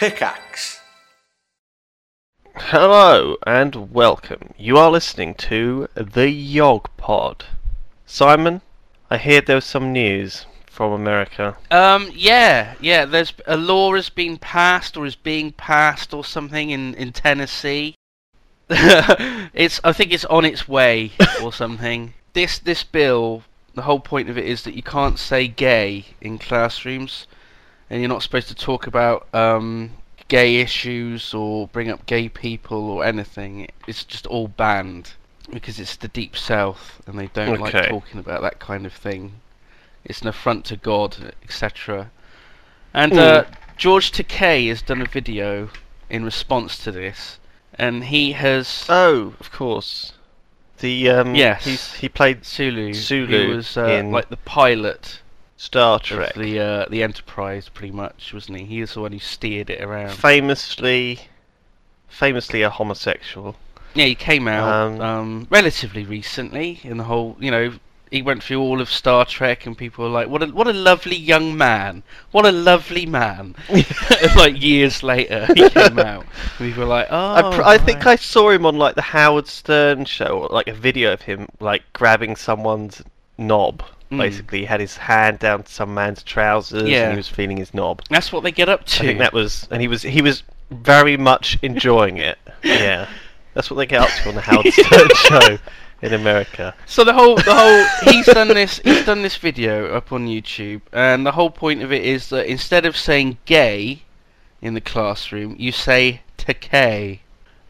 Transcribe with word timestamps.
Pickaxe. 0.00 0.80
Hello 2.56 3.36
and 3.46 3.92
welcome. 3.92 4.54
You 4.56 4.78
are 4.78 4.90
listening 4.90 5.34
to 5.34 5.88
the 5.94 6.30
Yog 6.30 6.88
Pod. 6.96 7.44
Simon, 8.06 8.62
I 9.10 9.18
hear 9.18 9.42
there 9.42 9.56
was 9.56 9.66
some 9.66 9.92
news 9.92 10.46
from 10.64 10.92
America. 10.92 11.58
Um, 11.70 12.10
yeah, 12.14 12.76
yeah. 12.80 13.04
There's 13.04 13.34
a 13.46 13.58
law 13.58 13.94
has 13.94 14.08
been 14.08 14.38
passed 14.38 14.96
or 14.96 15.04
is 15.04 15.16
being 15.16 15.52
passed 15.52 16.14
or 16.14 16.24
something 16.24 16.70
in 16.70 16.94
in 16.94 17.12
Tennessee. 17.12 17.94
it's 18.70 19.82
I 19.84 19.92
think 19.92 20.14
it's 20.14 20.24
on 20.24 20.46
its 20.46 20.66
way 20.66 21.12
or 21.42 21.52
something. 21.52 22.14
This 22.32 22.58
this 22.58 22.84
bill, 22.84 23.42
the 23.74 23.82
whole 23.82 24.00
point 24.00 24.30
of 24.30 24.38
it 24.38 24.46
is 24.46 24.62
that 24.62 24.72
you 24.72 24.82
can't 24.82 25.18
say 25.18 25.46
gay 25.46 26.06
in 26.22 26.38
classrooms, 26.38 27.26
and 27.90 28.00
you're 28.00 28.08
not 28.08 28.22
supposed 28.22 28.48
to 28.48 28.54
talk 28.54 28.86
about 28.86 29.26
um 29.34 29.90
gay 30.28 30.60
issues 30.60 31.34
or 31.34 31.66
bring 31.68 31.90
up 31.90 32.06
gay 32.06 32.28
people 32.28 32.88
or 32.88 33.04
anything. 33.04 33.68
It's 33.88 34.04
just 34.04 34.26
all 34.28 34.46
banned 34.46 35.14
because 35.52 35.80
it's 35.80 35.96
the 35.96 36.06
deep 36.08 36.36
south 36.36 37.02
and 37.06 37.18
they 37.18 37.26
don't 37.26 37.58
like 37.60 37.88
talking 37.88 38.20
about 38.20 38.40
that 38.42 38.60
kind 38.60 38.86
of 38.86 38.92
thing. 38.92 39.40
It's 40.04 40.22
an 40.22 40.28
affront 40.28 40.64
to 40.66 40.76
God, 40.76 41.34
etc. 41.42 42.10
And 42.94 43.12
uh, 43.12 43.44
George 43.76 44.12
Takei 44.12 44.68
has 44.68 44.82
done 44.82 45.02
a 45.02 45.06
video 45.06 45.68
in 46.08 46.24
response 46.24 46.78
to 46.84 46.92
this, 46.92 47.38
and 47.74 48.04
he 48.04 48.32
has 48.32 48.86
Oh, 48.88 49.34
of 49.40 49.50
course. 49.50 50.12
The 50.78 51.10
um 51.10 51.34
Yes. 51.34 51.64
he's, 51.64 51.94
he 51.94 52.08
played 52.08 52.44
Sulu, 52.46 52.94
Sulu 52.94 53.48
was 53.48 53.76
uh, 53.76 53.84
in 53.84 54.12
like 54.12 54.28
the 54.28 54.36
pilot 54.38 55.20
Star 55.60 55.98
Trek. 55.98 56.32
the 56.36 56.58
uh, 56.58 56.86
the 56.88 57.02
Enterprise, 57.02 57.68
pretty 57.68 57.92
much, 57.92 58.32
wasn't 58.32 58.60
he? 58.60 58.64
He 58.64 58.80
was 58.80 58.94
the 58.94 59.02
one 59.02 59.12
who 59.12 59.18
steered 59.18 59.68
it 59.68 59.82
around. 59.82 60.12
Famously 60.12 61.20
famously 62.08 62.62
a 62.62 62.70
homosexual. 62.70 63.56
Yeah, 63.92 64.06
he 64.06 64.14
came 64.14 64.48
out 64.48 64.66
Um, 64.66 65.00
um, 65.02 65.46
relatively 65.50 66.04
recently 66.04 66.80
in 66.82 66.96
the 66.96 67.04
whole, 67.04 67.36
you 67.38 67.50
know, 67.50 67.74
he 68.10 68.22
went 68.22 68.42
through 68.42 68.60
all 68.60 68.80
of 68.80 68.88
Star 68.88 69.26
Trek 69.26 69.66
and 69.66 69.76
people 69.76 70.04
were 70.04 70.10
like, 70.10 70.28
what 70.28 70.42
a, 70.42 70.46
what 70.46 70.66
a 70.66 70.72
lovely 70.72 71.16
young 71.16 71.58
man. 71.58 72.04
What 72.30 72.46
a 72.46 72.52
lovely 72.52 73.04
man. 73.04 73.54
like 74.36 74.62
years 74.62 75.02
later, 75.02 75.46
he 75.54 75.68
came 75.68 75.98
out. 75.98 76.24
And 76.58 76.70
people 76.70 76.84
were 76.84 76.88
like, 76.88 77.08
oh. 77.10 77.34
I, 77.34 77.54
pr- 77.54 77.62
I 77.62 77.76
think. 77.76 78.06
I 78.06 78.16
saw 78.16 78.48
him 78.48 78.64
on 78.64 78.78
like 78.78 78.94
the 78.94 79.02
Howard 79.02 79.46
Stern 79.46 80.06
show, 80.06 80.40
or, 80.40 80.48
like 80.48 80.68
a 80.68 80.74
video 80.74 81.12
of 81.12 81.20
him 81.20 81.48
like 81.60 81.82
grabbing 81.92 82.34
someone's 82.34 83.02
knob. 83.36 83.82
Mm. 84.10 84.18
Basically, 84.18 84.58
he 84.60 84.64
had 84.64 84.80
his 84.80 84.96
hand 84.96 85.38
down 85.38 85.66
some 85.66 85.94
man's 85.94 86.22
trousers 86.22 86.88
Yeah. 86.88 87.04
and 87.04 87.12
he 87.12 87.16
was 87.16 87.28
feeling 87.28 87.56
his 87.56 87.72
knob. 87.72 88.02
That's 88.10 88.32
what 88.32 88.42
they 88.42 88.50
get 88.52 88.68
up 88.68 88.84
to. 88.86 89.02
I 89.04 89.06
think 89.06 89.18
that 89.20 89.32
was, 89.32 89.68
and 89.70 89.80
he 89.80 89.86
was 89.88 90.02
he 90.02 90.20
was 90.20 90.42
very 90.70 91.16
much 91.16 91.58
enjoying 91.62 92.16
it. 92.18 92.38
Yeah, 92.64 93.08
that's 93.54 93.70
what 93.70 93.76
they 93.76 93.86
get 93.86 94.02
up 94.02 94.10
to 94.10 94.28
on 94.28 94.34
the 94.34 94.40
Howard 94.42 94.66
Stern 94.72 95.08
show 95.14 95.58
in 96.02 96.12
America. 96.12 96.74
So 96.86 97.04
the 97.04 97.12
whole, 97.14 97.36
the 97.36 97.54
whole, 97.54 98.12
he's 98.12 98.26
done 98.26 98.48
this, 98.48 98.80
he's 98.84 99.04
done 99.06 99.22
this 99.22 99.36
video 99.36 99.94
up 99.94 100.12
on 100.12 100.26
YouTube, 100.26 100.80
and 100.92 101.24
the 101.24 101.32
whole 101.32 101.50
point 101.50 101.82
of 101.82 101.92
it 101.92 102.04
is 102.04 102.28
that 102.30 102.46
instead 102.46 102.84
of 102.86 102.96
saying 102.96 103.38
gay 103.46 104.02
in 104.60 104.74
the 104.74 104.80
classroom, 104.80 105.56
you 105.58 105.72
say 105.72 106.20
takei. 106.36 107.20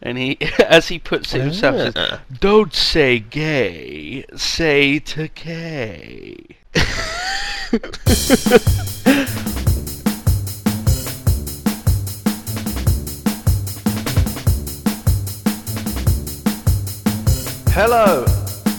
And 0.03 0.17
he, 0.17 0.39
as 0.67 0.89
he 0.89 0.99
puts 0.99 1.35
it 1.35 1.43
himself, 1.43 1.95
says. 1.95 2.19
"Don't 2.41 2.73
say 2.73 3.19
gay, 3.19 4.25
say 4.35 4.99
Takei." 5.01 6.57
Hello 17.73 18.25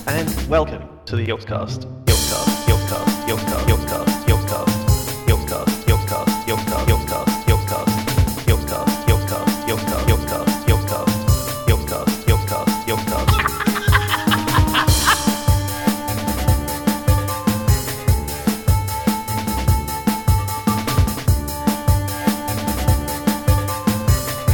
and 0.08 0.50
welcome 0.50 0.90
to 1.06 1.16
the 1.16 1.26
Yogscast. 1.26 2.00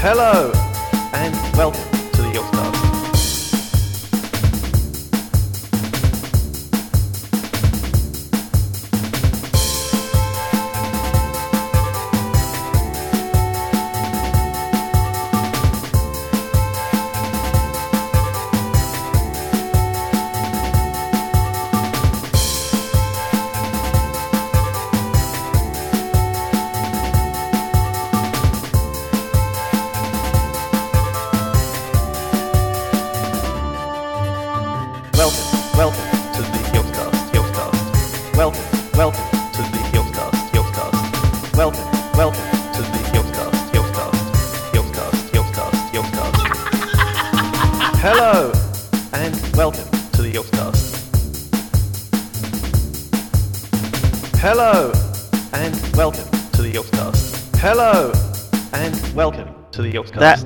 Hello 0.10 0.54
and 1.12 1.36
welcome 1.58 1.97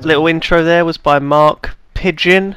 little 0.04 0.26
intro 0.26 0.62
there 0.64 0.84
was 0.84 0.96
by 0.96 1.18
Mark 1.18 1.76
Pigeon. 1.94 2.56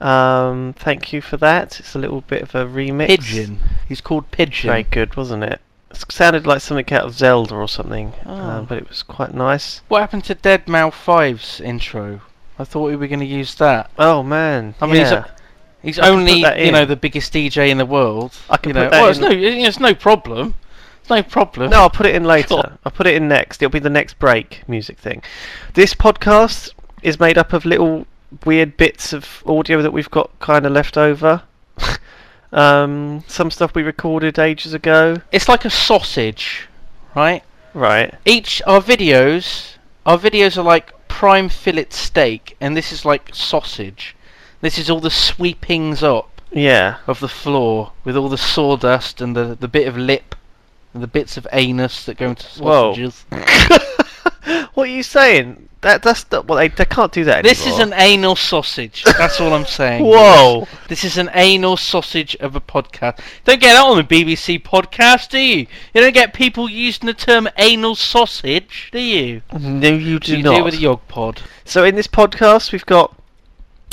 Um, 0.00 0.74
thank 0.78 1.12
you 1.12 1.20
for 1.20 1.36
that. 1.38 1.78
It's 1.78 1.94
a 1.94 1.98
little 1.98 2.22
bit 2.22 2.42
of 2.42 2.54
a 2.54 2.64
remix. 2.64 3.06
Pigeon. 3.08 3.58
He's 3.88 4.00
called 4.00 4.30
Pigeon. 4.30 4.68
Very 4.70 4.82
good, 4.84 5.16
wasn't 5.16 5.44
it? 5.44 5.60
It 5.90 6.04
sounded 6.12 6.46
like 6.46 6.60
something 6.60 6.90
out 6.94 7.04
of 7.04 7.14
Zelda 7.14 7.54
or 7.56 7.68
something, 7.68 8.12
Oh. 8.24 8.32
um, 8.34 8.64
but 8.64 8.78
it 8.78 8.88
was 8.88 9.02
quite 9.02 9.34
nice. 9.34 9.82
What 9.88 10.00
happened 10.00 10.24
to 10.24 10.34
Dead 10.34 10.68
Mouse 10.68 10.94
5's 10.94 11.60
intro? 11.60 12.20
I 12.58 12.64
thought 12.64 12.86
we 12.88 12.96
were 12.96 13.08
going 13.08 13.20
to 13.20 13.26
use 13.26 13.54
that. 13.56 13.90
Oh 13.98 14.22
man, 14.22 14.74
I 14.80 14.86
mean, 14.86 14.96
he's 14.96 15.10
a- 15.12 15.26
He's 15.82 15.98
only, 15.98 16.40
you 16.62 16.72
know, 16.72 16.84
the 16.84 16.94
biggest 16.94 17.32
DJ 17.32 17.70
in 17.70 17.78
the 17.78 17.86
world. 17.86 18.36
I 18.50 18.58
can 18.58 18.68
you 18.68 18.74
put 18.74 18.80
know. 18.84 18.90
that 18.90 19.00
well, 19.00 19.08
it's 19.10 19.18
no, 19.18 19.30
it's 19.30 19.80
no 19.80 19.94
problem. 19.94 20.54
No 21.10 21.22
problem. 21.22 21.70
No, 21.70 21.80
I'll 21.80 21.90
put 21.90 22.06
it 22.06 22.14
in 22.14 22.24
later. 22.24 22.48
Sure. 22.48 22.78
I'll 22.84 22.92
put 22.92 23.06
it 23.06 23.14
in 23.14 23.26
next. 23.28 23.60
It'll 23.60 23.70
be 23.72 23.78
the 23.80 23.90
next 23.90 24.18
break 24.18 24.62
music 24.68 24.98
thing. 24.98 25.22
This 25.74 25.92
podcast 25.94 26.70
is 27.02 27.18
made 27.18 27.36
up 27.36 27.52
of 27.52 27.64
little 27.64 28.06
weird 28.44 28.76
bits 28.76 29.12
of 29.12 29.42
audio 29.46 29.82
that 29.82 29.92
we've 29.92 30.10
got 30.10 30.30
kind 30.38 30.64
of 30.64 30.72
left 30.72 30.96
over. 30.96 31.42
um, 32.52 33.24
some 33.26 33.50
stuff 33.50 33.74
we 33.74 33.82
recorded 33.82 34.38
ages 34.38 34.72
ago. 34.74 35.16
It's 35.32 35.48
like 35.48 35.64
a 35.64 35.70
sausage, 35.70 36.68
right? 37.14 37.42
Right. 37.74 38.14
Each 38.24 38.62
our 38.66 38.80
videos, 38.80 39.74
our 40.06 40.18
videos 40.18 40.56
are 40.56 40.62
like 40.62 40.92
prime 41.08 41.48
fillet 41.48 41.86
steak, 41.90 42.56
and 42.60 42.76
this 42.76 42.92
is 42.92 43.04
like 43.04 43.34
sausage. 43.34 44.16
This 44.60 44.78
is 44.78 44.90
all 44.90 45.00
the 45.00 45.10
sweepings 45.10 46.02
up 46.02 46.40
Yeah. 46.52 46.96
of 47.06 47.20
the 47.20 47.28
floor 47.28 47.92
with 48.04 48.16
all 48.16 48.28
the 48.28 48.38
sawdust 48.38 49.20
and 49.20 49.34
the 49.36 49.56
the 49.58 49.68
bit 49.68 49.88
of 49.88 49.96
lip 49.96 50.34
the 50.94 51.06
bits 51.06 51.36
of 51.36 51.46
anus 51.52 52.04
that 52.06 52.16
go 52.16 52.30
into 52.30 52.46
sausages. 52.46 53.24
what 54.74 54.88
are 54.88 54.92
you 54.92 55.02
saying? 55.02 55.68
That 55.82 56.02
that's 56.02 56.24
the, 56.24 56.42
well, 56.42 56.58
they, 56.58 56.68
they 56.68 56.84
can't 56.84 57.10
do 57.10 57.24
that 57.24 57.42
This 57.42 57.66
is 57.66 57.78
an 57.78 57.94
anal 57.94 58.36
sausage. 58.36 59.02
That's 59.04 59.40
all 59.40 59.54
I'm 59.54 59.64
saying. 59.64 60.04
Whoa. 60.06 60.68
This 60.88 61.04
is 61.04 61.16
an 61.16 61.30
anal 61.32 61.78
sausage 61.78 62.36
of 62.36 62.54
a 62.54 62.60
podcast. 62.60 63.20
Don't 63.44 63.60
get 63.60 63.72
that 63.72 63.84
on 63.84 63.96
the 63.96 64.04
BBC 64.04 64.62
podcast, 64.62 65.30
do 65.30 65.38
you? 65.38 65.66
You 65.94 66.02
don't 66.02 66.12
get 66.12 66.34
people 66.34 66.68
using 66.68 67.06
the 67.06 67.14
term 67.14 67.48
anal 67.56 67.94
sausage, 67.94 68.90
do 68.92 69.00
you? 69.00 69.40
No, 69.58 69.88
you 69.88 70.18
do 70.18 70.36
you 70.36 70.42
not. 70.42 70.58
do 70.58 70.64
with 70.64 70.74
a 70.74 70.78
yog 70.78 71.00
pod. 71.08 71.40
So 71.64 71.84
in 71.84 71.94
this 71.94 72.08
podcast, 72.08 72.72
we've 72.72 72.84
got 72.84 73.16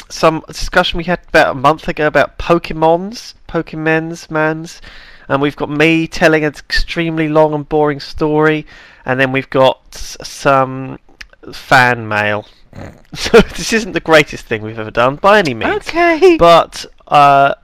some 0.09 0.43
discussion 0.47 0.97
we 0.97 1.05
had 1.05 1.21
about 1.29 1.51
a 1.51 1.59
month 1.59 1.87
ago 1.87 2.07
about 2.07 2.37
Pokemons, 2.37 3.33
Pokemons, 3.47 4.29
mans, 4.29 4.81
and 5.27 5.41
we've 5.41 5.55
got 5.55 5.69
me 5.69 6.07
telling 6.07 6.43
an 6.43 6.53
extremely 6.53 7.27
long 7.27 7.53
and 7.53 7.67
boring 7.67 7.99
story, 7.99 8.65
and 9.05 9.19
then 9.19 9.31
we've 9.31 9.49
got 9.49 9.93
some 9.95 10.99
fan 11.53 12.07
mail. 12.07 12.47
So 13.15 13.39
this 13.39 13.73
isn't 13.73 13.93
the 13.93 13.99
greatest 13.99 14.45
thing 14.45 14.61
we've 14.61 14.77
ever 14.77 14.91
done 14.91 15.15
by 15.15 15.39
any 15.39 15.55
means. 15.55 15.87
Okay. 15.87 16.37
But 16.37 16.85
uh, 17.07 17.55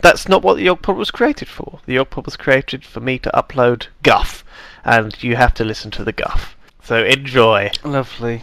that's 0.00 0.28
not 0.28 0.42
what 0.42 0.56
the 0.56 0.66
Yogpod 0.66 0.96
was 0.96 1.10
created 1.10 1.48
for. 1.48 1.80
The 1.84 1.96
Yogpod 1.96 2.24
was 2.24 2.36
created 2.36 2.82
for 2.84 3.00
me 3.00 3.18
to 3.18 3.30
upload 3.34 3.88
guff, 4.02 4.42
and 4.84 5.20
you 5.22 5.36
have 5.36 5.52
to 5.54 5.64
listen 5.64 5.90
to 5.92 6.04
the 6.04 6.12
guff. 6.12 6.56
So 6.82 7.04
enjoy 7.04 7.70
Lovely. 7.84 8.42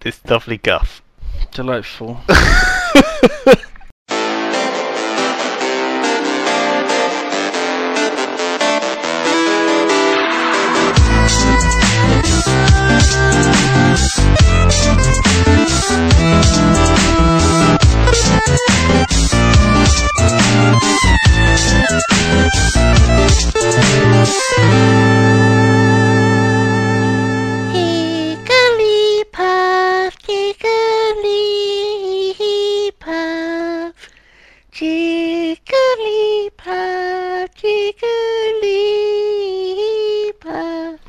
this 0.00 0.24
lovely 0.26 0.58
guff. 0.58 1.02
Delightful. 1.50 2.20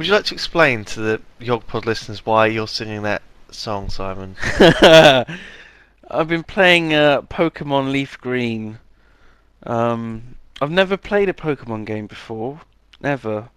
Would 0.06 0.10
you 0.10 0.14
like 0.14 0.26
to 0.26 0.36
explain 0.36 0.86
to 0.86 1.02
the 1.02 1.22
Yogpod 1.42 1.86
listeners 1.86 2.24
why 2.24 2.46
you're 2.46 2.68
singing 2.68 3.02
that 3.02 3.24
song, 3.56 3.90
Simon? 3.90 4.36
I've 4.60 6.28
been 6.28 6.44
playing 6.44 6.94
uh, 6.94 7.22
Pokemon 7.24 7.92
Leaf 7.92 8.20
Green. 8.20 8.80
Um, 9.64 10.36
I've 10.62 10.72
never 10.72 10.98
played 10.98 11.30
a 11.30 11.34
Pokemon 11.34 11.86
game 11.86 12.08
before, 12.08 12.62
never, 13.02 13.50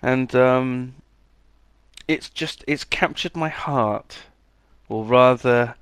and 0.00 0.34
um, 0.34 0.94
it's 2.08 2.30
just 2.30 2.64
it's 2.66 2.84
captured 2.84 3.36
my 3.36 3.48
heart, 3.48 4.18
or 4.88 5.04
rather, 5.04 5.74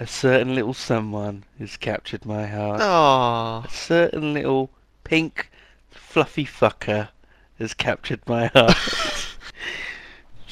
a 0.00 0.06
certain 0.06 0.54
little 0.54 0.74
someone 0.74 1.44
has 1.58 1.76
captured 1.76 2.24
my 2.24 2.46
heart. 2.46 2.80
Aww. 2.80 3.64
A 3.64 3.70
certain 3.70 4.34
little 4.34 4.70
pink, 5.04 5.50
fluffy 5.90 6.44
fucker 6.44 7.08
has 7.58 7.74
captured 7.74 8.20
my 8.26 8.46
heart. 8.46 8.76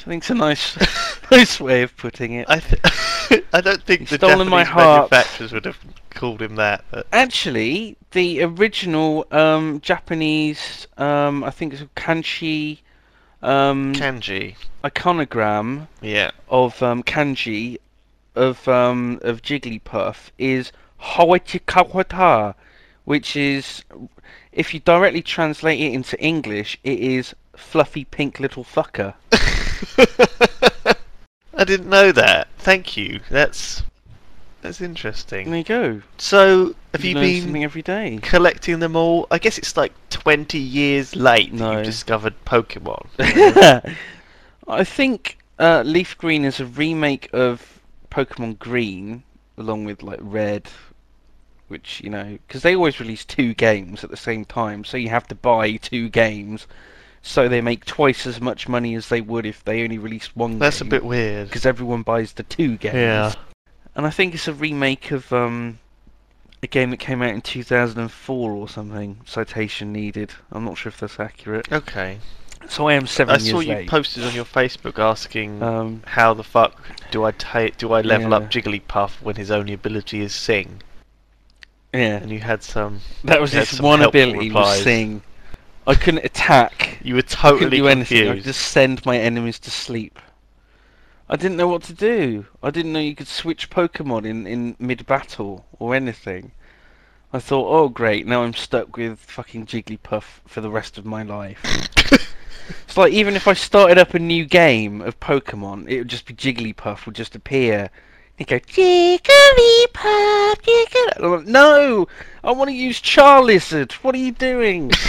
I 0.03 0.05
think's 0.05 0.29
a 0.29 0.35
nice, 0.35 0.75
nice 1.31 1.59
way 1.59 1.83
of 1.83 1.95
putting 1.97 2.33
it. 2.33 2.47
I 2.49 2.59
th- 2.59 3.43
I 3.53 3.61
don't 3.61 3.83
think 3.83 4.01
He's 4.01 4.09
the 4.11 4.17
stolen 4.17 4.49
my 4.49 4.63
Japanese 4.63 4.67
heart. 4.83 5.11
manufacturers 5.11 5.51
would 5.53 5.65
have 5.65 5.77
called 6.11 6.41
him 6.41 6.55
that. 6.55 6.83
But 6.91 7.07
Actually, 7.11 7.97
the 8.11 8.43
original 8.43 9.25
um, 9.31 9.79
Japanese, 9.81 10.87
um, 10.97 11.43
I 11.43 11.49
think 11.49 11.73
it's 11.73 11.81
a 11.81 11.87
kanji 11.95 12.79
um, 13.41 13.93
kanji, 13.93 14.55
iconogram 14.83 15.87
yeah. 16.01 16.31
of 16.49 16.81
um, 16.81 17.03
kanji 17.03 17.77
of 18.35 18.67
um, 18.67 19.19
of 19.21 19.41
Jigglypuff 19.41 20.29
is 20.37 20.71
Hawaichikawata, 21.01 22.55
which 23.05 23.35
is, 23.35 23.83
if 24.51 24.73
you 24.73 24.79
directly 24.79 25.21
translate 25.21 25.79
it 25.79 25.93
into 25.93 26.19
English, 26.21 26.79
it 26.83 26.99
is 26.99 27.35
fluffy 27.55 28.05
pink 28.05 28.39
little 28.39 28.63
fucker. 28.63 29.13
I 31.55 31.63
didn't 31.63 31.89
know 31.89 32.11
that. 32.11 32.47
Thank 32.57 32.97
you. 32.97 33.19
That's 33.29 33.83
that's 34.61 34.79
interesting. 34.81 35.49
There 35.49 35.57
you 35.57 35.63
go. 35.63 36.01
So, 36.17 36.73
have 36.93 37.03
you 37.03 37.15
learn 37.15 37.23
been 37.23 37.41
something 37.43 37.63
every 37.63 37.81
day? 37.81 38.19
collecting 38.21 38.79
them 38.79 38.95
all? 38.95 39.27
I 39.29 39.37
guess 39.37 39.57
it's 39.57 39.75
like 39.75 39.91
20 40.09 40.57
years 40.57 41.15
late 41.15 41.51
that 41.51 41.57
No. 41.59 41.71
you've 41.73 41.85
discovered 41.85 42.33
Pokemon. 42.45 43.07
I 44.67 44.83
think 44.85 45.37
uh, 45.59 45.83
Leaf 45.85 46.17
Green 46.17 46.45
is 46.45 46.61
a 46.61 46.65
remake 46.65 47.29
of 47.33 47.81
Pokemon 48.09 48.57
Green, 48.57 49.23
along 49.57 49.83
with 49.83 50.01
like 50.01 50.19
Red, 50.21 50.69
which 51.67 51.99
you 52.01 52.09
know, 52.09 52.37
because 52.47 52.61
they 52.61 52.75
always 52.75 52.99
release 53.01 53.25
two 53.25 53.53
games 53.53 54.03
at 54.03 54.09
the 54.09 54.17
same 54.17 54.45
time, 54.45 54.85
so 54.85 54.95
you 54.95 55.09
have 55.09 55.27
to 55.27 55.35
buy 55.35 55.75
two 55.75 56.07
games, 56.07 56.67
so 57.25 57.47
they 57.47 57.61
make 57.61 57.85
twice 57.85 58.27
as 58.27 58.39
much 58.41 58.67
money 58.67 58.93
as 58.95 59.07
they 59.09 59.21
would 59.21 59.45
if 59.45 59.63
they 59.63 59.81
only 59.83 59.97
released 59.97 60.35
one. 60.35 60.59
That's 60.59 60.81
a 60.81 60.85
bit 60.85 61.03
weird. 61.05 61.47
because 61.47 61.65
everyone 61.65 62.01
buys 62.03 62.33
the 62.33 62.43
two 62.43 62.77
games. 62.77 62.93
Yeah. 62.95 63.33
and 63.95 64.05
I 64.05 64.09
think 64.11 64.33
it's 64.35 64.47
a 64.47 64.53
remake 64.53 65.09
of 65.11 65.31
um, 65.33 65.79
a 66.61 66.67
game 66.67 66.89
that 66.91 66.97
came 66.97 67.21
out 67.21 67.29
in 67.33 67.41
2004 67.41 68.51
or 68.51 68.67
something. 68.69 69.21
Citation 69.25 69.91
needed. 69.93 70.31
I'm 70.51 70.65
not 70.65 70.77
sure 70.77 70.89
if 70.89 70.99
that's 70.99 71.19
accurate. 71.19 71.71
Okay. 71.71 72.19
So 72.69 72.87
I 72.87 72.93
am 72.93 73.07
seven 73.07 73.35
I 73.35 73.39
years 73.39 73.49
saw 73.51 73.59
you 73.61 73.73
late. 73.73 73.89
posted 73.89 74.23
on 74.23 74.33
your 74.33 74.45
Facebook 74.45 74.97
asking 74.99 75.61
um, 75.63 76.01
how 76.05 76.33
the 76.33 76.43
fuck 76.43 76.81
do 77.11 77.23
I 77.25 77.31
ta- 77.31 77.69
do 77.77 77.91
I 77.93 78.01
level 78.01 78.29
Yeah. 78.31 78.37
up 78.37 78.43
Jigglypuff 78.51 79.21
when 79.21 79.35
his 79.35 79.49
only 79.51 79.73
ability 79.73 80.21
is 80.21 80.33
sing? 80.35 80.81
yeah. 81.93 82.17
And 82.17 82.31
you 82.31 82.39
had 82.39 82.63
some. 82.63 83.01
That 83.25 83.39
was 83.41 83.51
his 83.51 83.81
one 83.81 84.01
ability 84.01 84.51
was 84.51 84.81
sing. 84.81 85.21
I 85.85 85.95
couldn't 85.95 86.25
attack. 86.25 86.99
You 87.03 87.15
were 87.15 87.19
I 87.19 87.21
couldn't 87.21 87.59
totally 87.59 87.77
do 87.77 87.87
anything. 87.87 88.29
I 88.29 88.35
could 88.35 88.43
just 88.43 88.67
send 88.67 89.05
my 89.05 89.17
enemies 89.17 89.59
to 89.59 89.71
sleep. 89.71 90.19
I 91.29 91.35
didn't 91.35 91.57
know 91.57 91.67
what 91.67 91.83
to 91.83 91.93
do. 91.93 92.45
I 92.61 92.69
didn't 92.69 92.93
know 92.93 92.99
you 92.99 93.15
could 93.15 93.27
switch 93.27 93.69
Pokemon 93.69 94.25
in, 94.25 94.45
in 94.45 94.75
mid 94.79 95.05
battle 95.05 95.65
or 95.79 95.95
anything. 95.95 96.51
I 97.31 97.39
thought, 97.39 97.67
oh 97.67 97.89
great, 97.89 98.27
now 98.27 98.43
I'm 98.43 98.53
stuck 98.53 98.95
with 98.95 99.19
fucking 99.19 99.65
Jigglypuff 99.65 100.41
for 100.45 100.61
the 100.61 100.69
rest 100.69 100.97
of 100.97 101.05
my 101.05 101.23
life. 101.23 101.59
it's 102.85 102.95
like 102.95 103.11
even 103.11 103.35
if 103.35 103.47
I 103.47 103.53
started 103.53 103.97
up 103.97 104.13
a 104.13 104.19
new 104.19 104.45
game 104.45 105.01
of 105.01 105.19
Pokemon, 105.19 105.89
it 105.89 105.97
would 105.99 106.09
just 106.09 106.27
be 106.27 106.33
Jigglypuff 106.33 107.05
would 107.05 107.15
just 107.15 107.35
appear. 107.35 107.89
He'd 108.35 108.47
go, 108.47 108.59
Jigglypuff, 108.59 109.19
Jigglypuff. 110.61 111.19
Like, 111.19 111.47
no! 111.47 112.07
I 112.43 112.51
want 112.51 112.69
to 112.69 112.75
use 112.75 113.01
Charlizard. 113.01 113.93
What 113.93 114.13
are 114.13 114.19
you 114.19 114.31
doing? 114.31 114.91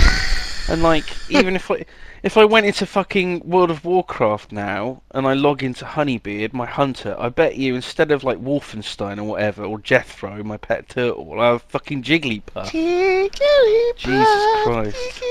and 0.68 0.82
like, 0.82 1.04
even 1.30 1.56
if 1.56 1.70
I 1.70 1.84
if 2.22 2.36
I 2.38 2.44
went 2.46 2.64
into 2.64 2.86
fucking 2.86 3.40
World 3.40 3.70
of 3.70 3.84
Warcraft 3.84 4.50
now 4.50 5.02
and 5.10 5.26
I 5.26 5.34
log 5.34 5.62
into 5.62 5.84
Honeybeard, 5.84 6.54
my 6.54 6.64
hunter, 6.64 7.14
I 7.18 7.28
bet 7.28 7.56
you 7.56 7.74
instead 7.74 8.10
of 8.10 8.24
like 8.24 8.38
Wolfenstein 8.38 9.18
or 9.18 9.24
whatever 9.24 9.62
or 9.64 9.78
Jethro, 9.78 10.42
my 10.42 10.56
pet 10.56 10.88
turtle, 10.88 11.38
I 11.38 11.48
have 11.48 11.62
fucking 11.64 12.02
Jigglypuff. 12.02 12.70
Jigglypuff, 12.70 13.96
Jesus 13.96 14.64
Christ. 14.64 15.22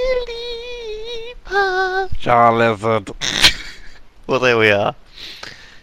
Jigglypuff. 1.45 2.09
Charlizard. 2.19 3.11
Well, 4.25 4.39
there 4.39 4.57
we 4.57 4.71
are. 4.71 4.95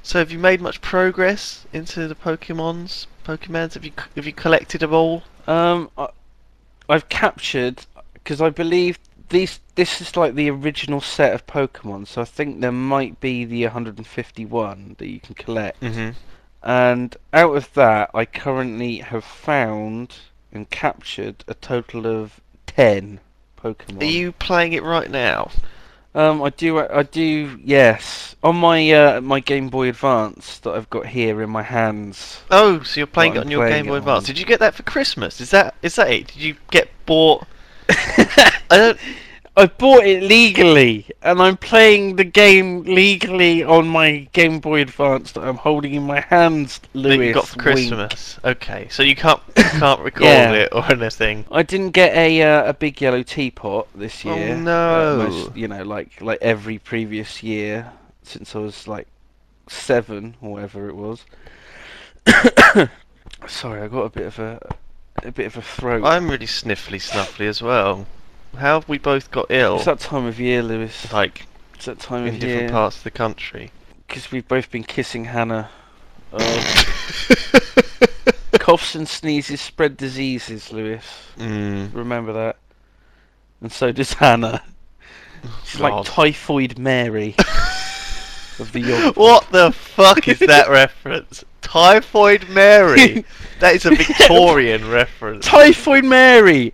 So, 0.03 0.19
have 0.19 0.33
you 0.33 0.39
made 0.39 0.63
much 0.63 0.81
progress 0.81 1.67
into 1.75 2.09
the 2.09 2.15
Pokemons? 2.15 3.07
Pokemons? 3.23 3.75
Have 3.75 3.85
you 3.85 3.93
have 4.17 4.25
you 4.25 4.33
collected 4.33 4.81
them 4.81 4.95
all? 4.95 5.25
Um, 5.47 5.91
I, 5.99 6.09
I've 6.89 7.11
captured 7.11 7.85
because 8.15 8.41
I 8.41 8.49
believe 8.49 8.99
these. 9.31 9.61
This 9.75 10.01
is 10.01 10.17
like 10.17 10.35
the 10.35 10.51
original 10.51 11.01
set 11.01 11.33
of 11.35 11.47
Pokemon, 11.47 12.07
so 12.07 12.21
I 12.21 12.27
think 12.27 12.61
there 12.61 12.73
might 12.73 13.21
be 13.21 13.45
the 13.45 13.65
151 13.65 14.97
that 14.99 15.09
you 15.09 15.21
can 15.21 15.35
collect. 15.35 15.81
Mm-hmm. 15.81 16.11
And 16.63 17.17
out 17.33 17.57
of 17.57 17.73
that, 17.75 18.11
I 18.13 18.27
currently 18.27 18.99
have 18.99 19.25
found 19.25 20.17
and 20.53 20.69
captured 20.69 21.45
a 21.49 21.55
total 21.55 22.07
of 22.07 22.41
10 22.67 23.21
Pokemon. 23.57 24.03
Are 24.03 24.05
you 24.05 24.33
playing 24.33 24.75
it 24.75 24.83
right 24.83 25.11
now? 25.11 25.51
Um, 26.15 26.43
I 26.43 26.51
do. 26.51 26.79
I 26.79 27.05
do. 27.05 27.59
Yes, 27.63 28.35
on 28.43 28.57
my 28.57 28.91
uh, 28.91 29.21
my 29.21 29.39
Game 29.39 29.69
Boy 29.69 29.91
Advance 29.91 30.59
that 30.61 30.73
I've 30.73 30.91
got 30.91 31.07
here 31.07 31.41
in 31.41 31.51
my 31.51 31.63
hands. 31.63 32.41
Oh, 32.51 32.83
so 32.83 32.99
you're 32.99 33.07
playing 33.07 33.37
it 33.37 33.39
I'm 33.39 33.45
on 33.45 33.51
your 33.51 33.69
Game 33.69 33.87
Boy 33.87 33.97
Advance. 33.99 34.25
Did 34.25 34.37
you 34.37 34.45
get 34.45 34.59
that 34.59 34.75
for 34.75 34.83
Christmas? 34.83 35.41
Is 35.41 35.51
that 35.51 35.77
is 35.83 35.95
that 35.95 36.11
it? 36.11 36.27
Did 36.27 36.43
you 36.43 36.57
get 36.73 36.89
bought? 37.07 37.47
I 38.71 38.77
don't. 38.77 38.99
I 39.57 39.67
bought 39.67 40.05
it 40.07 40.23
legally, 40.23 41.07
and 41.23 41.43
I'm 41.43 41.57
playing 41.57 42.17
the 42.17 42.25
game 42.25 42.83
legally 42.85 43.63
on 43.65 43.89
my 43.89 44.29
Game 44.33 44.61
Boy 44.61 44.81
Advance 44.83 45.33
that 45.33 45.43
I'm 45.43 45.57
holding 45.57 45.95
in 45.95 46.05
my 46.05 46.21
hands. 46.21 46.79
that 46.79 46.95
Lewis, 46.95 47.27
you 47.27 47.35
got 47.35 47.49
for 47.49 47.57
wink. 47.57 47.63
Christmas. 47.91 48.39
Okay, 48.45 48.87
so 48.91 49.03
you 49.03 49.17
can't 49.17 49.41
you 49.57 49.65
can't 49.65 50.01
record 50.05 50.23
Yeah. 50.25 50.53
it 50.53 50.69
or 50.73 50.85
anything. 50.91 51.45
I 51.51 51.63
didn't 51.65 51.91
get 51.91 52.15
a 52.17 52.43
uh, 52.43 52.71
a 52.71 52.73
big 52.75 53.01
yellow 53.01 53.23
teapot 53.25 53.89
this 53.95 54.25
Oh, 54.25 54.35
year. 54.35 54.55
uh, 54.55 54.59
no. 54.61 55.17
most- 55.29 55.57
you 55.57 55.67
know, 55.69 55.83
like 55.83 56.21
like 56.23 56.39
every 56.41 56.79
previous 56.79 57.43
year 57.43 57.91
since 58.23 58.55
I 58.55 58.61
was 58.61 58.87
like 58.87 59.09
seven 59.69 60.37
or 60.41 60.53
whatever 60.53 60.89
it 60.89 60.95
was. 60.97 61.25
Sorry, 63.47 63.83
I 63.83 63.89
got 63.89 64.03
a 64.03 64.11
bit 64.11 64.27
of 64.27 64.39
a 64.39 64.77
a 65.25 65.33
bit 65.33 65.47
of 65.47 65.57
a 65.57 65.63
throat. 65.63 66.05
I'm 66.05 66.31
really 66.31 66.47
sniffly 66.47 67.01
snuffly 67.01 67.47
as 67.47 67.61
well. 67.63 68.07
How 68.57 68.81
have 68.81 68.89
we 68.89 68.99
both 68.99 69.31
got 69.31 69.47
ill? 69.51 69.77
It's 69.77 69.85
that 69.85 70.01
time 70.01 70.25
of 70.27 70.41
year, 70.41 70.63
Lewis. 70.63 71.13
Like 71.13 71.47
It's 71.75 71.85
that 71.87 71.99
time 72.01 72.27
in 72.27 72.35
of 72.35 72.41
different 72.41 72.63
year. 72.63 72.71
parts 72.71 72.97
of 72.99 73.05
the 73.05 73.11
country. 73.11 73.71
because 74.07 74.31
we've 74.33 74.47
both 74.49 74.71
been 74.71 74.85
kissing 74.85 75.27
Hannah. 75.27 75.71
Coughs 78.59 78.95
and 78.95 79.09
sneezes 79.09 79.61
spread 79.61 79.97
diseases, 79.97 80.73
Lewis. 80.73 81.05
Mm. 81.39 81.95
Remember 81.95 82.33
that. 82.33 82.57
And 83.61 83.71
so 83.73 83.93
does 83.93 84.15
Hannah. 84.15 84.63
She's 85.65 85.81
like 85.81 86.05
Typhoid 86.05 86.79
Mary 86.79 87.35
of 88.59 88.71
the 88.73 88.81
York. 88.81 89.17
What 89.17 89.51
the 89.51 89.73
fuck 89.73 90.29
is 90.29 90.39
that 90.41 90.69
reference? 90.71 91.45
Typhoid 91.71 92.49
Mary. 92.49 93.25
That 93.61 93.75
is 93.75 93.85
a 93.85 93.91
Victorian 93.91 94.91
reference. 94.91 95.45
Typhoid 95.45 96.03
Mary. 96.03 96.73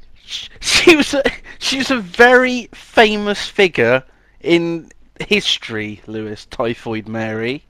She 0.61 0.95
was 0.95 1.15
a, 1.15 1.23
she 1.59 1.79
was 1.79 1.91
a 1.91 1.99
very 1.99 2.69
famous 2.73 3.49
figure 3.49 4.05
in 4.41 4.93
history, 5.19 6.01
Lewis. 6.07 6.47
Typhoid 6.47 7.09
Mary. 7.09 7.65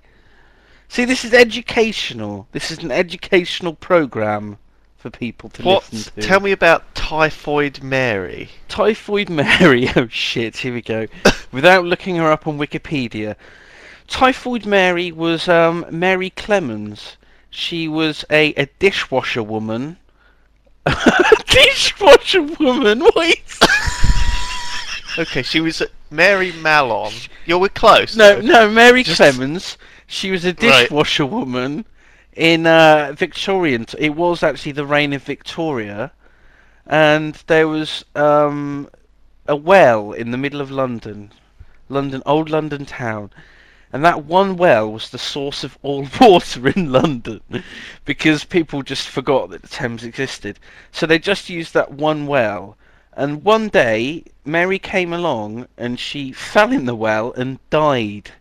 See, 0.88 1.06
this 1.06 1.25
is 1.25 1.33
educational. 1.33 2.47
This 2.52 2.71
is 2.71 2.78
an 2.85 2.90
educational 2.90 3.73
program 3.75 4.59
for 4.99 5.09
people 5.09 5.49
to 5.50 5.62
What? 5.62 5.90
listen 5.90 6.12
to. 6.14 6.21
Tell 6.21 6.40
me 6.40 6.52
about 6.52 6.95
Typhoid 6.95 7.83
Mary. 7.83 8.50
Typhoid 8.68 9.30
Mary. 9.30 9.88
Oh 9.97 10.09
shit, 10.09 10.59
here 10.59 10.75
we 10.75 10.83
go. 10.83 11.06
Without 11.52 11.87
looking 11.87 12.16
her 12.16 12.30
up 12.30 12.47
on 12.47 12.59
Wikipedia. 12.59 13.35
Typhoid 14.07 14.67
Mary 14.67 15.11
was 15.13 15.49
um, 15.49 15.85
Mary 15.91 16.31
Clemens. 16.31 17.17
She 17.51 17.89
was 17.89 18.25
a, 18.31 18.53
a 18.55 18.67
dishwasher 18.79 19.43
woman. 19.43 19.97
dishwasher 21.49 22.43
woman? 22.43 23.03
Wait. 23.17 23.43
Okay, 25.19 25.43
she 25.43 25.61
was 25.63 25.83
Mary 26.11 26.53
Mallon. 26.53 27.11
You're 27.47 27.59
we're 27.59 27.71
close. 27.71 28.15
No, 28.17 28.35
though. 28.39 28.47
no, 28.47 28.71
Mary 28.71 29.03
Just- 29.03 29.17
Clemens. 29.17 29.79
She 30.07 30.31
was 30.31 30.45
a 30.45 30.49
Right. 30.49 30.59
dishwasher 30.61 31.25
woman 31.25 31.87
in 32.35 32.67
uh, 32.67 33.15
Victorian. 33.17 33.87
T- 33.87 33.97
it 33.99 34.15
was 34.15 34.43
actually 34.43 34.73
the 34.73 34.85
reign 34.85 35.15
of 35.15 35.23
Victoria, 35.23 36.13
and 36.87 37.35
there 37.47 37.67
was 37.67 38.05
um, 38.15 38.91
a 39.47 39.57
well 39.57 40.13
in 40.13 40.33
the 40.33 40.37
middle 40.37 40.61
of 40.61 40.71
London, 40.71 41.33
London, 41.89 42.23
old 42.27 42.51
London 42.51 42.85
town, 42.85 43.31
and 43.93 44.05
that 44.05 44.25
one 44.25 44.57
well 44.57 44.90
was 44.93 45.11
the 45.11 45.19
source 45.19 45.64
of 45.64 45.78
all 45.83 46.07
water 46.21 46.69
in 46.69 46.93
London, 46.93 47.40
because 48.05 48.45
people 48.45 48.83
just 48.83 49.09
forgot 49.09 49.50
that 49.50 49.62
the 49.62 49.69
Thames 49.69 50.05
existed. 50.05 50.59
So 50.93 51.07
they 51.07 51.19
just 51.19 51.49
used 51.49 51.73
that 51.75 51.93
one 51.93 52.26
well. 52.26 52.76
And 53.14 53.43
one 53.45 53.69
day, 53.69 54.25
Mary 54.45 54.78
came 54.78 55.12
along 55.12 55.69
and 55.78 55.99
she 55.99 56.33
fell 56.33 56.71
in 56.73 56.85
the 56.85 56.95
well 56.97 57.33
and 57.33 57.59
died. 57.71 58.33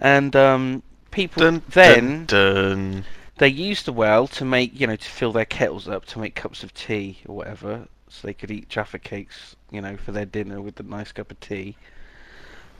And 0.00 0.34
um, 0.34 0.82
people 1.12 1.42
Dun, 1.42 1.62
then 1.68 2.26
dun, 2.26 2.64
dun. 2.64 3.04
they 3.38 3.48
used 3.48 3.84
the 3.86 3.92
well 3.92 4.26
to 4.28 4.44
make, 4.44 4.78
you 4.78 4.88
know, 4.88 4.96
to 4.96 5.08
fill 5.08 5.30
their 5.30 5.44
kettles 5.44 5.86
up, 5.86 6.06
to 6.06 6.18
make 6.18 6.34
cups 6.34 6.64
of 6.64 6.74
tea 6.74 7.18
or 7.26 7.36
whatever, 7.36 7.86
so 8.08 8.26
they 8.26 8.34
could 8.34 8.50
eat 8.50 8.68
Jaffa 8.68 8.98
cakes, 8.98 9.54
you 9.70 9.80
know, 9.80 9.96
for 9.96 10.10
their 10.10 10.24
dinner 10.26 10.60
with 10.60 10.80
a 10.80 10.82
nice 10.82 11.12
cup 11.12 11.30
of 11.30 11.38
tea. 11.38 11.76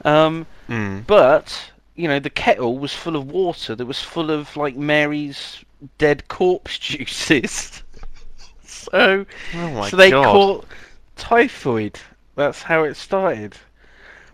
Um, 0.04 0.46
Mm. 0.68 1.06
but 1.06 1.70
you 1.96 2.08
know, 2.08 2.18
the 2.18 2.30
kettle 2.30 2.78
was 2.78 2.92
full 2.92 3.16
of 3.16 3.30
water 3.30 3.74
that 3.74 3.86
was 3.86 4.00
full 4.00 4.30
of 4.30 4.56
like 4.56 4.76
Mary's 4.76 5.64
dead 5.98 6.26
corpse 6.28 6.78
juices. 6.80 7.82
so, 8.64 9.26
Oh 9.54 9.70
my 9.70 9.90
so 9.90 9.96
they 9.96 10.10
god. 10.10 10.24
caught 10.24 10.66
typhoid. 11.16 11.98
That's 12.36 12.62
how 12.62 12.84
it 12.84 12.96
started. 12.96 13.56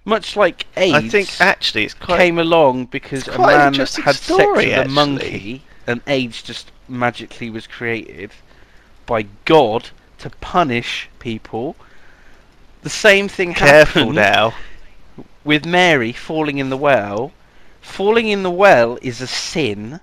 Much 0.06 0.34
like 0.36 0.66
AIDS 0.76 0.94
I 0.94 1.08
think 1.08 1.40
actually 1.40 1.84
it's 1.84 1.94
quite. 1.94 2.16
came 2.18 2.38
along 2.38 2.86
because 2.86 3.28
a 3.28 3.38
man 3.38 3.74
had 3.74 3.86
story, 3.88 4.70
sex 4.70 4.78
with 4.78 4.86
a 4.86 4.88
monkey, 4.88 5.62
and 5.86 6.00
AIDS 6.06 6.42
just 6.42 6.72
magically 6.88 7.50
was 7.50 7.66
created 7.66 8.30
by 9.04 9.26
God 9.44 9.90
to 10.18 10.30
punish 10.40 11.10
people. 11.18 11.76
The 12.82 12.88
same 12.90 13.28
thing 13.28 13.52
Careful 13.52 14.00
happened 14.00 14.14
now. 14.16 14.54
with 15.44 15.66
Mary 15.66 16.12
falling 16.12 16.56
in 16.56 16.70
the 16.70 16.78
well. 16.78 17.32
Falling 17.90 18.28
in 18.28 18.42
the 18.44 18.50
well 18.50 18.98
is 19.02 19.20
a 19.20 19.26
sin, 19.26 20.00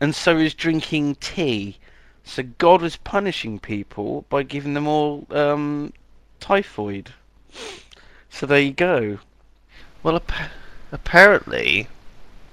and 0.00 0.14
so 0.14 0.36
is 0.38 0.54
drinking 0.54 1.16
tea. 1.16 1.76
So 2.24 2.42
God 2.44 2.80
was 2.80 2.96
punishing 2.96 3.58
people 3.58 4.24
by 4.30 4.44
giving 4.44 4.74
them 4.74 4.86
all 4.86 5.26
um, 5.30 5.92
typhoid. 6.40 7.12
So 8.30 8.46
there 8.46 8.60
you 8.60 8.72
go. 8.72 9.18
Well, 10.02 10.16
appa- 10.16 10.50
apparently 10.92 11.88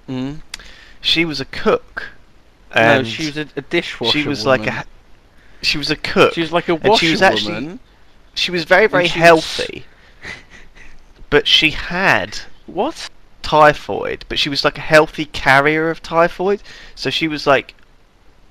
Mm. 0.10 0.41
she 1.00 1.24
was 1.25 1.39
a 1.39 1.46
cook. 1.46 2.10
No, 2.75 3.03
she 3.03 3.27
was 3.27 3.38
a, 3.38 3.48
a 3.56 3.62
dishwasher. 3.62 4.18
she 4.20 4.27
was 4.27 4.44
woman. 4.46 4.65
like 4.65 4.74
a. 4.74 4.86
She 5.62 5.77
was 5.77 5.91
a 5.91 5.96
cook. 5.96 6.34
She 6.34 6.41
was 6.41 6.51
like 6.51 6.68
a 6.70 6.74
and 6.74 6.98
she 6.98 7.15
washerwoman. 7.15 7.79
She 8.34 8.50
was 8.51 8.63
very, 8.63 8.88
very 8.88 9.08
she 9.08 9.20
was- 9.20 9.25
healthy. 9.25 9.86
But 11.29 11.48
she 11.48 11.70
had 11.72 12.39
What? 12.65 13.08
Typhoid, 13.50 14.24
but 14.29 14.38
she 14.38 14.48
was 14.48 14.63
like 14.63 14.77
a 14.77 14.82
healthy 14.82 15.25
carrier 15.25 15.89
of 15.89 16.03
typhoid. 16.03 16.62
So 16.94 17.10
she 17.10 17.27
was 17.27 17.48
like 17.48 17.74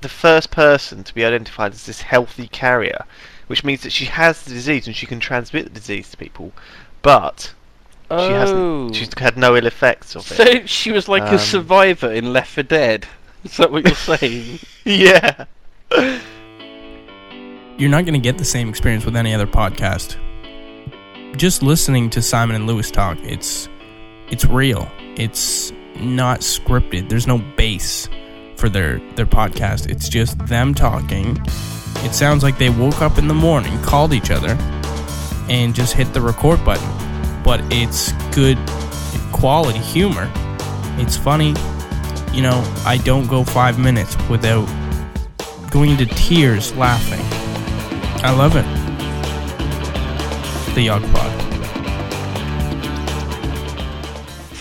the 0.01 0.09
first 0.09 0.51
person 0.51 1.05
to 1.05 1.15
be 1.15 1.25
identified 1.25 1.73
as 1.73 1.87
this 1.87 2.01
healthy 2.01 2.49
carrier, 2.49 3.05
which 3.47 3.63
means 3.63 3.83
that 3.83 3.93
she 3.93 4.07
has 4.07 4.43
the 4.43 4.51
disease 4.51 4.89
and 4.89 4.97
she 4.97 5.07
can 5.07 5.21
transmit 5.21 5.65
the 5.65 5.71
disease 5.71 6.11
to 6.11 6.17
people, 6.17 6.51
but 7.01 7.55
she 8.09 8.15
oh. 8.17 8.35
hasn't. 8.35 8.97
She's 8.97 9.11
had 9.19 9.37
no 9.37 9.57
ill 9.57 9.67
effects 9.67 10.17
of 10.17 10.29
it. 10.33 10.35
So 10.35 10.67
she 10.67 10.91
was 10.91 11.09
like 11.09 11.23
Um, 11.23 11.35
a 11.35 11.39
survivor 11.39 12.11
in 12.11 12.33
Left 12.33 12.51
4 12.51 12.65
Dead. 12.65 13.07
Is 13.45 13.57
that 13.59 13.71
what 13.71 13.87
you're 13.87 13.95
saying? 13.95 14.59
yeah. 14.85 15.45
You're 17.79 17.91
not 17.91 18.05
going 18.05 18.15
to 18.15 18.19
get 18.19 18.37
the 18.37 18.45
same 18.45 18.69
experience 18.69 19.05
with 19.05 19.15
any 19.15 19.33
other 19.33 19.47
podcast. 19.47 20.17
Just 21.37 21.63
listening 21.63 22.11
to 22.11 22.21
Simon 22.21 22.57
and 22.57 22.67
Lewis 22.67 22.91
talk, 22.91 23.17
it's 23.21 23.69
it's 24.31 24.45
real. 24.45 24.89
It's 25.17 25.73
not 25.97 26.41
scripted. 26.41 27.09
There's 27.09 27.27
no 27.27 27.39
base 27.57 28.09
for 28.57 28.69
their 28.69 28.99
their 29.15 29.27
podcast. 29.27 29.89
It's 29.89 30.09
just 30.09 30.39
them 30.47 30.75
talking. 30.75 31.41
It 32.05 32.15
sounds 32.15 32.43
like 32.43 32.59
they 32.59 32.71
woke 32.71 33.01
up 33.03 33.19
in 33.19 33.27
the 33.29 33.35
morning, 33.35 33.81
called 33.83 34.13
each 34.13 34.31
other, 34.31 34.57
and 35.49 35.75
just 35.75 35.95
hit 35.95 36.13
the 36.13 36.21
record 36.21 36.65
button. 36.65 36.89
But 37.43 37.61
it's 37.73 38.13
good 38.35 38.59
quality 39.33 39.79
humor. 39.79 40.31
It's 40.99 41.17
funny. 41.17 41.55
You 42.33 42.43
know, 42.43 42.63
I 42.85 42.99
don't 43.05 43.27
go 43.27 43.43
5 43.43 43.79
minutes 43.79 44.17
without 44.29 44.67
going 45.71 45.91
into 45.91 46.07
tears 46.07 46.75
laughing. 46.77 47.25
I 48.25 48.33
love 48.33 48.55
it. 48.57 48.67
The 50.75 50.83
Yog 50.83 51.03
Pod. 51.13 51.48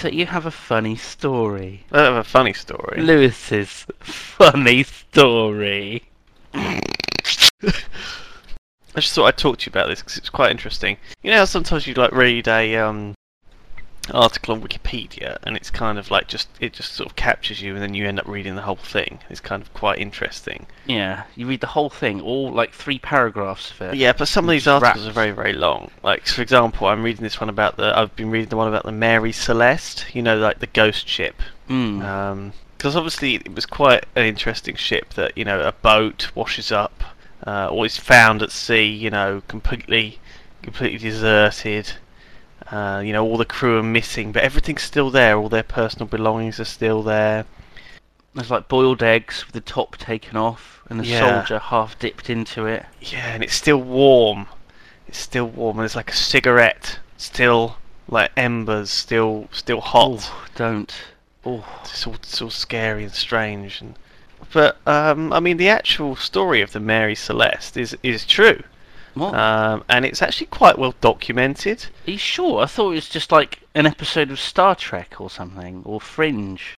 So 0.07 0.13
you 0.13 0.25
have 0.25 0.45
a 0.45 0.51
funny 0.51 0.95
story. 0.95 1.83
I 1.91 2.03
have 2.03 2.15
a 2.15 2.23
funny 2.23 2.53
story. 2.53 3.01
Lewis's 3.01 3.85
funny 3.99 4.83
story. 4.83 6.03
I 6.53 6.61
just 8.95 9.13
thought 9.13 9.25
I'd 9.25 9.37
talk 9.37 9.57
to 9.59 9.65
you 9.65 9.71
about 9.71 9.89
this 9.89 9.99
because 9.99 10.17
it's 10.17 10.29
quite 10.29 10.49
interesting. 10.49 10.95
You 11.23 11.31
know 11.31 11.39
how 11.39 11.45
sometimes 11.45 11.87
you 11.87 11.93
like 11.95 12.13
read 12.13 12.47
a 12.47 12.77
um 12.77 13.15
article 14.13 14.53
on 14.55 14.61
Wikipedia 14.61 15.37
and 15.43 15.55
it's 15.55 15.69
kind 15.69 15.97
of 15.97 16.09
like 16.11 16.27
just 16.27 16.47
it 16.59 16.73
just 16.73 16.93
sort 16.93 17.09
of 17.09 17.15
captures 17.15 17.61
you 17.61 17.73
and 17.73 17.81
then 17.81 17.93
you 17.93 18.07
end 18.07 18.19
up 18.19 18.27
reading 18.27 18.55
the 18.55 18.61
whole 18.61 18.75
thing. 18.75 19.19
It's 19.29 19.39
kind 19.39 19.61
of 19.61 19.73
quite 19.73 19.99
interesting. 19.99 20.67
Yeah, 20.85 21.23
you 21.35 21.47
read 21.47 21.61
the 21.61 21.67
whole 21.67 21.89
thing, 21.89 22.21
all 22.21 22.51
like 22.51 22.73
three 22.73 22.99
paragraphs 22.99 23.71
of 23.71 23.81
it. 23.81 23.95
Yeah, 23.95 24.13
but 24.13 24.27
some 24.27 24.45
of 24.45 24.51
these 24.51 24.67
articles 24.67 25.07
are 25.07 25.11
very 25.11 25.31
very 25.31 25.53
long. 25.53 25.91
Like 26.03 26.25
for 26.25 26.41
example, 26.41 26.87
I'm 26.87 27.03
reading 27.03 27.23
this 27.23 27.39
one 27.39 27.49
about 27.49 27.77
the 27.77 27.97
I've 27.97 28.15
been 28.15 28.31
reading 28.31 28.49
the 28.49 28.57
one 28.57 28.67
about 28.67 28.83
the 28.83 28.91
Mary 28.91 29.31
Celeste. 29.31 30.05
You 30.13 30.21
know, 30.21 30.37
like 30.37 30.59
the 30.59 30.67
ghost 30.67 31.07
ship. 31.07 31.41
Mm. 31.69 32.53
because 32.77 32.95
obviously 32.95 33.35
it 33.35 33.53
was 33.53 33.65
quite 33.65 34.05
an 34.15 34.23
interesting 34.23 34.75
ship 34.75 35.15
that 35.15 35.37
you 35.37 35.43
know 35.43 35.59
a 35.59 35.73
boat 35.73 36.31
washes 36.33 36.71
up 36.71 37.03
uh, 37.45 37.67
or 37.67 37.85
is 37.85 37.97
found 37.97 38.41
at 38.41 38.51
sea 38.51 38.85
you 38.85 39.09
know 39.09 39.41
completely 39.49 40.19
completely 40.61 40.97
deserted 40.97 41.91
uh, 42.71 43.01
you 43.03 43.13
know 43.13 43.23
all 43.25 43.37
the 43.37 43.45
crew 43.45 43.77
are 43.79 43.83
missing 43.83 44.31
but 44.31 44.43
everything's 44.43 44.83
still 44.83 45.09
there. 45.09 45.37
All 45.37 45.49
their 45.49 45.63
personal 45.63 46.07
belongings 46.07 46.59
are 46.59 46.65
still 46.65 47.03
there. 47.03 47.45
There's 48.33 48.51
like 48.51 48.67
boiled 48.67 49.01
eggs 49.01 49.45
with 49.45 49.53
the 49.53 49.61
top 49.61 49.97
taken 49.97 50.37
off, 50.37 50.81
and 50.89 50.99
the 50.99 51.05
Yeah. 51.05 51.19
soldier 51.19 51.59
half 51.59 51.97
dipped 51.97 52.29
into 52.29 52.65
it. 52.65 52.85
yeah 53.01 53.33
and 53.33 53.43
it's 53.43 53.55
still 53.55 53.81
warm. 53.81 54.47
It's 55.07 55.17
still 55.17 55.47
warm 55.47 55.77
and 55.77 55.83
there's 55.83 55.95
like 55.95 56.11
a 56.11 56.15
cigarette. 56.15 56.99
Still 57.17 57.77
like 58.09 58.31
embers 58.37 58.89
still 58.89 59.47
still 59.51 59.81
hot. 59.81 60.29
Oh, 60.31 60.45
don't. 60.55 60.93
Oh, 61.45 61.65
it's 61.83 62.05
all, 62.05 62.15
it's 62.15 62.41
all 62.41 62.49
scary 62.49 63.03
and 63.05 63.13
strange 63.13 63.81
and 63.81 63.95
but 64.53 64.77
um, 64.85 65.33
I 65.33 65.39
mean 65.39 65.57
the 65.57 65.69
actual 65.69 66.15
story 66.15 66.61
of 66.61 66.71
the 66.73 66.79
Mary 66.79 67.15
Celeste 67.15 67.77
is 67.77 67.97
is 68.03 68.25
true 68.25 68.61
What? 69.17 69.33
um, 69.33 69.83
and 69.89 70.05
it's 70.05 70.21
actually 70.21 70.47
quite 70.47 70.77
well 70.77 70.95
documented. 71.01 71.87
Are 72.07 72.11
you 72.11 72.17
sure? 72.17 72.61
I 72.61 72.65
thought 72.65 72.91
it 72.91 72.95
was 72.95 73.09
just 73.09 73.31
like 73.31 73.59
an 73.75 73.85
episode 73.85 74.31
of 74.31 74.39
Star 74.39 74.75
Trek 74.75 75.19
or 75.19 75.29
something, 75.29 75.81
or 75.85 75.99
Fringe. 75.99 76.75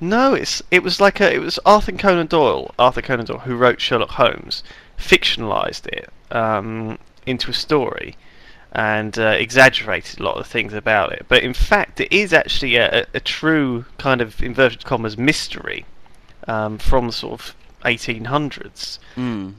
No, 0.00 0.34
it's 0.34 0.62
it 0.70 0.82
was 0.82 1.00
like 1.00 1.20
a 1.20 1.32
it 1.32 1.38
was 1.38 1.60
Arthur 1.64 1.92
Conan 1.92 2.26
Doyle, 2.26 2.74
Arthur 2.78 3.02
Conan 3.02 3.26
Doyle, 3.26 3.38
who 3.38 3.54
wrote 3.54 3.80
Sherlock 3.80 4.10
Holmes, 4.10 4.64
fictionalized 4.98 5.86
it 5.86 6.10
um, 6.32 6.98
into 7.24 7.50
a 7.50 7.54
story, 7.54 8.16
and 8.72 9.18
uh, 9.18 9.36
exaggerated 9.38 10.18
a 10.18 10.22
lot 10.24 10.36
of 10.36 10.44
the 10.44 10.50
things 10.50 10.72
about 10.72 11.12
it. 11.12 11.26
But 11.28 11.42
in 11.42 11.54
fact, 11.54 12.00
it 12.00 12.12
is 12.12 12.32
actually 12.32 12.76
a, 12.76 13.06
a, 13.14 13.20
true 13.20 13.84
kind 13.98 14.20
of 14.20 14.42
inverted 14.42 14.84
commas 14.84 15.16
mystery 15.16 15.84
um, 16.48 16.78
from 16.78 17.06
the 17.06 17.12
sort 17.12 17.40
of 17.40 17.54
1800s. 17.84 18.98
Mm. 19.16 19.54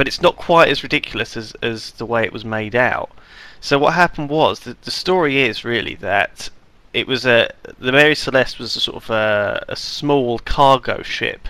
But 0.00 0.08
it's 0.08 0.22
not 0.22 0.36
quite 0.36 0.70
as 0.70 0.82
ridiculous 0.82 1.36
as, 1.36 1.52
as 1.60 1.90
the 1.90 2.06
way 2.06 2.24
it 2.24 2.32
was 2.32 2.42
made 2.42 2.74
out. 2.74 3.10
So 3.60 3.78
what 3.78 3.92
happened 3.92 4.30
was 4.30 4.60
the, 4.60 4.74
the 4.80 4.90
story 4.90 5.42
is 5.42 5.62
really 5.62 5.94
that 5.96 6.48
it 6.94 7.06
was 7.06 7.26
a 7.26 7.50
the 7.78 7.92
Mary 7.92 8.14
Celeste 8.14 8.58
was 8.58 8.74
a 8.76 8.80
sort 8.80 9.04
of 9.04 9.10
a, 9.10 9.62
a 9.68 9.76
small 9.76 10.38
cargo 10.38 11.02
ship. 11.02 11.48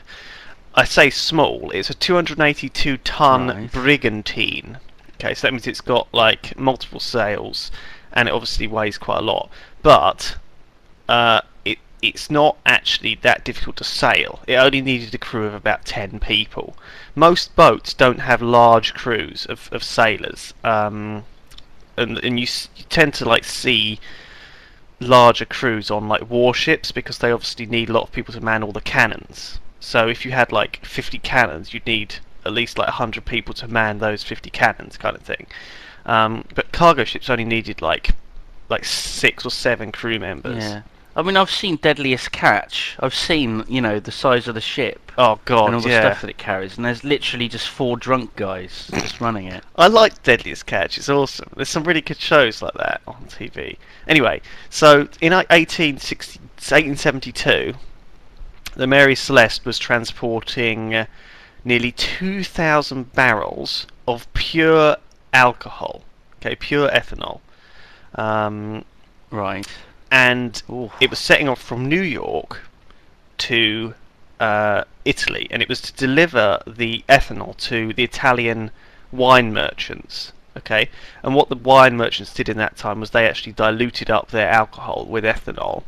I 0.74 0.82
say 0.82 1.10
small. 1.10 1.70
It's 1.70 1.90
a 1.90 1.94
282 1.94 2.96
ton 2.96 3.46
Right. 3.46 3.70
brigantine. 3.70 4.78
Okay, 5.14 5.32
so 5.32 5.46
that 5.46 5.52
means 5.52 5.68
it's 5.68 5.80
got 5.80 6.08
like 6.12 6.58
multiple 6.58 6.98
sails, 6.98 7.70
and 8.12 8.28
it 8.28 8.34
obviously 8.34 8.66
weighs 8.66 8.98
quite 8.98 9.18
a 9.18 9.22
lot. 9.22 9.48
But 9.80 10.38
uh, 11.08 11.42
it 11.64 11.78
it's 12.02 12.30
not 12.30 12.56
actually 12.64 13.14
that 13.16 13.44
difficult 13.44 13.76
to 13.76 13.84
sail. 13.84 14.40
It 14.46 14.54
only 14.54 14.80
needed 14.80 15.14
a 15.14 15.18
crew 15.18 15.46
of 15.46 15.54
about 15.54 15.84
ten 15.84 16.20
people. 16.20 16.76
Most 17.14 17.54
boats 17.56 17.92
don't 17.94 18.20
have 18.20 18.40
large 18.42 18.94
crews 18.94 19.46
of, 19.46 19.68
of 19.72 19.82
sailors, 19.82 20.54
um, 20.64 21.24
and 21.96 22.18
and 22.18 22.38
you, 22.40 22.46
you 22.76 22.84
tend 22.88 23.14
to 23.14 23.24
like 23.24 23.44
see 23.44 24.00
larger 25.00 25.46
crews 25.46 25.90
on 25.90 26.08
like 26.08 26.28
warships 26.30 26.92
because 26.92 27.18
they 27.18 27.32
obviously 27.32 27.66
need 27.66 27.88
a 27.88 27.92
lot 27.92 28.02
of 28.02 28.12
people 28.12 28.34
to 28.34 28.40
man 28.40 28.62
all 28.62 28.72
the 28.72 28.80
cannons. 28.80 29.58
So 29.80 30.08
if 30.08 30.26
you 30.26 30.32
had 30.32 30.52
like 30.52 30.84
50 30.84 31.18
cannons, 31.18 31.72
you'd 31.72 31.86
need 31.86 32.16
at 32.44 32.52
least 32.52 32.78
like 32.78 32.88
100 32.88 33.24
people 33.24 33.54
to 33.54 33.68
man 33.68 33.98
those 33.98 34.22
50 34.22 34.50
cannons, 34.50 34.96
kind 34.98 35.16
of 35.16 35.22
thing. 35.22 35.46
Um, 36.06 36.44
but 36.54 36.72
cargo 36.72 37.04
ships 37.04 37.30
only 37.30 37.44
needed 37.44 37.82
like 37.82 38.10
like 38.68 38.84
six 38.84 39.44
or 39.44 39.50
seven 39.50 39.90
crew 39.90 40.18
members. 40.18 40.62
Yeah. 40.62 40.82
I 41.16 41.22
mean, 41.22 41.36
I've 41.36 41.50
seen 41.50 41.76
Deadliest 41.76 42.30
Catch. 42.30 42.96
I've 43.00 43.14
seen, 43.14 43.64
you 43.68 43.80
know, 43.80 43.98
the 43.98 44.12
size 44.12 44.46
of 44.46 44.54
the 44.54 44.60
ship 44.60 45.10
Oh 45.18 45.40
god, 45.44 45.66
and 45.66 45.74
all 45.74 45.80
the 45.80 45.88
yeah. 45.90 46.00
stuff 46.00 46.20
that 46.22 46.30
it 46.30 46.38
carries, 46.38 46.76
and 46.76 46.84
there's 46.84 47.02
literally 47.04 47.48
just 47.48 47.68
four 47.68 47.96
drunk 47.96 48.36
guys 48.36 48.90
just 48.94 49.20
running 49.20 49.46
it. 49.46 49.64
I 49.76 49.88
like 49.88 50.22
Deadliest 50.22 50.66
Catch. 50.66 50.98
It's 50.98 51.08
awesome. 51.08 51.50
There's 51.56 51.68
some 51.68 51.84
really 51.84 52.00
good 52.00 52.18
shows 52.18 52.62
like 52.62 52.74
that 52.74 53.00
on 53.06 53.26
TV. 53.26 53.76
Anyway, 54.06 54.40
so 54.70 55.08
in 55.20 55.32
like 55.32 55.50
1860, 55.50 56.38
1872, 56.38 57.74
the 58.76 58.86
Mary 58.86 59.14
Celeste 59.16 59.64
was 59.66 59.78
transporting 59.78 60.94
uh, 60.94 61.06
nearly 61.64 61.92
2,000 61.92 63.12
barrels 63.12 63.86
of 64.06 64.32
pure 64.32 64.96
alcohol. 65.34 66.02
Okay, 66.38 66.54
pure 66.54 66.88
ethanol. 66.88 67.40
Um, 68.14 68.84
Right. 69.30 69.66
And 70.10 70.62
Ooh. 70.70 70.90
it 71.00 71.10
was 71.10 71.18
setting 71.18 71.48
off 71.48 71.60
from 71.62 71.86
New 71.88 72.02
York 72.02 72.62
to 73.38 73.94
uh, 74.38 74.84
Italy, 75.04 75.46
and 75.50 75.62
it 75.62 75.68
was 75.68 75.80
to 75.82 75.92
deliver 75.92 76.62
the 76.66 77.04
ethanol 77.08 77.56
to 77.58 77.92
the 77.92 78.04
Italian 78.04 78.70
wine 79.12 79.52
merchants. 79.52 80.32
Okay, 80.56 80.88
and 81.22 81.34
what 81.34 81.48
the 81.48 81.56
wine 81.56 81.96
merchants 81.96 82.34
did 82.34 82.48
in 82.48 82.56
that 82.56 82.76
time 82.76 82.98
was 83.00 83.10
they 83.10 83.26
actually 83.28 83.52
diluted 83.52 84.10
up 84.10 84.30
their 84.30 84.50
alcohol 84.50 85.06
with 85.08 85.22
ethanol 85.24 85.84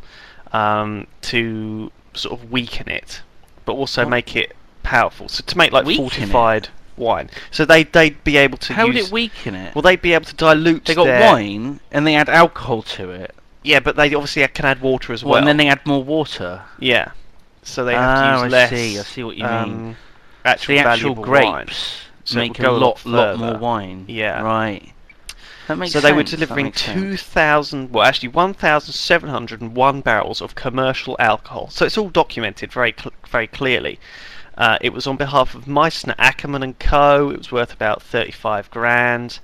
um, 0.52 1.06
to 1.22 1.90
sort 2.14 2.40
of 2.40 2.50
weaken 2.52 2.88
it, 2.88 3.22
but 3.64 3.72
also 3.72 4.06
make 4.06 4.36
it 4.36 4.54
powerful. 4.84 5.28
So 5.28 5.42
to 5.44 5.58
make 5.58 5.72
like 5.72 5.84
Weaken 5.84 6.04
it? 6.04 6.10
fortified 6.10 6.68
wine, 6.96 7.28
so 7.50 7.64
they 7.64 7.82
they'd 7.82 8.22
be 8.22 8.36
able 8.36 8.56
to 8.58 8.74
How 8.74 8.86
use. 8.86 8.94
would 8.94 9.06
it 9.06 9.12
weaken 9.12 9.54
it? 9.56 9.74
well, 9.74 9.82
they'd 9.82 10.00
be 10.00 10.12
able 10.12 10.26
to 10.26 10.34
dilute. 10.36 10.84
they 10.84 10.94
got 10.94 11.04
their- 11.04 11.20
wine 11.32 11.80
and 11.90 12.06
they 12.06 12.14
add 12.14 12.28
alcohol 12.28 12.82
to 12.82 13.10
it. 13.10 13.34
Yeah, 13.62 13.80
but 13.80 13.96
they 13.96 14.12
obviously 14.14 14.46
can 14.48 14.64
add 14.64 14.80
water 14.80 15.12
as 15.12 15.22
Well, 15.22 15.32
well. 15.32 15.38
and 15.38 15.46
then 15.48 15.56
they 15.56 15.68
add 15.68 15.84
more 15.86 16.02
water. 16.02 16.62
Yeah. 16.78 17.12
So 17.62 17.84
they 17.84 17.94
have 17.94 18.18
to 18.18 18.24
Ah, 18.24 18.34
use 18.34 18.42
I 18.42 18.48
less. 18.48 18.70
see, 18.70 18.98
I 18.98 19.02
see 19.02 19.22
what 19.22 19.36
you 19.36 19.44
mean. 19.44 19.52
um, 19.52 19.96
Actual 20.44 20.74
the 20.74 20.80
actual 20.80 21.14
grapes 21.14 21.46
wine. 21.46 21.68
So 22.24 22.38
make 22.38 22.58
a 22.58 22.70
lot, 22.70 23.04
lot 23.06 23.38
lot 23.38 23.38
more 23.38 23.58
wine. 23.58 24.04
Yeah. 24.08 24.42
Right. 24.42 24.92
That 25.68 25.78
makes 25.78 25.92
So 25.92 26.00
they 26.00 26.12
were 26.12 26.24
delivering 26.24 26.72
2,000, 26.72 27.92
well, 27.92 28.04
actually 28.04 28.30
1,701 28.30 30.00
barrels 30.00 30.40
of 30.40 30.54
commercial 30.56 31.16
alcohol. 31.20 31.68
So 31.70 31.86
it's 31.86 31.96
all 31.96 32.08
documented 32.10 32.72
very, 32.72 32.94
cl- 32.98 33.12
very 33.28 33.46
clearly. 33.46 34.00
Uh, 34.58 34.78
it 34.80 34.92
was 34.92 35.06
on 35.06 35.16
behalf 35.16 35.54
of 35.54 35.66
Meissner 35.68 36.14
Ackerman 36.18 36.62
and 36.64 36.78
Co. 36.78 37.30
It 37.30 37.38
was 37.38 37.52
worth 37.52 37.72
about 37.72 38.02
35 38.02 38.70
grand, 38.70 39.38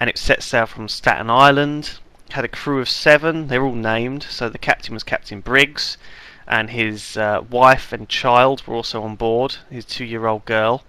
and 0.00 0.08
it 0.08 0.16
set 0.18 0.42
sail 0.42 0.66
from 0.66 0.88
Staten 0.88 1.28
Island. 1.30 1.98
Had 2.30 2.44
a 2.44 2.48
crew 2.48 2.80
of 2.80 2.88
seven. 2.88 3.48
They 3.48 3.58
were 3.58 3.66
all 3.66 3.74
named. 3.74 4.22
So 4.24 4.48
the 4.48 4.58
captain 4.58 4.94
was 4.94 5.02
Captain 5.02 5.40
Briggs, 5.40 5.98
and 6.46 6.70
his 6.70 7.16
uh, 7.16 7.42
wife 7.50 7.92
and 7.92 8.08
child 8.08 8.66
were 8.66 8.74
also 8.74 9.02
on 9.02 9.16
board. 9.16 9.56
His 9.68 9.84
two-year-old 9.84 10.44
girl. 10.44 10.84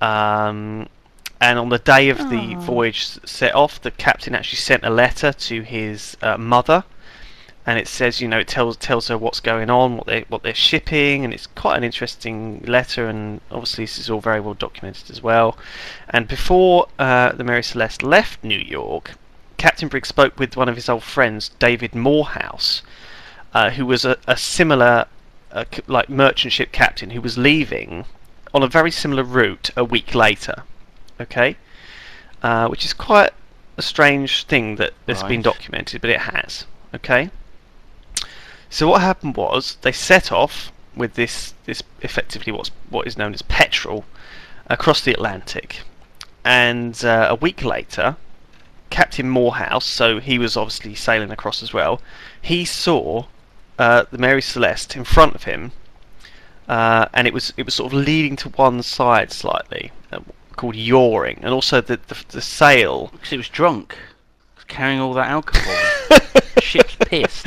Um, 0.00 0.88
and 1.40 1.58
on 1.58 1.68
the 1.70 1.78
day 1.78 2.08
of 2.08 2.18
the 2.30 2.54
Aw. 2.56 2.60
voyage 2.60 3.04
set 3.24 3.54
off, 3.54 3.80
the 3.80 3.90
captain 3.90 4.34
actually 4.34 4.58
sent 4.58 4.84
a 4.84 4.90
letter 4.90 5.32
to 5.32 5.62
his 5.62 6.16
uh, 6.22 6.36
mother, 6.36 6.84
and 7.66 7.78
it 7.78 7.88
says, 7.88 8.20
you 8.20 8.28
know, 8.28 8.38
it 8.38 8.48
tells 8.48 8.76
tells 8.76 9.08
her 9.08 9.18
what's 9.18 9.40
going 9.40 9.70
on, 9.70 9.96
what 9.96 10.06
they 10.06 10.24
what 10.28 10.42
they're 10.42 10.54
shipping, 10.54 11.24
and 11.24 11.32
it's 11.32 11.46
quite 11.46 11.76
an 11.76 11.84
interesting 11.84 12.62
letter. 12.66 13.08
And 13.08 13.40
obviously, 13.50 13.84
this 13.84 13.98
is 13.98 14.10
all 14.10 14.20
very 14.20 14.40
well 14.40 14.54
documented 14.54 15.10
as 15.10 15.22
well. 15.22 15.56
And 16.10 16.26
before 16.26 16.88
uh, 16.98 17.32
the 17.32 17.44
Mary 17.44 17.62
Celeste 17.62 18.02
left 18.02 18.42
New 18.42 18.58
York, 18.58 19.12
Captain 19.62 19.86
Briggs 19.86 20.08
spoke 20.08 20.40
with 20.40 20.56
one 20.56 20.68
of 20.68 20.74
his 20.74 20.88
old 20.88 21.04
friends, 21.04 21.50
David 21.60 21.94
Morehouse, 21.94 22.82
uh, 23.54 23.70
who 23.70 23.86
was 23.86 24.04
a, 24.04 24.16
a 24.26 24.36
similar, 24.36 25.06
uh, 25.52 25.64
like 25.86 26.08
merchant 26.08 26.52
ship 26.52 26.72
captain, 26.72 27.10
who 27.10 27.20
was 27.20 27.38
leaving 27.38 28.04
on 28.52 28.64
a 28.64 28.66
very 28.66 28.90
similar 28.90 29.22
route 29.22 29.70
a 29.76 29.84
week 29.84 30.16
later. 30.16 30.64
Okay, 31.20 31.56
uh, 32.42 32.66
which 32.66 32.84
is 32.84 32.92
quite 32.92 33.30
a 33.76 33.82
strange 33.82 34.46
thing 34.46 34.74
that 34.76 34.94
has 35.06 35.22
been 35.22 35.42
documented, 35.42 36.00
but 36.00 36.10
it 36.10 36.22
has. 36.22 36.66
Okay. 36.92 37.30
So 38.68 38.88
what 38.88 39.00
happened 39.00 39.36
was 39.36 39.76
they 39.82 39.92
set 39.92 40.32
off 40.32 40.72
with 40.96 41.14
this 41.14 41.54
this 41.66 41.84
effectively 42.00 42.52
what's 42.52 42.72
what 42.90 43.06
is 43.06 43.16
known 43.16 43.32
as 43.32 43.42
petrol 43.42 44.06
across 44.66 45.00
the 45.02 45.12
Atlantic, 45.12 45.82
and 46.44 47.04
uh, 47.04 47.28
a 47.30 47.36
week 47.36 47.62
later, 47.62 48.16
Captain 48.92 49.26
Morehouse, 49.26 49.86
so 49.86 50.20
he 50.20 50.38
was 50.38 50.54
obviously 50.54 50.94
sailing 50.94 51.30
across 51.30 51.62
as 51.62 51.72
well, 51.72 52.02
he 52.42 52.62
saw 52.66 53.24
uh, 53.78 54.04
the 54.10 54.18
Mary 54.18 54.42
Celeste 54.42 54.94
in 54.94 55.02
front 55.02 55.34
of 55.34 55.44
him, 55.44 55.72
uh, 56.68 57.06
and 57.14 57.26
it 57.26 57.32
was 57.32 57.54
it 57.56 57.64
was 57.64 57.74
sort 57.74 57.90
of 57.90 57.98
leading 57.98 58.36
to 58.36 58.50
one 58.50 58.82
side 58.82 59.32
slightly, 59.32 59.92
uh, 60.12 60.20
called 60.56 60.76
yawing, 60.76 61.38
and 61.40 61.54
also 61.54 61.80
the 61.80 61.98
the, 62.08 62.22
the 62.28 62.42
sail. 62.42 63.08
Because 63.12 63.32
it 63.32 63.38
was 63.38 63.48
drunk. 63.48 63.94
It 63.94 64.56
was 64.56 64.64
carrying 64.64 65.00
all 65.00 65.14
that 65.14 65.28
alcohol. 65.28 66.20
Ship's 66.60 66.96
pissed. 66.96 67.46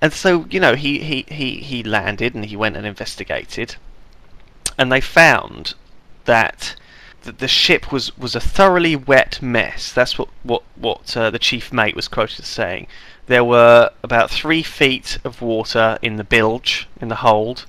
And 0.00 0.12
so, 0.12 0.46
you 0.50 0.60
know, 0.60 0.74
he, 0.74 0.98
he, 0.98 1.24
he, 1.28 1.56
he 1.60 1.82
landed 1.82 2.34
and 2.34 2.44
he 2.44 2.56
went 2.56 2.76
and 2.76 2.86
investigated. 2.86 3.76
And 4.78 4.90
they 4.90 5.00
found 5.00 5.74
that 6.24 6.74
the, 7.24 7.32
the 7.32 7.48
ship 7.48 7.90
was, 7.90 8.16
was 8.16 8.34
a 8.34 8.40
thoroughly 8.40 8.96
wet 8.96 9.42
mess. 9.42 9.92
That's 9.92 10.18
what, 10.18 10.28
what, 10.42 10.62
what 10.76 11.16
uh, 11.16 11.30
the 11.30 11.38
chief 11.38 11.72
mate 11.72 11.96
was 11.96 12.08
quoted 12.08 12.40
as 12.40 12.46
saying. 12.46 12.86
There 13.26 13.44
were 13.44 13.90
about 14.02 14.30
three 14.30 14.62
feet 14.62 15.18
of 15.24 15.42
water 15.42 15.98
in 16.02 16.16
the 16.16 16.24
bilge, 16.24 16.88
in 17.00 17.08
the 17.08 17.16
hold. 17.16 17.66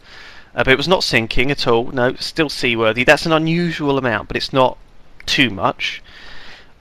Uh, 0.54 0.64
but 0.64 0.70
it 0.70 0.78
was 0.78 0.88
not 0.88 1.04
sinking 1.04 1.52
at 1.52 1.68
all. 1.68 1.88
No, 1.88 2.16
still 2.16 2.50
seaworthy. 2.50 3.04
That's 3.04 3.26
an 3.26 3.32
unusual 3.32 3.98
amount, 3.98 4.28
but 4.28 4.38
it's 4.38 4.54
not 4.54 4.78
too 5.26 5.50
much. 5.50 6.02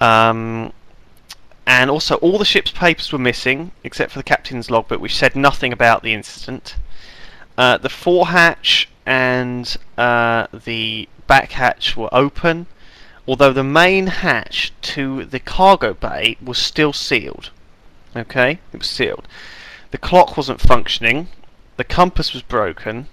Um, 0.01 0.73
and 1.67 1.91
also 1.91 2.17
all 2.17 2.39
the 2.39 2.45
ship's 2.45 2.71
papers 2.71 3.13
were 3.13 3.19
missing 3.19 3.73
except 3.83 4.13
for 4.13 4.19
the 4.19 4.25
captain's 4.25 4.71
logbook 4.71 5.01
which 5.01 5.17
said 5.17 5.35
nothing 5.35 5.73
about 5.73 6.03
the 6.03 6.13
incident 6.13 6.77
uh, 7.57 7.79
the 7.79 7.89
forehatch 7.89 8.89
and 9.07 9.77
uh, 9.97 10.47
the 10.53 11.09
back 11.27 11.53
hatch 11.53 11.97
were 11.97 12.13
open 12.13 12.67
although 13.27 13.53
the 13.53 13.65
main 13.65 14.07
hatch 14.07 14.73
to 14.83 15.25
the 15.25 15.41
cargo 15.41 15.95
bay 15.95 16.37
was 16.43 16.59
still 16.59 16.93
sealed 16.93 17.51
okay 18.17 18.59
it 18.73 18.79
was 18.79 18.89
sealed 18.89 19.27
the 19.91 19.99
clock 19.99 20.37
wasn't 20.37 20.61
functioning 20.61 21.29
the 21.77 21.85
compass 21.85 22.33
was 22.33 22.43
broken 22.43 23.07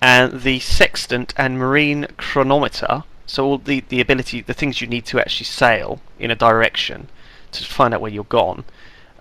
and 0.00 0.42
the 0.42 0.60
sextant 0.60 1.32
and 1.36 1.58
marine 1.58 2.06
chronometer 2.16 3.04
So 3.26 3.44
all 3.44 3.58
the 3.58 3.80
the 3.88 4.00
ability, 4.00 4.42
the 4.42 4.54
things 4.54 4.80
you 4.80 4.86
need 4.86 5.06
to 5.06 5.18
actually 5.20 5.46
sail 5.46 6.00
in 6.18 6.30
a 6.30 6.34
direction 6.34 7.08
to 7.52 7.64
find 7.64 7.94
out 7.94 8.00
where 8.00 8.10
you're 8.10 8.24
gone, 8.24 8.64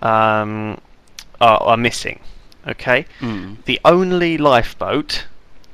um, 0.02 0.80
are, 1.40 1.62
are 1.62 1.78
missing. 1.78 2.20
Okay. 2.68 3.06
Mm. 3.20 3.64
The 3.66 3.80
only 3.86 4.38
lifeboat 4.38 5.26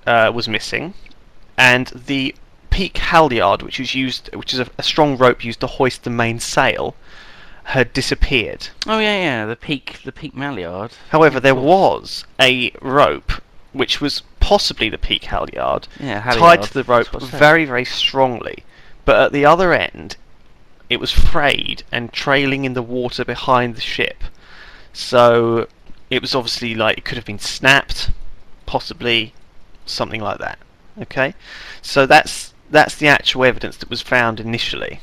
uh, 0.06 0.32
was 0.34 0.48
missing, 0.48 0.94
and 1.58 1.88
the 1.88 2.36
peak 2.70 2.98
halyard, 2.98 3.62
which 3.62 3.80
is 3.80 3.96
used, 3.96 4.34
which 4.36 4.54
is 4.54 4.60
a, 4.60 4.68
a 4.78 4.84
strong 4.84 5.18
rope 5.18 5.44
used 5.44 5.60
to 5.62 5.68
hoist 5.68 6.04
the 6.04 6.10
main 6.10 6.40
sail, 6.40 6.96
had 7.66 7.94
disappeared. 7.94 8.70
Oh 8.88 9.00
yeah, 9.00 9.20
yeah. 9.22 9.46
The 9.46 9.56
peak, 9.56 10.00
the 10.04 10.12
peak 10.12 10.34
Maliard. 10.36 10.92
However, 11.10 11.40
there 11.40 11.56
was 11.56 12.26
a 12.40 12.72
rope 12.82 13.32
which 13.74 14.02
was 14.02 14.24
possibly 14.40 14.90
the 14.90 14.98
peak 14.98 15.26
halyard 15.26 15.88
Yeah, 16.00 16.24
tied 16.24 16.64
to 16.64 16.74
the 16.74 16.84
rope 16.84 17.06
that's 17.06 17.14
what 17.14 17.24
I 17.24 17.28
said. 17.28 17.40
very, 17.40 17.66
very 17.66 17.86
strongly, 17.86 18.64
but 19.06 19.18
at 19.18 19.32
the 19.32 19.46
other 19.46 19.74
end, 19.74 20.18
it 20.90 21.00
was 21.00 21.12
frayed 21.12 21.84
and 21.92 22.12
trailing 22.12 22.66
in 22.66 22.74
the 22.74 22.82
water 22.82 23.24
behind 23.24 23.76
the 23.76 23.82
ship. 23.82 24.24
So 24.92 25.68
it 26.10 26.22
was 26.22 26.34
obviously 26.34 26.74
like 26.74 26.98
it 26.98 27.06
could 27.06 27.18
have 27.18 27.26
been 27.26 27.38
snapped, 27.38 28.10
possibly 28.66 29.34
something 29.86 30.22
like 30.22 30.40
that. 30.40 30.58
Okay, 31.00 31.36
so 31.82 32.06
that's 32.08 32.54
that's 32.72 32.96
the 32.96 33.08
actual 33.08 33.46
evidence 33.46 33.78
that 33.78 33.90
was 33.90 34.02
found 34.02 34.40
initially. 34.40 35.02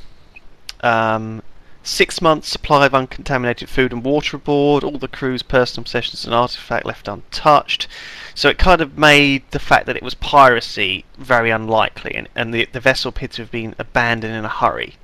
Um, 0.80 1.42
six 1.82 2.20
months 2.20 2.48
supply 2.48 2.84
of 2.86 2.94
uncontaminated 2.94 3.68
food 3.68 3.92
and 3.92 4.04
water 4.04 4.36
aboard, 4.36 4.82
all 4.82 4.98
the 4.98 5.08
crew's 5.08 5.42
personal 5.42 5.84
possessions 5.84 6.24
and 6.24 6.34
artifact 6.34 6.84
left 6.84 7.08
untouched. 7.08 7.86
So 8.34 8.48
it 8.48 8.58
kind 8.58 8.80
of 8.80 8.98
made 8.98 9.44
the 9.50 9.58
fact 9.58 9.86
that 9.86 9.96
it 9.96 10.02
was 10.02 10.14
piracy 10.14 11.04
very 11.16 11.50
unlikely, 11.50 12.14
and, 12.14 12.28
and 12.34 12.52
the, 12.52 12.68
the 12.72 12.80
vessel 12.80 13.08
appeared 13.10 13.32
to 13.32 13.42
have 13.42 13.50
been 13.50 13.74
abandoned 13.78 14.34
in 14.34 14.44
a 14.44 14.48
hurry. 14.48 14.96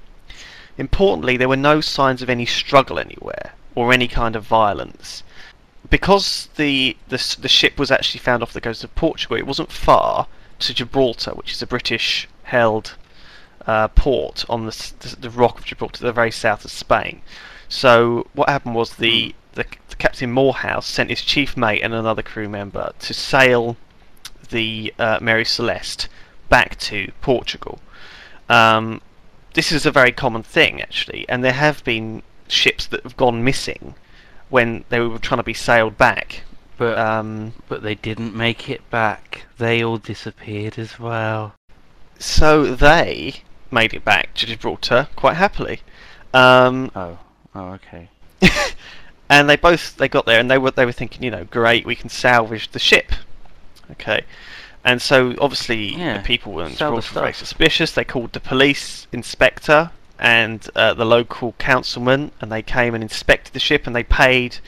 Importantly, 0.77 1.37
there 1.37 1.49
were 1.49 1.57
no 1.57 1.81
signs 1.81 2.23
of 2.23 2.31
any 2.31 2.47
struggle 2.47 2.99
anywhere, 2.99 3.53
or 3.75 3.93
any 3.93 4.09
kind 4.09 4.37
of 4.37 4.45
violence. 4.45 5.23
Because 5.89 6.49
the, 6.57 6.97
the, 7.09 7.37
the 7.41 7.49
ship 7.49 7.79
was 7.79 7.91
actually 7.91 8.21
found 8.21 8.43
off 8.43 8.53
the 8.53 8.61
coast 8.61 8.85
of 8.85 8.95
Portugal, 8.95 9.37
it 9.37 9.47
wasn't 9.47 9.73
far 9.73 10.27
to 10.61 10.75
Gibraltar, 10.75 11.33
which 11.33 11.53
is 11.53 11.63
a 11.63 11.67
British 11.67 12.29
held 12.45 12.95
uh, 13.67 13.89
port 13.89 14.45
on 14.49 14.67
the, 14.67 14.93
the, 15.01 15.17
the 15.17 15.31
rock 15.31 15.59
of 15.59 15.65
Gibraltar, 15.65 16.05
the 16.05 16.13
very 16.13 16.31
south 16.31 16.65
of 16.65 16.71
Spain. 16.71 17.23
So 17.69 18.27
what 18.35 18.49
happened 18.49 18.75
was 18.75 18.97
the, 18.97 19.35
the, 19.53 19.65
the 19.89 19.97
Captain 19.97 20.31
Morehouse 20.31 20.87
sent 20.87 21.11
his 21.11 21.23
chief 21.23 21.57
mate 21.57 21.83
and 21.83 21.95
another 21.95 22.23
crew 22.23 22.49
member 22.49 22.93
to 22.99 23.15
sail 23.15 23.77
the 24.51 24.93
uh, 24.99 25.19
Mary 25.23 25.45
Celeste 25.45 26.09
back 26.49 26.79
to 26.81 27.13
Portugal. 27.21 27.79
Um, 28.49 29.01
this 29.55 29.73
is 29.73 29.87
a 29.87 29.91
very 29.91 30.13
common 30.13 30.43
thing, 30.43 30.83
actually, 30.83 31.25
and 31.29 31.43
there 31.43 31.53
have 31.53 31.83
been 31.85 32.23
ships 32.49 32.87
that 32.89 33.03
have 33.05 33.17
gone 33.17 33.45
missing 33.45 33.95
when 34.51 34.85
they 34.91 35.01
were 35.01 35.19
trying 35.19 35.39
to 35.39 35.45
be 35.45 35.55
sailed 35.55 35.97
back. 35.97 36.43
But 36.77 36.99
Um, 36.99 37.53
but 37.69 37.83
they 37.83 37.95
didn't 37.95 38.35
make 38.35 38.69
it 38.69 38.91
back. 38.91 39.45
They 39.59 39.85
all 39.85 39.99
disappeared 39.99 40.79
as 40.79 40.99
well. 40.99 41.55
So 42.23 42.75
they 42.75 43.43
made 43.71 43.95
it 43.95 44.05
back 44.05 44.35
to 44.35 44.47
Gibraltar 44.47 45.09
quite 45.17 45.35
happily. 45.37 45.81
Um, 46.35 46.91
Oh, 46.95 47.19
oh, 47.55 47.79
okay. 47.79 48.09
and 49.29 49.49
they 49.49 49.57
both 49.57 49.97
they 49.97 50.09
got 50.09 50.27
there 50.27 50.41
and 50.41 50.51
they 50.51 50.59
were 50.59 50.71
they 50.71 50.85
were 50.85 50.93
thinking, 50.93 51.23
you 51.23 51.31
know, 51.31 51.45
great, 51.45 51.87
we 51.87 51.95
can 51.95 52.09
salvage 52.09 52.71
the 52.73 52.79
ship. 52.79 53.13
Okay. 53.93 54.23
And 54.85 55.01
so 55.01 55.35
obviously 55.41 55.95
Yeah, 55.97 56.19
the 56.19 56.25
people 56.25 56.53
were 56.53 56.65
in 56.65 56.73
sell 56.73 56.91
the 56.95 57.01
Gibraltar 57.01 57.15
were 57.15 57.21
very 57.23 57.33
suspicious. 57.35 57.93
They 57.93 58.05
called 58.05 58.33
the 58.33 58.41
police 58.41 59.07
inspector 59.13 59.91
and 60.19 60.69
uh, 60.77 60.95
the 60.95 61.05
local 61.05 61.53
councilman, 61.59 62.31
and 62.41 62.51
they 62.51 62.63
came 62.63 62.95
and 62.95 63.03
inspected 63.03 63.53
the 63.55 63.61
ship, 63.61 63.87
and 63.87 63.97
they 63.97 64.05
paid 64.05 64.59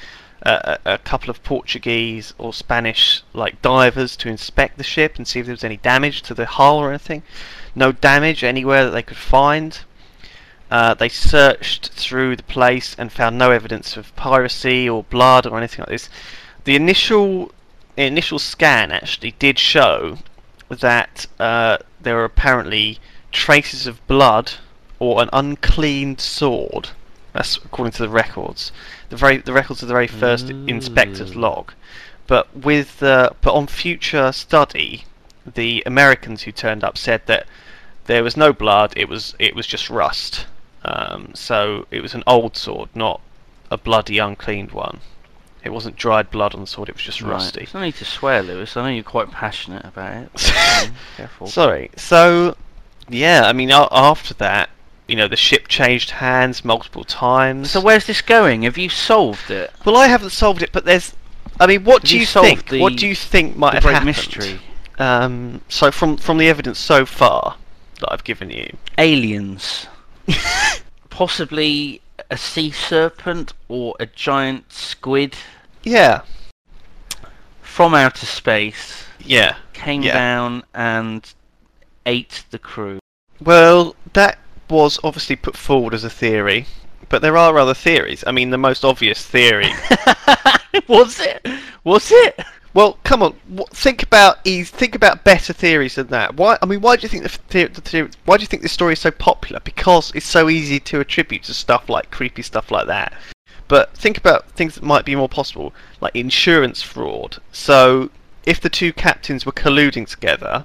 a, 0.45 0.79
a 0.85 0.99
couple 0.99 1.31
of 1.31 1.43
Portuguese 1.43 2.35
or 2.39 2.53
Spanish 2.53 3.23
like 3.33 3.63
divers 3.63 4.17
to 4.17 4.29
inspect 4.29 4.77
the 4.79 4.85
ship 4.85 5.17
and 5.17 5.27
see 5.27 5.41
if 5.41 5.47
there 5.47 5.53
was 5.53 5.65
any 5.65 5.79
damage 5.79 6.23
to 6.23 6.35
the 6.35 6.47
hull 6.47 6.79
or 6.79 6.91
anything. 6.91 7.23
No 7.75 7.93
damage 7.93 8.45
anywhere 8.45 8.85
that 8.85 8.91
they 8.91 9.03
could 9.03 9.17
find. 9.17 9.81
Uh, 10.71 10.95
they 10.95 11.09
searched 11.09 11.91
through 11.91 12.37
the 12.37 12.43
place 12.43 12.95
and 12.99 13.13
found 13.13 13.39
no 13.39 13.51
evidence 13.51 13.97
of 13.97 14.15
piracy 14.17 14.89
or 14.89 15.05
blood 15.05 15.47
or 15.47 15.57
anything 15.57 15.81
like 15.81 15.89
this. 15.89 16.09
The 16.65 16.77
initial 16.77 17.53
the 17.97 18.03
initial 18.03 18.39
scan 18.39 18.91
actually 18.91 19.33
did 19.39 19.59
show 19.59 20.19
that 20.69 21.27
uh, 21.39 21.79
there 22.01 22.17
were 22.17 22.25
apparently 22.25 22.99
traces 23.31 23.87
of 23.87 24.05
blood 24.07 24.55
or 24.99 25.23
an 25.23 25.31
uncleaned 25.33 26.21
sword. 26.21 26.91
That's 27.33 27.57
according 27.57 27.93
to 27.93 28.03
the 28.03 28.09
records. 28.09 28.73
The 29.15 29.19
very 29.21 29.37
the 29.37 29.53
records 29.53 29.81
of 29.81 29.87
the 29.89 29.95
very 29.95 30.09
first 30.09 30.51
inspector's 30.51 31.37
log. 31.37 31.73
But 32.27 32.55
with 32.57 33.01
uh, 33.01 33.31
but 33.43 33.55
on 33.55 33.69
future 33.69 34.33
study, 34.33 35.05
the 35.47 35.85
Americans 35.87 36.43
who 36.43 36.51
turned 36.53 36.83
up 36.83 36.99
said 36.99 37.23
that 37.27 37.47
there 38.07 38.25
was 38.25 38.37
no 38.37 38.53
blood. 38.53 38.93
It 38.97 39.09
was 39.09 39.35
it 39.39 39.55
was 39.55 39.69
just 39.69 39.89
rust. 39.89 40.47
Um, 40.85 41.31
so 41.35 41.87
it 41.93 42.03
was 42.03 42.15
an 42.15 42.25
old 42.27 42.57
sword, 42.57 42.89
not 42.95 43.21
a 43.71 43.79
bloody 43.79 44.19
uncleaned 44.19 44.73
one. 44.73 44.99
It 45.63 45.71
wasn't 45.71 45.95
dried 45.97 46.31
blood 46.33 46.53
on 46.55 46.61
the 46.61 46.67
sword. 46.67 46.89
It 46.89 46.97
was 46.97 47.03
just 47.05 47.23
rusty. 47.23 47.61
Right. 47.61 47.67
There's 47.67 47.75
no 47.75 47.83
need 47.83 47.95
to 47.95 48.05
swear, 48.05 48.43
Lewis. 48.43 48.77
I 48.77 48.83
know 48.83 48.89
you're 48.95 49.05
quite 49.05 49.31
passionate 49.31 49.85
about 49.85 50.25
it. 50.25 50.91
Careful. 51.17 51.47
Sorry. 51.47 51.91
So, 51.97 52.57
yeah, 53.09 53.45
I 53.47 53.53
mean, 53.55 53.71
a- 53.71 53.89
after 53.93 54.35
that, 54.35 54.69
you 55.07 55.17
know, 55.17 55.29
the 55.29 55.37
ship 55.37 55.69
changed 55.69 56.11
hands 56.11 56.65
multiple 56.65 57.05
times. 57.05 57.71
So 57.71 57.81
where's 57.81 58.07
this 58.07 58.21
going? 58.23 58.63
Have 58.63 58.79
you 58.79 58.89
solved 58.89 59.51
it? 59.51 59.73
well, 59.85 59.97
I 59.97 60.07
haven't 60.09 60.31
solved 60.31 60.63
it, 60.63 60.71
but 60.73 60.85
there's. 60.85 61.15
I 61.61 61.67
mean, 61.67 61.85
what 61.85 62.03
Have 62.03 62.09
do 62.09 62.15
you 62.17 62.21
you 62.23 62.27
think? 62.27 62.69
the- 62.69 62.81
what 62.81 62.97
do 62.97 63.07
you 63.07 63.15
think 63.15 63.57
might 63.57 63.71
the 63.71 63.75
have 63.77 63.83
great 63.85 63.93
happened? 63.95 64.07
mystery. 64.07 64.61
Um, 64.99 65.61
so 65.69 65.91
from 65.91 66.17
from 66.17 66.39
the 66.39 66.49
evidence 66.49 66.79
so 66.79 67.05
far 67.05 67.57
that 68.01 68.13
I've 68.13 68.25
given 68.25 68.51
you, 68.51 68.77
Aliens. 68.99 69.87
Possibly 71.11 72.01
a 72.31 72.37
sea 72.37 72.71
serpent 72.71 73.53
or 73.69 73.95
a 74.01 74.07
giant 74.07 74.73
squid 74.73 75.37
yeah, 75.85 76.23
from 77.63 77.95
outer 77.95 78.27
space 78.27 79.05
yeah. 79.21 79.57
came 79.73 80.03
Yeah. 80.03 80.15
down 80.15 80.63
and 80.75 81.33
ate 82.07 82.45
the 82.51 82.59
crew. 82.59 82.99
Well, 83.41 83.95
that 84.15 84.39
was 84.69 84.99
obviously 85.05 85.37
put 85.37 85.57
forward 85.57 85.95
as 85.95 86.05
a 86.05 86.11
theory, 86.11 86.67
but 87.09 87.23
there 87.23 87.37
are 87.37 87.59
other 87.59 87.75
theories. 87.75 88.25
I 88.27 88.33
mean, 88.33 88.51
the 88.51 88.59
most 88.59 88.85
obvious 88.85 89.25
theory. 89.25 89.71
Was 90.89 91.21
it? 91.21 91.47
Was 91.85 92.11
it? 92.11 92.41
well, 92.75 92.99
come 93.05 93.23
on, 93.23 93.35
think 93.71 94.03
about 94.03 94.45
think 94.45 94.97
about 94.97 95.23
better 95.23 95.53
theories 95.53 95.95
than 95.95 96.09
that. 96.09 96.35
Why? 96.35 96.59
I 96.61 96.67
mean, 96.67 96.81
why 96.81 96.97
do 96.97 97.03
you 97.03 97.09
think 97.09 97.23
the, 97.23 97.39
the, 97.49 97.65
the 97.67 97.81
theory? 97.81 98.11
Why 98.25 98.37
do 98.37 98.43
you 98.43 98.49
think 98.49 98.63
this 98.63 98.73
story 98.73 98.95
is 98.95 98.99
so 98.99 99.13
popular? 99.13 99.61
Because 99.61 100.11
it's 100.15 100.27
so 100.27 100.51
easy 100.51 100.81
to 100.81 100.99
attribute 100.99 101.45
to 101.45 101.55
stuff 101.55 101.89
like 101.89 102.11
creepy 102.11 102.43
stuff 102.43 102.73
like 102.73 102.89
that. 102.89 103.13
But 103.69 103.97
think 103.97 104.19
about 104.19 104.51
things 104.51 104.75
that 104.75 104.83
might 104.83 105.05
be 105.05 105.15
more 105.15 105.29
possible, 105.29 105.73
like 106.01 106.17
insurance 106.17 106.83
fraud. 106.83 107.39
So, 107.53 108.11
if 108.45 108.61
the 108.61 108.69
two 108.69 108.93
captains 108.93 109.47
were 109.47 109.53
colluding 109.53 110.09
together, 110.09 110.65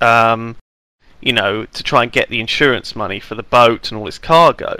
um, 0.00 0.56
you 1.22 1.32
know, 1.32 1.64
to 1.64 1.82
try 1.82 2.02
and 2.02 2.12
get 2.12 2.28
the 2.28 2.40
insurance 2.40 2.94
money 2.94 3.20
for 3.20 3.34
the 3.34 3.42
boat 3.42 3.90
and 3.90 3.98
all 3.98 4.08
its 4.08 4.18
cargo, 4.18 4.76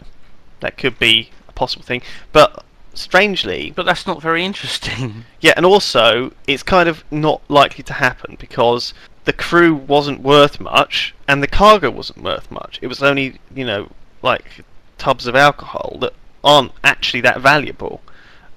that 0.60 0.76
could 0.76 0.98
be 0.98 1.30
a 1.48 1.52
possible 1.52 1.84
thing. 1.84 2.02
But 2.32 2.64
strangely, 2.94 3.72
But 3.74 3.86
that's 3.86 4.06
not 4.06 4.20
very 4.20 4.44
interesting. 4.44 5.24
yeah, 5.40 5.54
and 5.56 5.64
also 5.64 6.32
it's 6.46 6.62
kind 6.62 6.88
of 6.88 7.04
not 7.10 7.40
likely 7.48 7.84
to 7.84 7.94
happen 7.94 8.36
because 8.38 8.92
the 9.24 9.32
crew 9.32 9.74
wasn't 9.74 10.20
worth 10.20 10.60
much 10.60 11.14
and 11.28 11.42
the 11.42 11.46
cargo 11.46 11.90
wasn't 11.90 12.22
worth 12.22 12.50
much. 12.50 12.78
It 12.82 12.88
was 12.88 13.02
only, 13.02 13.38
you 13.54 13.64
know, 13.64 13.90
like 14.20 14.64
tubs 14.98 15.26
of 15.26 15.36
alcohol 15.36 15.98
that 16.00 16.12
aren't 16.44 16.72
actually 16.82 17.20
that 17.22 17.40
valuable. 17.40 18.00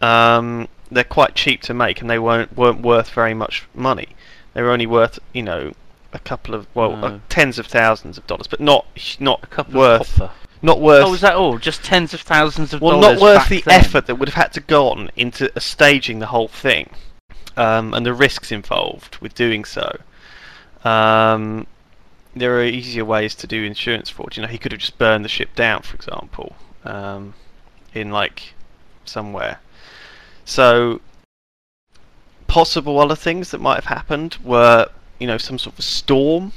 Um, 0.02 0.68
they're 0.92 1.04
quite 1.04 1.36
cheap 1.36 1.62
to 1.64 1.74
make 1.74 2.02
and 2.02 2.10
they 2.10 2.20
weren't 2.20 2.56
weren't 2.56 2.82
worth 2.82 3.10
very 3.12 3.34
much 3.34 3.66
money. 3.74 4.10
They 4.54 4.62
were 4.62 4.72
only 4.72 4.86
worth, 4.86 5.20
you 5.34 5.44
know, 5.44 5.74
a 6.16 6.20
couple 6.20 6.56
of 6.56 6.66
well, 6.76 7.04
uh, 7.04 7.20
tens 7.30 7.60
of 7.60 7.68
thousands 7.68 8.18
of 8.18 8.26
dollars, 8.28 8.48
but 8.48 8.60
not 8.60 8.86
not 9.20 9.40
A 9.44 9.48
couple 9.48 9.80
worth 9.80 10.02
of 10.14 10.30
copper. 10.30 10.34
not 10.62 10.80
worth 10.82 11.06
Oh, 11.06 11.12
was 11.12 11.22
that 11.22 11.36
all? 11.36 11.58
Just 11.60 11.84
tens 11.84 12.14
of 12.14 12.22
thousands 12.22 12.74
of 12.74 12.82
well, 12.82 13.00
dollars 13.02 13.22
Well, 13.22 13.34
not 13.36 13.42
worth 13.42 13.50
the 13.50 13.62
then? 13.62 13.80
effort 13.82 14.08
that 14.08 14.16
would 14.16 14.28
have 14.30 14.36
had 14.44 14.54
to 14.54 14.62
go 14.62 14.90
on 14.90 15.12
into 15.16 15.52
uh, 15.56 15.60
staging 15.60 16.20
the 16.20 16.28
whole 16.28 16.48
thing, 16.48 16.90
um, 17.58 17.94
and 17.94 18.06
the 18.06 18.14
risks 18.14 18.52
involved 18.52 19.18
with 19.18 19.36
doing 19.36 19.66
so. 19.66 20.00
Um, 20.84 21.68
there 22.36 22.58
are 22.60 22.64
easier 22.64 23.06
ways 23.06 23.34
to 23.36 23.48
do 23.48 23.64
insurance 23.64 24.10
fraud. 24.10 24.36
You 24.36 24.42
know, 24.44 24.48
he 24.50 24.58
could 24.58 24.72
have 24.72 24.82
just 24.82 24.98
burned 24.98 25.24
the 25.26 25.30
ship 25.30 25.56
down, 25.56 25.82
for 25.84 25.96
example, 25.96 26.56
um, 26.84 27.34
in 27.94 28.12
like 28.12 28.54
somewhere. 29.06 29.60
So, 30.44 31.02
possible 32.48 33.00
other 33.00 33.16
things 33.16 33.52
that 33.52 33.60
might 33.62 33.76
have 33.76 33.86
happened 33.86 34.38
were, 34.44 34.90
you 35.20 35.28
know, 35.28 35.38
some 35.38 35.58
sort 35.58 35.78
of 35.78 35.84
storm 35.86 36.52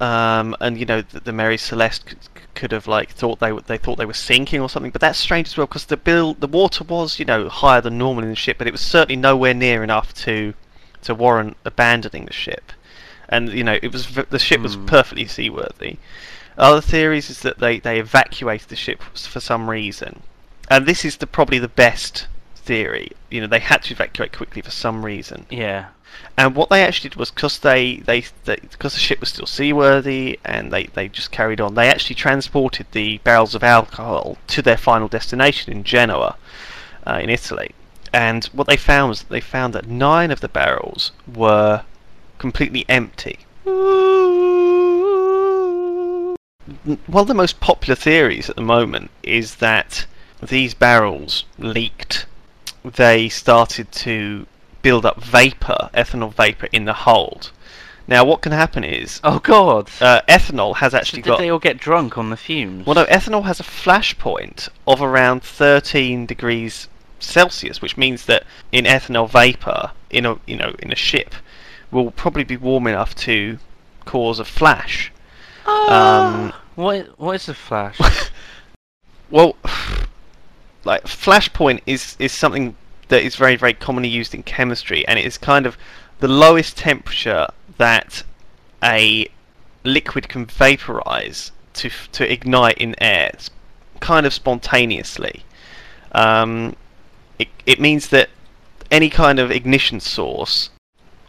um, 0.00 0.56
and 0.60 0.78
you 0.78 0.86
know 0.86 1.02
the, 1.02 1.20
the 1.20 1.32
Mary 1.32 1.56
Celeste 1.56 2.06
could, 2.06 2.18
could 2.54 2.72
have 2.72 2.86
like 2.86 3.10
thought 3.10 3.40
they 3.40 3.52
were, 3.52 3.60
they 3.60 3.78
thought 3.78 3.98
they 3.98 4.04
were 4.04 4.12
sinking 4.14 4.60
or 4.60 4.68
something. 4.68 4.90
But 4.90 5.00
that's 5.00 5.18
strange 5.18 5.48
as 5.48 5.56
well 5.56 5.66
because 5.66 5.86
the 5.86 5.96
bill 5.96 6.34
the 6.34 6.46
water 6.46 6.84
was 6.84 7.18
you 7.18 7.24
know 7.24 7.48
higher 7.48 7.80
than 7.80 7.98
normal 7.98 8.24
in 8.24 8.30
the 8.30 8.36
ship, 8.36 8.58
but 8.58 8.66
it 8.66 8.72
was 8.72 8.80
certainly 8.80 9.16
nowhere 9.16 9.54
near 9.54 9.82
enough 9.82 10.12
to 10.14 10.54
to 11.02 11.14
warrant 11.14 11.56
abandoning 11.64 12.26
the 12.26 12.32
ship. 12.32 12.72
And 13.28 13.50
you 13.50 13.64
know 13.64 13.78
it 13.82 13.92
was 13.92 14.08
the 14.30 14.38
ship 14.38 14.60
was 14.60 14.74
Hmm. 14.74 14.86
perfectly 14.86 15.26
seaworthy. 15.26 15.98
Other 16.58 16.82
theories 16.82 17.30
is 17.30 17.40
that 17.40 17.60
they, 17.60 17.78
they 17.80 17.98
evacuated 17.98 18.68
the 18.68 18.76
ship 18.76 19.02
for 19.02 19.40
some 19.40 19.70
reason, 19.70 20.22
and 20.68 20.84
this 20.84 21.04
is 21.04 21.16
the 21.16 21.26
probably 21.26 21.58
the 21.58 21.68
best 21.68 22.26
theory. 22.56 23.12
You 23.30 23.40
know 23.40 23.46
they 23.46 23.60
had 23.60 23.82
to 23.84 23.94
evacuate 23.94 24.32
quickly 24.32 24.62
for 24.62 24.70
some 24.70 25.04
reason. 25.04 25.46
Yeah. 25.48 25.86
And 26.36 26.54
what 26.54 26.70
they 26.70 26.82
actually 26.82 27.10
did 27.10 27.18
was 27.18 27.30
because 27.30 27.58
they 27.58 27.96
they 27.96 28.24
because 28.44 28.94
the 28.94 29.00
ship 29.00 29.20
was 29.20 29.28
still 29.28 29.46
seaworthy 29.46 30.38
and 30.44 30.72
they 30.72 30.84
they 30.84 31.08
just 31.08 31.30
carried 31.30 31.60
on. 31.60 31.74
They 31.74 31.88
actually 31.88 32.16
transported 32.16 32.86
the 32.92 33.18
barrels 33.18 33.54
of 33.54 33.62
alcohol 33.62 34.38
to 34.48 34.62
their 34.62 34.76
final 34.76 35.08
destination 35.08 35.72
in 35.72 35.84
Genoa, 35.84 36.36
uh, 37.06 37.20
in 37.22 37.28
Italy. 37.28 37.74
And 38.12 38.44
what 38.46 38.66
they 38.66 38.76
found 38.76 39.10
was 39.10 39.20
that 39.20 39.30
they 39.30 39.40
found 39.40 39.74
that 39.74 39.86
nine 39.86 40.30
of 40.30 40.40
the 40.40 40.48
barrels 40.48 41.12
were 41.32 41.84
completely 42.38 42.84
empty. 42.88 43.40
One 47.06 47.22
of 47.22 47.28
the 47.28 47.34
most 47.34 47.60
popular 47.60 47.94
theories 47.94 48.50
at 48.50 48.56
the 48.56 48.62
moment 48.62 49.10
is 49.22 49.56
that 49.56 50.06
these 50.42 50.74
barrels 50.74 51.44
leaked. 51.58 52.26
They 52.84 53.28
started 53.28 53.92
to 53.92 54.46
build 54.82 55.06
up 55.06 55.22
vapor, 55.22 55.90
ethanol 55.94 56.32
vapor, 56.34 56.68
in 56.72 56.84
the 56.84 56.92
hold. 56.92 57.50
Now, 58.08 58.24
what 58.24 58.42
can 58.42 58.52
happen 58.52 58.82
is 58.84 59.20
Oh 59.22 59.38
God. 59.38 59.88
uh, 60.00 60.22
ethanol 60.28 60.76
has 60.76 60.92
So 60.92 60.98
actually 60.98 61.22
did 61.22 61.30
got. 61.30 61.38
they 61.38 61.48
all 61.50 61.58
get 61.60 61.78
drunk 61.78 62.18
on 62.18 62.30
the 62.30 62.36
fumes? 62.36 62.84
Well, 62.84 62.94
no, 62.96 63.04
ethanol 63.06 63.44
has 63.44 63.60
a 63.60 63.64
flash 63.64 64.18
point 64.18 64.68
of 64.86 65.00
around 65.00 65.42
13 65.44 66.26
degrees 66.26 66.88
Celsius, 67.20 67.80
which 67.80 67.96
means 67.96 68.26
that 68.26 68.42
in 68.72 68.84
ethanol 68.84 69.30
vapor 69.30 69.92
in 70.10 70.26
a 70.26 70.36
you 70.46 70.56
know 70.56 70.74
in 70.80 70.90
a 70.90 70.96
ship 70.96 71.34
will 71.92 72.10
probably 72.10 72.42
be 72.42 72.56
warm 72.56 72.88
enough 72.88 73.14
to 73.14 73.58
cause 74.04 74.40
a 74.40 74.44
flash. 74.44 75.12
Um, 75.66 76.52
What? 76.74 77.18
What 77.20 77.36
is 77.36 77.48
a 77.48 77.54
flash? 77.54 77.98
well, 79.30 79.56
like 80.84 81.04
flashpoint 81.04 81.80
is 81.86 82.16
is 82.18 82.32
something 82.32 82.74
that 83.08 83.22
is 83.22 83.36
very 83.36 83.56
very 83.56 83.74
commonly 83.74 84.08
used 84.08 84.34
in 84.34 84.42
chemistry, 84.42 85.06
and 85.06 85.18
it 85.18 85.24
is 85.24 85.38
kind 85.38 85.66
of 85.66 85.76
the 86.20 86.28
lowest 86.28 86.76
temperature 86.76 87.48
that 87.78 88.22
a 88.82 89.28
liquid 89.84 90.28
can 90.28 90.46
vaporize 90.46 91.52
to 91.74 91.90
to 92.12 92.30
ignite 92.30 92.78
in 92.78 92.94
air, 93.02 93.32
kind 94.00 94.26
of 94.26 94.32
spontaneously. 94.32 95.44
Um, 96.12 96.76
it 97.38 97.48
it 97.66 97.80
means 97.80 98.08
that 98.08 98.30
any 98.90 99.08
kind 99.08 99.38
of 99.38 99.50
ignition 99.50 100.00
source 100.00 100.70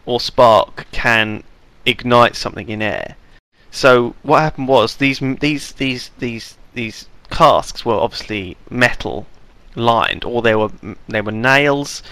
or 0.06 0.20
spark 0.20 0.86
can 0.92 1.42
ignite 1.86 2.36
something 2.36 2.68
in 2.68 2.82
air. 2.82 3.16
So 3.70 4.14
what 4.22 4.40
happened 4.40 4.68
was 4.68 4.96
these 4.96 5.20
these 5.40 5.72
these 5.72 6.10
these 6.18 6.56
these 6.74 7.08
casks 7.30 7.84
were 7.84 7.94
obviously 7.94 8.56
metal 8.70 9.26
lined, 9.74 10.24
or 10.24 10.42
they 10.42 10.54
were 10.54 10.70
they 11.08 11.20
were 11.20 11.32
nails 11.32 12.02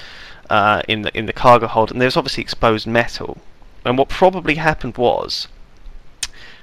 uh, 0.50 0.82
in 0.88 1.02
the 1.02 1.16
in 1.16 1.26
the 1.26 1.32
cargo 1.32 1.66
hold, 1.66 1.90
and 1.90 2.00
there 2.00 2.06
was 2.06 2.16
obviously 2.16 2.42
exposed 2.42 2.86
metal. 2.86 3.38
And 3.84 3.98
what 3.98 4.08
probably 4.08 4.56
happened 4.56 4.96
was 4.96 5.48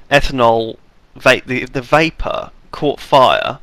ethanol 0.09 0.77
va- 1.15 1.41
the 1.45 1.65
the 1.65 1.81
vapor 1.81 2.51
caught 2.71 2.99
fire 2.99 3.59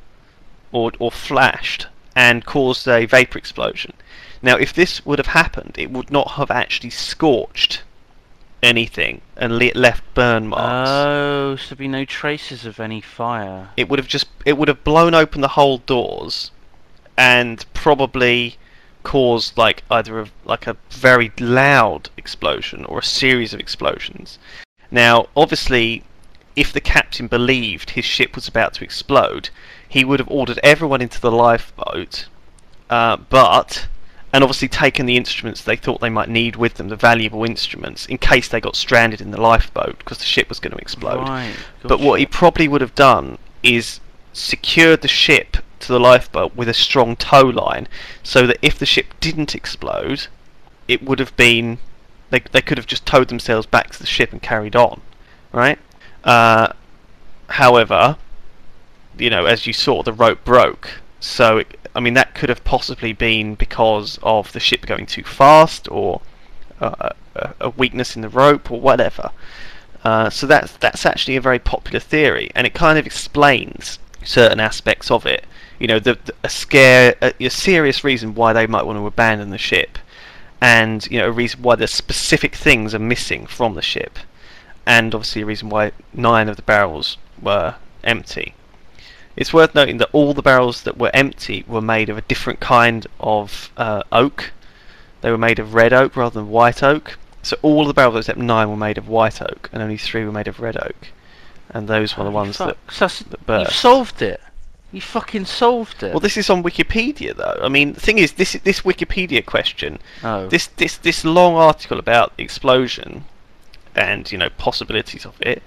or 0.73 0.93
or 0.99 1.11
flashed 1.11 1.87
and 2.15 2.45
caused 2.45 2.89
a 2.89 3.07
vapor 3.07 3.39
explosion. 3.39 3.93
Now, 4.43 4.57
if 4.57 4.73
this 4.73 5.05
would 5.05 5.19
have 5.19 5.29
happened, 5.29 5.75
it 5.79 5.91
would 5.91 6.11
not 6.11 6.33
have 6.33 6.51
actually 6.51 6.91
scorched 6.91 7.83
anything 8.63 9.21
and 9.37 9.59
le- 9.59 9.73
left 9.75 10.03
burn 10.15 10.49
marks. 10.49 10.91
Oh, 10.91 11.57
so 11.57 11.69
there'd 11.69 11.79
be 11.79 11.89
no 11.89 12.05
traces 12.05 12.65
of 12.65 12.81
any 12.81 13.01
fire. 13.01 13.69
it 13.77 13.89
would 13.89 13.99
have 13.99 14.09
just 14.09 14.27
it 14.45 14.57
would 14.57 14.69
have 14.69 14.83
blown 14.83 15.15
open 15.15 15.41
the 15.41 15.49
whole 15.49 15.79
doors 15.79 16.51
and 17.17 17.65
probably 17.75 18.57
caused 19.03 19.57
like 19.57 19.85
either 19.91 20.21
a, 20.21 20.27
like 20.45 20.67
a 20.67 20.77
very 20.91 21.33
loud 21.39 22.11
explosion 22.17 22.85
or 22.87 22.99
a 22.99 23.05
series 23.05 23.55
of 23.55 23.61
explosions. 23.61 24.39
Now, 24.91 25.27
obviously, 25.37 26.03
if 26.57 26.73
the 26.73 26.81
captain 26.81 27.29
believed 27.29 27.91
his 27.91 28.05
ship 28.05 28.35
was 28.35 28.49
about 28.49 28.75
to 28.75 28.85
explode, 28.85 29.51
he 29.89 30.05
would 30.05 30.19
have 30.19 30.31
ordered 30.31 30.59
everyone 30.63 31.03
into 31.03 31.21
the 31.21 31.31
lifeboat, 31.31 32.27
uh, 32.91 33.17
but 33.17 33.89
and 34.33 34.43
obviously 34.43 34.69
taken 34.69 35.07
the 35.07 35.17
instruments 35.17 35.63
they 35.63 35.77
thought 35.77 36.01
they 36.01 36.11
might 36.11 36.29
need 36.29 36.57
with 36.57 36.75
them, 36.75 36.89
the 36.89 36.97
valuable 36.97 37.45
instruments, 37.45 38.07
in 38.07 38.19
case 38.19 38.49
they 38.49 38.61
got 38.61 38.77
stranded 38.77 39.21
in 39.21 39.31
the 39.31 39.41
lifeboat 39.41 39.99
because 39.99 40.19
the 40.19 40.25
ship 40.25 40.49
was 40.49 40.61
going 40.61 40.73
to 40.73 40.79
explode. 40.79 41.29
Right. 41.29 41.55
But 41.83 42.01
what 42.01 42.19
he 42.19 42.27
probably 42.27 42.69
would 42.69 42.81
have 42.81 42.95
done 42.95 43.39
is 43.63 44.01
secured 44.33 45.03
the 45.03 45.09
ship 45.09 45.57
to 45.81 45.93
the 45.93 46.01
lifeboat 46.01 46.57
with 46.57 46.69
a 46.69 46.75
strong 46.75 47.17
tow 47.17 47.43
line, 47.43 47.89
so 48.23 48.47
that 48.47 48.59
if 48.63 48.79
the 48.79 48.87
ship 48.87 49.15
didn't 49.21 49.55
explode, 49.55 50.27
it 50.89 51.03
would 51.03 51.19
have 51.19 51.37
been 51.37 51.79
they 52.31 52.41
they 52.53 52.63
could 52.63 52.79
have 52.79 52.87
just 52.87 53.07
towed 53.07 53.29
themselves 53.29 53.67
back 53.67 53.91
to 53.91 53.99
the 53.99 54.07
ship 54.07 54.33
and 54.33 54.43
carried 54.43 54.77
on, 54.77 55.01
right? 55.53 55.79
Uh, 56.25 56.69
however, 57.49 58.17
you 59.19 59.31
know, 59.31 59.47
as 59.47 59.67
you 59.67 59.73
saw, 59.73 60.03
the 60.03 60.13
rope 60.13 60.45
broke, 60.45 61.01
so 61.21 61.59
it, 61.59 61.79
I 61.95 62.01
mean 62.01 62.15
that 62.15 62.35
could 62.35 62.49
have 62.49 62.65
possibly 62.65 63.13
been 63.13 63.55
because 63.55 64.19
of 64.23 64.53
the 64.53 64.61
ship 64.61 64.87
going 64.87 65.07
too 65.07 65.23
fast 65.23 65.91
or 65.91 66.21
uh, 66.81 67.11
a, 67.61 67.71
weakness 67.71 68.17
in 68.17 68.23
the 68.23 68.29
rope 68.29 68.71
or 68.71 68.81
whatever. 68.81 69.31
Uh, 70.05 70.31
so 70.31 70.47
that's 70.47 70.73
that's 70.77 71.07
actually 71.07 71.37
a 71.37 71.41
very 71.41 71.59
popular 71.59 72.01
theory, 72.01 72.51
and 72.55 72.67
it 72.67 72.75
kind 72.75 72.99
of 72.99 73.07
explains 73.07 73.99
certain 74.27 74.61
aspects 74.61 75.11
of 75.11 75.25
it. 75.25 75.45
You 75.79 75.87
know, 75.87 75.99
the, 75.99 76.19
the 76.25 76.35
a 76.43 76.49
scare, 76.49 77.15
a, 77.23 77.33
a 77.41 77.51
serious 77.51 78.05
reason 78.05 78.35
why 78.35 78.53
they 78.53 78.67
might 78.67 78.85
want 78.85 78.99
to 78.99 79.07
abandon 79.07 79.51
the 79.51 79.59
ship, 79.59 79.99
and 80.61 81.07
you 81.11 81.19
know, 81.19 81.29
a 81.29 81.33
reason 81.33 81.63
why 81.63 81.77
the 81.77 81.87
specific 81.87 82.55
things 82.55 82.95
are 82.95 82.99
missing 82.99 83.47
from 83.47 83.75
the 83.75 83.83
ship, 83.83 84.19
and 84.85 85.15
obviously 85.15 85.43
a 85.43 85.47
reason 85.47 85.69
why 85.69 85.93
nine 86.13 86.49
of 86.49 86.57
the 86.57 86.63
barrels 86.63 87.17
were 87.41 87.77
empty. 88.05 88.55
It's 89.37 89.53
worth 89.53 89.75
noting 89.75 89.99
that 89.99 90.09
all 90.13 90.33
the 90.33 90.43
barrels 90.43 90.83
that 90.83 90.97
were 90.97 91.11
empty 91.13 91.65
were 91.69 91.83
made 91.83 92.09
of 92.09 92.17
a 92.17 92.23
different 92.23 92.59
kind 92.59 93.07
of 93.21 93.71
uh, 93.77 94.03
oak. 94.11 94.53
They 95.21 95.31
were 95.31 95.37
made 95.37 95.59
of 95.59 95.75
red 95.75 95.93
oak 95.93 96.17
rather 96.17 96.41
than 96.41 96.49
white 96.49 96.83
oak. 96.83 97.19
So 97.43 97.57
all 97.61 97.83
of 97.83 97.89
the 97.89 97.95
barrels 97.95 98.17
except 98.17 98.39
nine 98.39 98.71
were 98.71 98.77
made 98.77 98.97
of 98.97 99.09
white 99.09 99.43
oak, 99.43 99.69
and 99.73 99.83
only 99.83 99.99
three 99.99 100.25
were 100.25 100.33
made 100.33 100.49
of 100.49 100.59
red 100.59 100.77
oak. 100.79 101.09
And 101.71 101.89
those 101.89 102.17
were 102.17 102.25
the 102.25 102.31
ones 102.31 102.59
that. 102.59 102.77
That's- 102.89 103.25
that 103.47 103.61
You've 103.61 103.73
solved 103.73 104.23
it. 104.23 104.41
You 104.93 105.01
fucking 105.01 105.47
solved 105.47 106.03
it. 106.03 106.13
Well, 106.13 106.21
this 106.21 106.37
is 106.37 106.49
on 106.49 106.63
Wikipedia, 106.63 107.37
though. 107.37 107.59
I 107.61 107.69
mean, 107.69 107.93
the 107.95 108.01
thing 108.01 108.19
is, 108.19 108.33
this 108.33 108.53
this 108.65 108.83
Wikipedia 108.83 109.45
question, 109.45 109.99
oh. 110.23 110.47
this 110.47 110.69
this 110.69 110.97
this 110.97 111.25
long 111.25 111.55
article 111.55 111.99
about 111.99 112.37
the 112.37 112.45
explosion, 112.45 113.25
and 113.95 114.31
you 114.31 114.39
know 114.39 114.49
possibilities 114.49 115.27
of 115.27 115.35
it. 115.43 115.63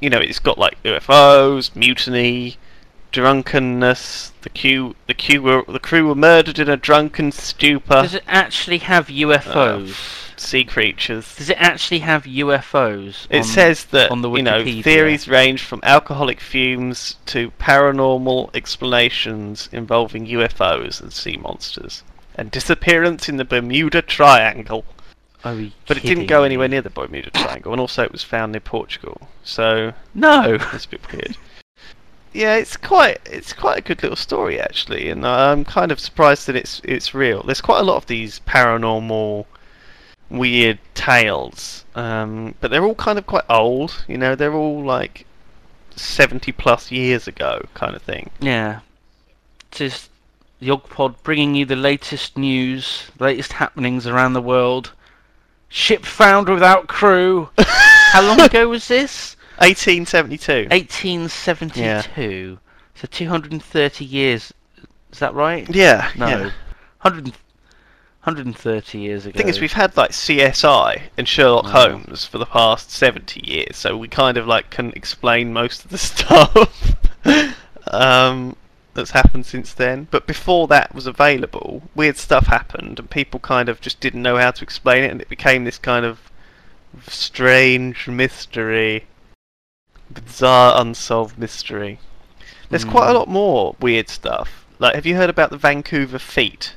You 0.00 0.10
know, 0.10 0.18
it's 0.18 0.40
got 0.40 0.58
like 0.58 0.82
UFOs, 0.82 1.74
mutiny, 1.76 2.56
drunkenness. 3.12 4.32
The 4.42 4.50
crew, 4.50 4.96
the 5.06 5.14
crew 5.14 5.40
were 5.40 5.64
the 5.68 5.78
crew 5.78 6.08
were 6.08 6.14
murdered 6.14 6.58
in 6.58 6.68
a 6.68 6.76
drunken 6.76 7.32
stupor. 7.32 8.02
Does 8.02 8.14
it 8.14 8.24
actually 8.26 8.78
have 8.78 9.06
UFOs? 9.06 9.92
Uh, 9.92 10.25
sea 10.40 10.64
creatures. 10.64 11.34
Does 11.36 11.50
it 11.50 11.60
actually 11.60 12.00
have 12.00 12.24
UFOs? 12.24 13.26
It 13.30 13.38
on- 13.38 13.44
says 13.44 13.84
that 13.86 14.10
on 14.10 14.22
the 14.22 14.30
you 14.32 14.42
know 14.42 14.62
Wikipedia? 14.62 14.82
theories 14.84 15.28
range 15.28 15.62
from 15.62 15.80
alcoholic 15.82 16.40
fumes 16.40 17.16
to 17.26 17.50
paranormal 17.52 18.54
explanations 18.54 19.68
involving 19.72 20.26
UFOs 20.26 21.00
and 21.00 21.12
sea 21.12 21.36
monsters 21.36 22.02
and 22.34 22.50
disappearance 22.50 23.28
in 23.28 23.36
the 23.38 23.44
Bermuda 23.44 24.02
Triangle. 24.02 24.84
You 25.44 25.70
But 25.86 25.96
it 25.98 26.02
didn't 26.02 26.26
go 26.26 26.42
anywhere 26.42 26.66
near 26.66 26.82
the 26.82 26.90
Bermuda 26.90 27.30
Triangle, 27.30 27.70
and 27.72 27.80
also 27.80 28.02
it 28.02 28.10
was 28.10 28.24
found 28.24 28.50
near 28.52 28.60
Portugal. 28.60 29.28
So 29.44 29.92
No. 30.12 30.58
that's 30.58 30.86
a 30.86 30.88
bit 30.88 31.00
weird. 31.12 31.36
Yeah, 32.32 32.56
it's 32.56 32.76
quite 32.76 33.20
it's 33.24 33.52
quite 33.54 33.78
a 33.78 33.80
good 33.80 34.02
little 34.02 34.16
story 34.16 34.60
actually, 34.60 35.08
and 35.08 35.24
I'm 35.26 35.64
kind 35.64 35.90
of 35.92 36.00
surprised 36.00 36.46
that 36.48 36.56
it's 36.56 36.82
it's 36.84 37.14
real. 37.14 37.42
There's 37.44 37.60
quite 37.62 37.80
a 37.80 37.84
lot 37.84 37.96
of 37.96 38.06
these 38.06 38.40
paranormal, 38.40 39.46
weird 40.30 40.78
tales, 40.94 41.84
um, 41.94 42.54
but 42.60 42.70
they're 42.70 42.84
all 42.84 42.94
kind 42.94 43.18
of 43.18 43.26
quite 43.26 43.44
old. 43.48 44.04
You 44.08 44.18
know, 44.18 44.34
they're 44.34 44.54
all 44.54 44.84
like 44.84 45.26
seventy 45.94 46.52
plus 46.52 46.90
years 46.90 47.26
ago, 47.26 47.66
kind 47.74 47.94
of 47.94 48.02
thing. 48.02 48.30
Yeah. 48.40 48.80
Just 49.70 50.10
the 50.60 50.68
Yogpod 50.68 51.16
bringing 51.22 51.54
you 51.54 51.64
the 51.66 51.76
latest 51.76 52.36
news, 52.36 53.10
latest 53.18 53.54
happenings 53.54 54.06
around 54.06 54.32
the 54.32 54.42
world. 54.42 54.92
Ship 55.68 56.04
found 56.04 56.48
without 56.48 56.86
crew. 56.86 57.48
How 57.58 58.22
long 58.22 58.40
ago 58.40 58.68
was 58.68 58.88
this? 58.88 59.36
1872. 59.58 60.68
1872. 60.70 61.80
Yeah. 61.80 62.56
So 62.94 63.08
230 63.10 64.04
years. 64.04 64.52
Is 65.12 65.18
that 65.18 65.34
right? 65.34 65.68
Yeah. 65.74 66.10
No. 66.16 66.28
yeah. 66.28 66.50
100, 67.02 67.34
130 68.26 68.98
years 68.98 69.24
ago. 69.24 69.32
The 69.32 69.38
thing 69.38 69.48
is, 69.48 69.60
we've 69.60 69.72
had 69.72 69.96
like 69.96 70.10
CSI 70.10 71.02
and 71.16 71.28
Sherlock 71.28 71.66
Wow. 71.66 71.70
Holmes 71.90 72.24
for 72.24 72.38
the 72.38 72.44
past 72.46 72.90
70 72.90 73.40
years, 73.48 73.76
so 73.76 73.96
we 73.96 74.08
kind 74.08 74.36
of 74.36 74.48
like 74.48 74.68
can 74.70 74.92
explain 74.96 75.52
most 75.52 75.84
of 75.84 75.92
the 75.92 75.98
stuff 76.10 76.96
um, 77.92 78.56
that's 78.94 79.12
happened 79.12 79.46
since 79.46 79.72
then. 79.72 80.08
But 80.10 80.26
before 80.26 80.66
that 80.66 80.92
was 80.92 81.06
available, 81.06 81.82
weird 81.94 82.16
stuff 82.16 82.46
happened, 82.46 82.98
and 82.98 83.08
people 83.08 83.38
kind 83.38 83.68
of 83.68 83.80
just 83.80 84.00
didn't 84.00 84.22
know 84.22 84.36
how 84.38 84.50
to 84.50 84.62
explain 84.64 85.04
it, 85.04 85.12
and 85.12 85.20
it 85.20 85.28
became 85.28 85.62
this 85.62 85.78
kind 85.78 86.04
of 86.04 86.18
strange 87.06 88.08
mystery, 88.08 89.06
bizarre 90.12 90.80
unsolved 90.80 91.38
mystery. 91.38 92.00
There's 92.70 92.84
quite 92.84 93.06
a 93.06 93.10
Hmm. 93.12 93.18
lot 93.18 93.28
more 93.28 93.76
weird 93.78 94.08
stuff. 94.08 94.66
Like, 94.80 94.96
have 94.96 95.06
you 95.06 95.14
heard 95.14 95.30
about 95.30 95.50
the 95.50 95.56
Vancouver 95.56 96.18
Feet? 96.18 96.74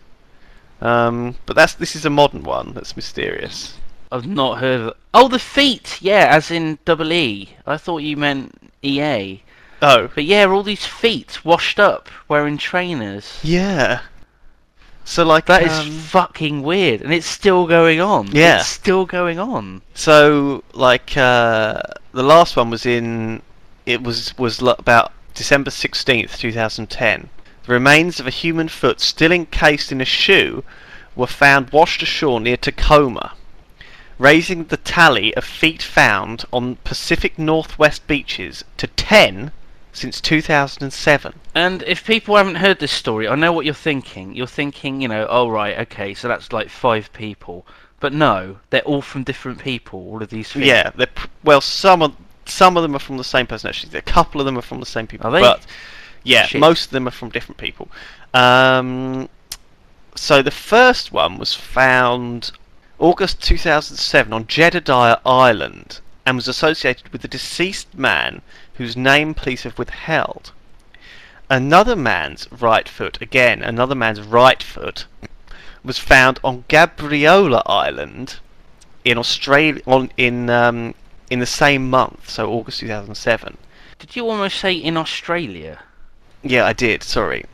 Um, 0.82 1.36
but 1.46 1.56
that's 1.56 1.74
this 1.74 1.96
is 1.96 2.06
a 2.06 2.10
modern 2.10 2.44
one 2.44 2.74
that's 2.74 2.96
mysterious. 2.96 3.78
I've 4.12 4.28
not 4.28 4.60
heard 4.60 4.82
of 4.82 4.88
it. 4.88 4.98
Oh, 5.14 5.28
the 5.28 5.40
feet! 5.40 5.98
Yeah, 6.02 6.28
as 6.30 6.50
in 6.52 6.80
double 6.86 7.12
E. 7.12 7.50
I 7.68 7.78
thought 7.78 7.98
you 8.00 8.18
meant 8.18 8.72
EA. 8.82 9.44
Oh, 9.82 10.10
But 10.14 10.26
yeah, 10.26 10.46
all 10.46 10.64
these 10.64 10.86
feet 10.86 11.44
washed 11.46 11.80
up 11.80 12.10
wearing 12.28 12.58
trainers. 12.58 13.40
yeah. 13.44 14.02
So 15.06 15.24
like 15.26 15.48
That 15.48 15.64
is 15.64 15.72
um, 15.72 15.90
fucking 15.92 16.62
weird, 16.62 17.02
and 17.02 17.12
it's 17.12 17.26
still 17.26 17.66
going 17.66 18.00
on. 18.00 18.28
Yeah. 18.32 18.60
It's 18.60 18.68
still 18.68 19.06
going 19.08 19.40
on. 19.40 19.82
so 19.96 20.64
like 20.74 21.18
uh, 21.18 21.82
the 22.12 22.22
last 22.24 22.56
one 22.56 22.70
was 22.70 22.86
in 22.86 23.42
it 23.88 24.04
was 24.04 24.38
was 24.38 24.62
about 24.62 25.12
December 25.34 25.72
sixteenth, 25.72 26.38
two 26.38 26.52
thousand 26.52 26.92
ten. 26.92 27.30
Remains 27.70 28.20
of 28.20 28.26
a 28.26 28.32
human 28.32 28.68
foot 28.68 29.00
still 29.00 29.32
encased 29.32 29.92
in 29.92 30.02
a 30.02 30.06
shoe 30.06 30.64
were 31.16 31.28
found 31.28 31.70
washed 31.70 32.02
ashore 32.02 32.42
near 32.42 32.58
Tacoma, 32.58 33.34
raising 34.18 34.66
the 34.66 34.78
tally 34.78 35.36
of 35.36 35.44
feet 35.44 35.84
found 35.84 36.46
on 36.52 36.78
Pacific 36.78 37.38
Northwest 37.38 38.08
beaches 38.08 38.66
to 38.78 38.88
ten 38.88 39.52
since 39.94 40.20
two 40.20 40.42
thousand 40.42 40.82
and 40.82 40.92
seven. 40.92 41.40
And 41.54 41.84
if 41.84 42.08
people 42.08 42.38
haven't 42.38 42.56
heard 42.56 42.80
this 42.80 42.92
story, 42.92 43.28
I 43.28 43.36
know 43.36 43.54
what 43.54 43.66
you're 43.66 43.76
thinking. 43.76 44.34
You're 44.34 44.48
thinking, 44.48 45.02
you 45.02 45.08
know, 45.08 45.28
oh 45.30 45.48
right, 45.48 45.78
okay, 45.78 46.16
so 46.16 46.28
that's 46.28 46.52
like 46.52 46.70
five 46.70 47.14
people. 47.14 47.68
But 48.00 48.14
no, 48.14 48.58
they're 48.72 48.82
all 48.82 49.04
from 49.04 49.24
different 49.24 49.60
people. 49.60 50.00
All 50.00 50.24
of 50.24 50.32
these 50.32 50.52
feet. 50.52 50.66
Yeah, 50.66 50.90
they're 50.96 51.06
pr- 51.06 51.28
well, 51.44 51.62
some 51.62 52.02
of 52.02 52.16
some 52.46 52.78
of 52.78 52.82
them 52.82 52.96
are 52.96 53.00
from 53.00 53.18
the 53.18 53.24
same 53.24 53.46
person. 53.46 53.68
Actually, 53.68 53.96
a 54.00 54.02
couple 54.02 54.42
of 54.42 54.46
them 54.46 54.58
are 54.58 54.64
from 54.64 54.80
the 54.80 54.88
same 54.88 55.06
people. 55.06 55.28
Are 55.28 55.32
they? 55.32 55.42
But 55.42 55.68
yeah, 56.24 56.46
Shit. 56.46 56.62
most 56.62 56.86
of 56.86 56.92
them 56.92 57.08
are 57.08 57.12
from 57.12 57.30
different 57.30 57.58
people. 57.58 57.90
Um, 58.34 59.30
so 60.16 60.42
the 60.42 60.52
first 60.52 61.12
one 61.12 61.38
was 61.38 61.54
found 61.54 62.52
August 63.00 63.42
2007 63.42 64.34
on 64.34 64.48
Jedediah 64.48 65.18
Island 65.26 66.02
and 66.26 66.36
was 66.36 66.48
associated 66.48 67.10
with 67.10 67.24
a 67.24 67.28
deceased 67.28 67.96
man 67.96 68.42
whose 68.74 68.98
name 68.98 69.34
police 69.34 69.64
have 69.64 69.80
withheld. 69.80 70.52
Another 71.50 71.96
man's 71.96 72.48
right 72.52 72.88
foot, 72.88 73.22
again, 73.22 73.64
another 73.64 73.96
man's 73.96 74.22
right 74.22 74.62
foot, 74.62 75.06
was 75.84 75.98
found 75.98 76.40
on 76.44 76.66
Gabriola 76.70 77.64
Island 77.66 78.40
in 79.04 79.18
Australia 79.18 79.82
on 79.88 80.12
in 80.18 80.50
um, 80.50 80.94
in 81.30 81.40
the 81.40 81.46
same 81.46 81.90
month, 81.90 82.30
so 82.30 82.52
August 82.52 82.80
2007. 82.82 83.58
Did 83.98 84.16
you 84.16 84.30
almost 84.30 84.60
say 84.60 84.74
in 84.74 84.98
Australia? 84.98 85.80
Yeah, 86.42 86.66
I 86.66 86.74
did. 86.74 87.04
Sorry. 87.04 87.46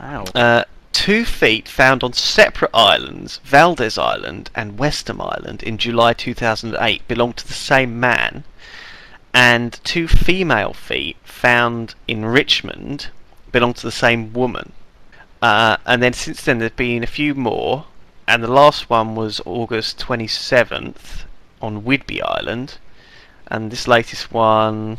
Wow. 0.00 0.24
Uh, 0.34 0.64
two 0.92 1.24
feet 1.24 1.68
found 1.68 2.04
on 2.04 2.12
separate 2.12 2.70
islands, 2.74 3.40
Valdez 3.44 3.98
Island 3.98 4.50
and 4.54 4.78
Westham 4.78 5.20
Island, 5.20 5.62
in 5.62 5.78
July 5.78 6.12
2008, 6.12 7.06
belonged 7.08 7.36
to 7.38 7.48
the 7.48 7.52
same 7.52 7.98
man. 7.98 8.44
And 9.34 9.80
two 9.84 10.06
female 10.08 10.74
feet 10.74 11.16
found 11.24 11.94
in 12.06 12.24
Richmond 12.24 13.08
belong 13.50 13.74
to 13.74 13.82
the 13.82 13.92
same 13.92 14.32
woman. 14.32 14.72
Uh, 15.40 15.78
and 15.86 16.02
then 16.02 16.12
since 16.12 16.44
then, 16.44 16.58
there's 16.58 16.72
been 16.72 17.02
a 17.02 17.08
few 17.08 17.34
more. 17.34 17.86
And 18.28 18.42
the 18.42 18.52
last 18.52 18.88
one 18.88 19.14
was 19.14 19.40
August 19.44 19.98
27th 19.98 21.24
on 21.60 21.82
Whidbey 21.82 22.22
Island. 22.22 22.78
And 23.48 23.70
this 23.70 23.88
latest 23.88 24.32
one 24.32 24.98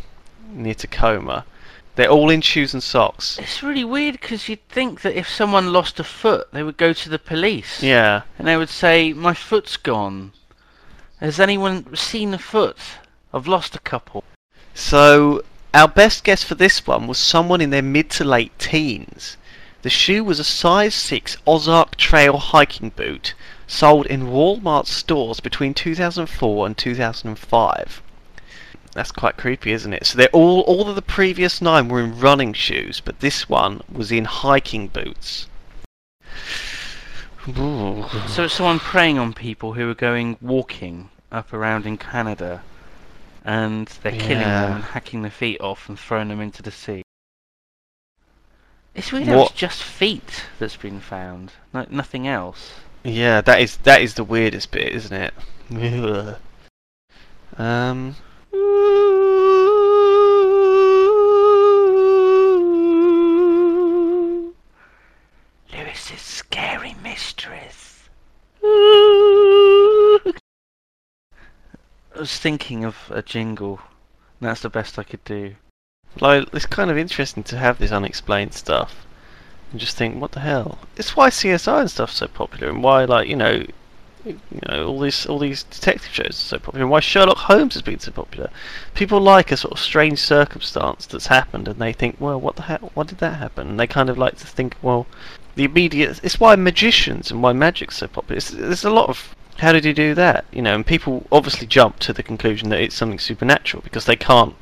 near 0.51 0.73
Tacoma. 0.73 1.45
They're 1.95 2.09
all 2.09 2.29
in 2.29 2.41
shoes 2.41 2.73
and 2.73 2.81
socks. 2.81 3.37
It's 3.37 3.61
really 3.61 3.83
weird 3.83 4.19
because 4.19 4.49
you'd 4.49 4.67
think 4.67 5.01
that 5.01 5.15
if 5.15 5.29
someone 5.29 5.71
lost 5.71 5.99
a 5.99 6.03
foot, 6.03 6.51
they 6.51 6.63
would 6.63 6.77
go 6.77 6.91
to 6.91 7.09
the 7.09 7.19
police. 7.19 7.83
Yeah. 7.83 8.23
And 8.39 8.47
they 8.47 8.57
would 8.57 8.69
say, 8.69 9.13
My 9.13 9.33
foot's 9.33 9.77
gone. 9.77 10.31
Has 11.19 11.39
anyone 11.39 11.95
seen 11.95 12.33
a 12.33 12.39
foot? 12.39 12.77
I've 13.33 13.47
lost 13.47 13.75
a 13.75 13.79
couple. 13.79 14.23
So 14.73 15.43
our 15.73 15.87
best 15.87 16.23
guess 16.23 16.43
for 16.43 16.55
this 16.55 16.85
one 16.85 17.07
was 17.07 17.17
someone 17.17 17.61
in 17.61 17.69
their 17.69 17.81
mid 17.81 18.09
to 18.11 18.23
late 18.23 18.57
teens. 18.59 19.37
The 19.83 19.89
shoe 19.89 20.23
was 20.23 20.39
a 20.39 20.43
size 20.43 20.95
6 20.95 21.37
Ozark 21.45 21.95
Trail 21.97 22.37
hiking 22.37 22.89
boot 22.89 23.33
sold 23.67 24.05
in 24.05 24.27
Walmart 24.27 24.87
stores 24.87 25.39
between 25.39 25.73
2004 25.73 26.65
and 26.65 26.77
2005. 26.77 28.01
That's 28.93 29.11
quite 29.11 29.37
creepy, 29.37 29.71
isn't 29.71 29.93
it? 29.93 30.05
So 30.05 30.17
they're 30.17 30.27
all 30.33 30.61
all 30.61 30.87
of 30.89 30.95
the 30.95 31.01
previous 31.01 31.61
nine 31.61 31.87
were 31.89 32.01
in 32.01 32.19
running 32.19 32.53
shoes, 32.53 33.01
but 33.01 33.19
this 33.19 33.49
one 33.49 33.81
was 33.91 34.11
in 34.11 34.25
hiking 34.25 34.87
boots. 34.87 35.47
Ooh. 37.47 38.05
So 38.27 38.45
it's 38.45 38.53
someone 38.53 38.79
preying 38.79 39.17
on 39.17 39.33
people 39.33 39.73
who 39.73 39.89
are 39.89 39.95
going 39.95 40.37
walking 40.41 41.09
up 41.31 41.51
around 41.53 41.85
in 41.85 41.97
Canada. 41.97 42.63
And 43.45 43.87
they're 44.01 44.13
killing 44.13 44.39
them 44.39 44.75
and 44.75 44.83
hacking 44.85 45.21
their 45.21 45.31
feet 45.31 45.59
off 45.59 45.89
and 45.89 45.99
throwing 45.99 46.29
them 46.29 46.39
into 46.39 46.61
the 46.61 46.71
sea. 46.71 47.03
It's 48.95 49.11
weird 49.11 49.27
What- 49.27 49.51
it's 49.51 49.59
just 49.59 49.83
feet 49.83 50.45
that's 50.59 50.77
been 50.77 51.01
found. 51.01 51.51
No, 51.73 51.85
nothing 51.89 52.25
else. 52.25 52.71
Yeah, 53.03 53.41
that 53.41 53.59
is 53.59 53.75
that 53.77 54.01
is 54.01 54.13
the 54.13 54.23
weirdest 54.23 54.71
bit, 54.71 54.93
isn't 54.93 55.13
it? 55.13 55.33
Ugh. 55.75 56.37
Um, 57.57 58.15
Lewis's 65.73 66.21
scary 66.21 66.95
mistress. 67.01 68.09
I 68.63 70.19
was 72.15 72.37
thinking 72.37 72.85
of 72.85 72.95
a 73.09 73.23
jingle. 73.23 73.79
and 74.39 74.49
That's 74.49 74.61
the 74.61 74.69
best 74.69 74.99
I 74.99 75.03
could 75.03 75.23
do. 75.23 75.55
Like, 76.19 76.47
it's 76.53 76.67
kind 76.67 76.91
of 76.91 76.97
interesting 76.97 77.41
to 77.45 77.57
have 77.57 77.79
this 77.79 77.91
unexplained 77.91 78.53
stuff 78.53 79.07
and 79.71 79.79
just 79.79 79.97
think, 79.97 80.21
what 80.21 80.33
the 80.33 80.41
hell? 80.41 80.77
It's 80.95 81.15
why 81.15 81.31
CSI 81.31 81.81
and 81.81 81.89
stuff's 81.89 82.17
so 82.17 82.27
popular, 82.27 82.69
and 82.69 82.83
why, 82.83 83.05
like, 83.05 83.27
you 83.27 83.35
know, 83.35 83.65
you 84.25 84.39
know, 84.67 84.87
all 84.87 84.99
these 84.99 85.25
all 85.25 85.39
these 85.39 85.63
detective 85.63 86.11
shows 86.13 86.29
are 86.29 86.33
so 86.33 86.57
popular, 86.57 86.83
and 86.83 86.91
why 86.91 86.99
Sherlock 86.99 87.37
Holmes 87.37 87.73
has 87.73 87.81
been 87.81 87.99
so 87.99 88.11
popular. 88.11 88.49
People 88.93 89.19
like 89.19 89.51
a 89.51 89.57
sort 89.57 89.73
of 89.73 89.79
strange 89.79 90.19
circumstance 90.19 91.05
that's 91.05 91.27
happened, 91.27 91.67
and 91.67 91.79
they 91.79 91.93
think, 91.93 92.17
well, 92.19 92.39
what 92.39 92.55
the 92.55 92.63
hell? 92.63 92.91
Why 92.93 93.03
did 93.03 93.17
that 93.19 93.35
happen? 93.35 93.69
And 93.69 93.79
they 93.79 93.87
kind 93.87 94.09
of 94.09 94.17
like 94.17 94.37
to 94.37 94.47
think, 94.47 94.75
well, 94.81 95.07
the 95.55 95.65
immediate. 95.65 96.19
It's 96.23 96.39
why 96.39 96.55
magicians 96.55 97.31
and 97.31 97.43
why 97.43 97.53
magic's 97.53 97.97
so 97.97 98.07
popular. 98.07 98.37
It's, 98.37 98.49
there's 98.51 98.85
a 98.85 98.89
lot 98.89 99.09
of 99.09 99.35
how 99.57 99.71
did 99.71 99.85
he 99.85 99.93
do 99.93 100.13
that? 100.15 100.45
You 100.51 100.61
know, 100.61 100.75
and 100.75 100.85
people 100.85 101.27
obviously 101.31 101.67
jump 101.67 101.99
to 101.99 102.13
the 102.13 102.23
conclusion 102.23 102.69
that 102.69 102.81
it's 102.81 102.95
something 102.95 103.19
supernatural 103.19 103.83
because 103.83 104.05
they 104.05 104.15
can't 104.15 104.55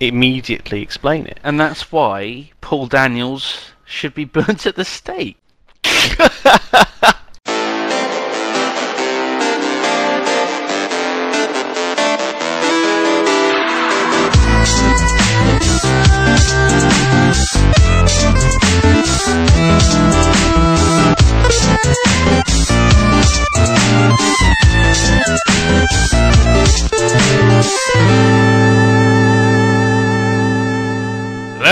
immediately 0.00 0.82
explain 0.82 1.26
it. 1.26 1.40
And 1.42 1.58
that's 1.58 1.90
why 1.90 2.50
Paul 2.60 2.86
Daniels 2.86 3.72
should 3.84 4.14
be 4.14 4.24
burnt 4.36 4.66
at 4.66 4.76
the 4.76 4.84
stake. 4.84 5.36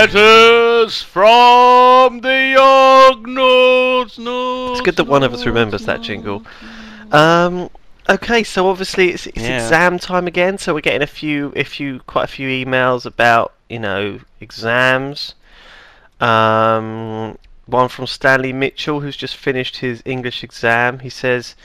Letters 0.07 1.03
from 1.03 2.21
the 2.21 2.29
Yognauts. 2.57 4.15
It's 4.71 4.81
good 4.83 4.95
that 4.95 5.05
one 5.09 5.25
of 5.25 5.35
us 5.35 5.45
remembers 5.45 5.85
that 5.87 6.01
jingle. 6.03 6.45
Um, 7.11 7.69
Okay, 8.09 8.45
so 8.45 8.69
obviously 8.69 9.11
it's, 9.11 9.27
it's 9.27 9.39
Yeah. 9.39 9.61
exam 9.61 9.99
time 9.99 10.29
again. 10.29 10.59
So 10.59 10.75
we're 10.75 10.81
getting 10.81 11.03
a 11.03 11.09
few, 11.09 11.53
a 11.57 11.65
few, 11.65 11.99
quite 12.07 12.23
a 12.23 12.29
few 12.29 12.49
emails 12.49 13.05
about 13.05 13.53
you 13.69 13.81
know 13.81 14.21
exams. 14.41 15.35
Um, 16.21 17.37
one 17.65 17.89
from 17.89 18.07
Stanley 18.07 18.53
Mitchell, 18.53 19.01
who's 19.01 19.17
just 19.17 19.35
finished 19.35 19.79
his 19.79 20.05
English 20.05 20.45
exam. 20.45 21.01
He 21.01 21.11
says 21.11 21.57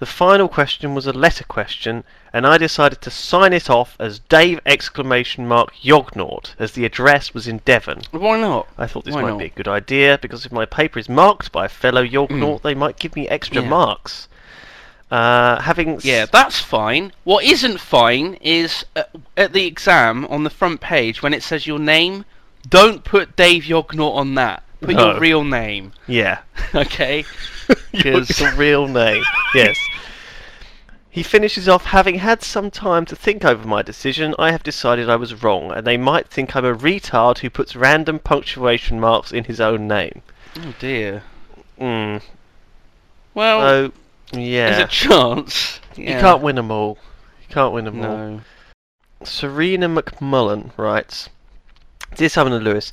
the 0.00 0.06
final 0.06 0.48
question 0.48 0.94
was 0.94 1.06
a 1.06 1.12
letter 1.12 1.44
question, 1.44 2.04
and 2.32 2.46
I 2.46 2.58
decided 2.58 3.00
to 3.02 3.10
sign 3.10 3.52
it 3.52 3.70
off 3.70 3.96
as 4.00 4.18
Dave 4.18 4.58
exclamation 4.66 5.46
mark 5.46 5.72
Yognaut, 5.82 6.54
as 6.58 6.72
the 6.72 6.84
address 6.84 7.32
was 7.32 7.46
in 7.46 7.58
Devon. 7.64 8.02
Why 8.10 8.40
not? 8.40 8.66
I 8.76 8.86
thought 8.88 9.04
this 9.04 9.14
Why 9.14 9.22
might 9.22 9.28
not? 9.30 9.38
be 9.38 9.44
a 9.46 9.48
good 9.50 9.68
idea 9.68 10.18
because 10.20 10.44
if 10.44 10.50
my 10.52 10.64
paper 10.66 10.98
is 10.98 11.08
marked 11.08 11.52
by 11.52 11.66
a 11.66 11.68
fellow 11.68 12.02
Yognaut, 12.02 12.62
they 12.62 12.74
might 12.74 12.98
give 12.98 13.14
me 13.14 13.28
extra 13.28 13.62
Yeah. 13.62 13.68
marks. 13.68 14.28
Uh, 15.12 15.60
having 15.60 15.96
s- 15.96 16.04
Yeah, 16.04 16.26
that's 16.26 16.58
fine. 16.58 17.12
What 17.22 17.44
isn't 17.44 17.78
fine 17.78 18.34
is 18.40 18.84
uh, 18.96 19.04
at 19.36 19.52
the 19.52 19.64
exam 19.66 20.24
on 20.28 20.42
the 20.42 20.50
front 20.50 20.80
page 20.80 21.22
when 21.22 21.32
it 21.32 21.42
says 21.44 21.68
your 21.68 21.78
name, 21.78 22.24
don't 22.68 23.04
put 23.04 23.36
Dave 23.36 23.64
Yognaut 23.64 24.14
on 24.16 24.34
that. 24.34 24.63
Put 24.84 24.96
No. 24.96 25.10
your 25.12 25.20
real 25.20 25.44
name, 25.44 25.92
yeah, 26.06 26.40
okay? 26.74 27.24
your, 27.92 28.22
real 28.56 28.86
name. 28.88 29.22
yes. 29.54 29.76
He 31.10 31.22
finishes 31.22 31.68
off 31.68 31.84
having 31.84 32.16
had 32.16 32.42
some 32.42 32.72
time 32.72 33.04
to 33.06 33.14
think 33.14 33.44
over 33.44 33.66
my 33.68 33.82
decision. 33.82 34.34
I 34.36 34.50
have 34.50 34.64
decided 34.64 35.08
I 35.08 35.14
was 35.14 35.42
wrong, 35.44 35.70
and 35.70 35.86
they 35.86 35.96
might 35.96 36.26
think 36.28 36.56
I'm 36.56 36.64
a 36.64 36.74
retard 36.74 37.38
who 37.38 37.50
puts 37.50 37.76
random 37.76 38.18
punctuation 38.18 38.98
marks 38.98 39.30
in 39.30 39.44
his 39.44 39.60
own 39.60 39.86
name. 39.86 40.22
Oh 40.58 40.74
dear. 40.80 41.22
Mm. 41.80 42.20
Well, 43.32 43.60
So, 43.60 43.92
yeah, 44.38 44.70
there's 44.70 44.84
a 44.84 44.88
chance. 44.88 45.80
you 45.96 46.06
can't 46.06 46.42
win 46.42 46.56
them 46.56 46.70
all. 46.72 46.98
You 47.48 47.54
can't 47.54 47.72
win 47.72 47.84
them 47.84 48.04
all. 48.04 48.40
Serena 49.22 49.88
McMullen 49.88 50.70
writes, 50.76 51.28
Dear 52.16 52.28
Simon 52.28 52.52
and 52.52 52.64
Lewis, 52.64 52.90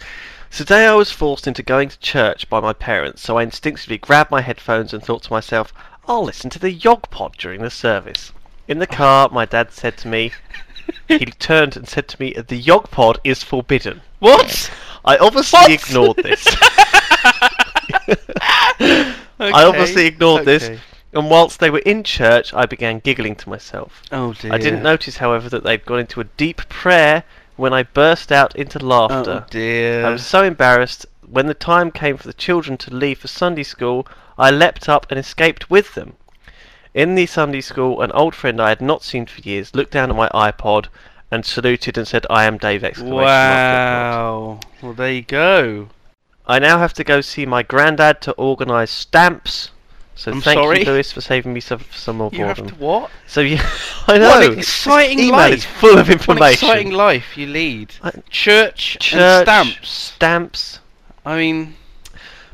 today 0.51 0.85
I 0.85 0.93
was 0.95 1.11
forced 1.11 1.47
into 1.47 1.63
going 1.63 1.89
to 1.89 1.99
church 1.99 2.49
by 2.49 2.59
my 2.59 2.73
parents, 2.73 3.21
so 3.21 3.37
I 3.37 3.43
instinctively 3.43 3.97
grabbed 3.97 4.31
my 4.31 4.41
headphones 4.41 4.93
and 4.93 5.03
thought 5.03 5.23
to 5.23 5.33
myself, 5.33 5.73
I'll 6.07 6.23
listen 6.23 6.49
to 6.51 6.59
the 6.59 6.77
Yogpod 6.77 7.37
during 7.37 7.61
the 7.61 7.69
service. 7.69 8.31
In 8.67 8.79
the 8.79 8.87
car, 8.87 9.29
my 9.31 9.45
dad 9.45 9.71
said 9.71 9.97
to 9.97 10.07
me, 10.07 10.31
he 11.07 11.25
turned 11.39 11.75
and 11.77 11.87
said 11.87 12.07
to 12.09 12.21
me, 12.21 12.33
the 12.33 12.61
Yogpod 12.61 13.17
is 13.23 13.43
forbidden. 13.43 14.01
What? 14.19 14.71
I 15.05 15.17
obviously 15.17 15.59
What? 15.59 15.71
ignored 15.71 16.17
this. 16.17 16.45
I 19.39 19.63
obviously 19.63 20.05
ignored 20.05 20.45
this, 20.45 20.69
and 21.13 21.29
whilst 21.29 21.59
they 21.59 21.69
were 21.69 21.79
in 21.79 22.03
church, 22.03 22.53
I 22.53 22.65
began 22.65 22.99
giggling 22.99 23.35
to 23.37 23.49
myself. 23.49 24.03
Oh 24.11 24.33
dear. 24.33 24.53
I 24.53 24.57
didn't 24.57 24.83
notice, 24.83 25.17
however, 25.17 25.49
that 25.49 25.63
they'd 25.63 25.85
gone 25.85 25.99
into 25.99 26.21
a 26.21 26.25
deep 26.25 26.57
prayer 26.69 27.23
when 27.55 27.73
I 27.73 27.83
burst 27.83 28.31
out 28.31 28.55
into 28.55 28.79
laughter. 28.79 29.43
Oh 29.45 29.49
dear. 29.49 30.05
I 30.05 30.11
was 30.11 30.25
so 30.25 30.43
embarrassed. 30.43 31.05
When 31.27 31.47
the 31.47 31.53
time 31.53 31.91
came 31.91 32.17
for 32.17 32.27
the 32.27 32.33
children 32.33 32.77
to 32.79 32.93
leave 32.93 33.19
for 33.19 33.27
Sunday 33.27 33.63
school, 33.63 34.07
I 34.37 34.51
leapt 34.51 34.89
up 34.89 35.05
and 35.09 35.19
escaped 35.19 35.69
with 35.69 35.93
them. 35.93 36.17
In 36.93 37.15
the 37.15 37.25
Sunday 37.25 37.61
school, 37.61 38.01
an 38.01 38.11
old 38.11 38.35
friend 38.35 38.59
I 38.61 38.69
had 38.69 38.81
not 38.81 39.03
seen 39.03 39.25
for 39.25 39.39
years 39.41 39.73
looked 39.73 39.91
down 39.91 40.09
at 40.09 40.15
my 40.15 40.27
iPod 40.29 40.87
and 41.31 41.45
saluted 41.45 41.97
and 41.97 42.05
said, 42.05 42.25
I 42.29 42.43
am 42.43 42.57
Dave! 42.57 42.83
Exclamation 42.83 43.23
Wow. 43.23 44.59
Well, 44.81 44.93
there 44.93 45.13
you 45.13 45.21
go. 45.21 45.87
I 46.45 46.59
now 46.59 46.79
have 46.79 46.93
to 46.95 47.05
go 47.05 47.21
see 47.21 47.45
my 47.45 47.63
granddad 47.63 48.19
to 48.21 48.33
organise 48.33 48.91
stamps. 48.91 49.71
So 50.16 50.32
I'm 50.32 50.41
thank 50.41 50.57
sorry? 50.59 50.80
you, 50.80 50.86
Lewis, 50.86 51.12
for 51.12 51.22
saving 51.22 51.53
me 51.53 51.62
some, 51.62 51.82
some 51.91 52.18
more 52.18 52.30
You 52.34 52.45
have 52.45 52.66
to 52.68 52.76
what? 52.76 53.09
So 53.28 53.41
yeah, 53.41 53.68
I 54.07 54.18
know. 54.18 54.28
What 54.30 54.43
an 54.51 54.59
exciting 54.59 55.20
email 55.20 55.32
life. 55.38 55.53
is 55.55 55.66
full 55.66 55.97
of 55.97 56.09
information. 56.09 56.38
What 56.38 56.47
an 56.47 56.53
exciting 56.53 56.91
life 56.91 57.38
you 57.38 57.47
lead. 57.47 57.95
I- 58.03 58.12
Church, 58.30 58.97
Church, 58.99 59.14
and 59.14 59.43
stamps. 59.47 59.89
Stamps. 59.89 60.80
I 61.26 61.38
mean, 61.38 61.76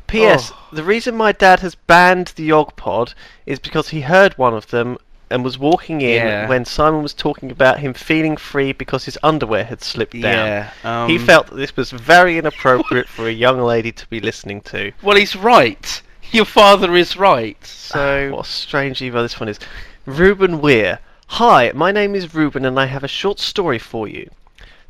P.S. 0.06 0.50
Oh. 0.52 0.68
The 0.72 0.84
reason 0.84 1.14
my 1.16 1.32
dad 1.32 1.60
has 1.60 1.74
banned 1.74 2.28
the 2.36 2.48
Yogpod 2.48 3.14
is 3.46 3.58
because 3.58 3.88
he 3.88 4.02
heard 4.02 4.36
one 4.38 4.54
of 4.54 4.68
them 4.68 4.96
and 5.30 5.44
was 5.44 5.58
walking 5.58 6.00
in 6.00 6.24
Yeah. 6.26 6.48
when 6.48 6.64
Simon 6.64 7.02
was 7.02 7.12
talking 7.12 7.50
about 7.50 7.80
him 7.80 7.92
feeling 7.92 8.36
free 8.38 8.72
because 8.72 9.04
his 9.04 9.18
underwear 9.22 9.64
had 9.64 9.82
slipped 9.82 10.14
down. 10.14 10.22
yeah. 10.22 10.70
Um, 10.84 11.08
he 11.10 11.18
felt 11.18 11.48
that 11.48 11.56
this 11.56 11.76
was 11.76 11.90
very 11.90 12.38
inappropriate 12.38 13.08
for 13.08 13.28
a 13.28 13.32
young 13.32 13.60
lady 13.60 13.92
to 13.92 14.06
be 14.08 14.20
listening 14.20 14.62
to. 14.62 14.92
Well, 15.02 15.16
he's 15.16 15.36
right. 15.36 16.00
Your 16.30 16.44
father 16.44 16.94
is 16.94 17.16
right. 17.16 17.56
So. 17.64 18.28
Ah, 18.30 18.36
what 18.36 18.46
a 18.46 18.50
strange 18.50 19.00
email 19.00 19.22
this 19.22 19.40
one 19.40 19.48
is. 19.48 19.58
Ruben 20.04 20.60
Weir. 20.60 20.98
Hi, 21.28 21.72
my 21.74 21.90
name 21.90 22.14
is 22.14 22.34
Ruben 22.34 22.66
and 22.66 22.78
I 22.78 22.84
have 22.84 23.02
a 23.02 23.08
short 23.08 23.40
story 23.40 23.78
for 23.78 24.06
you. 24.06 24.30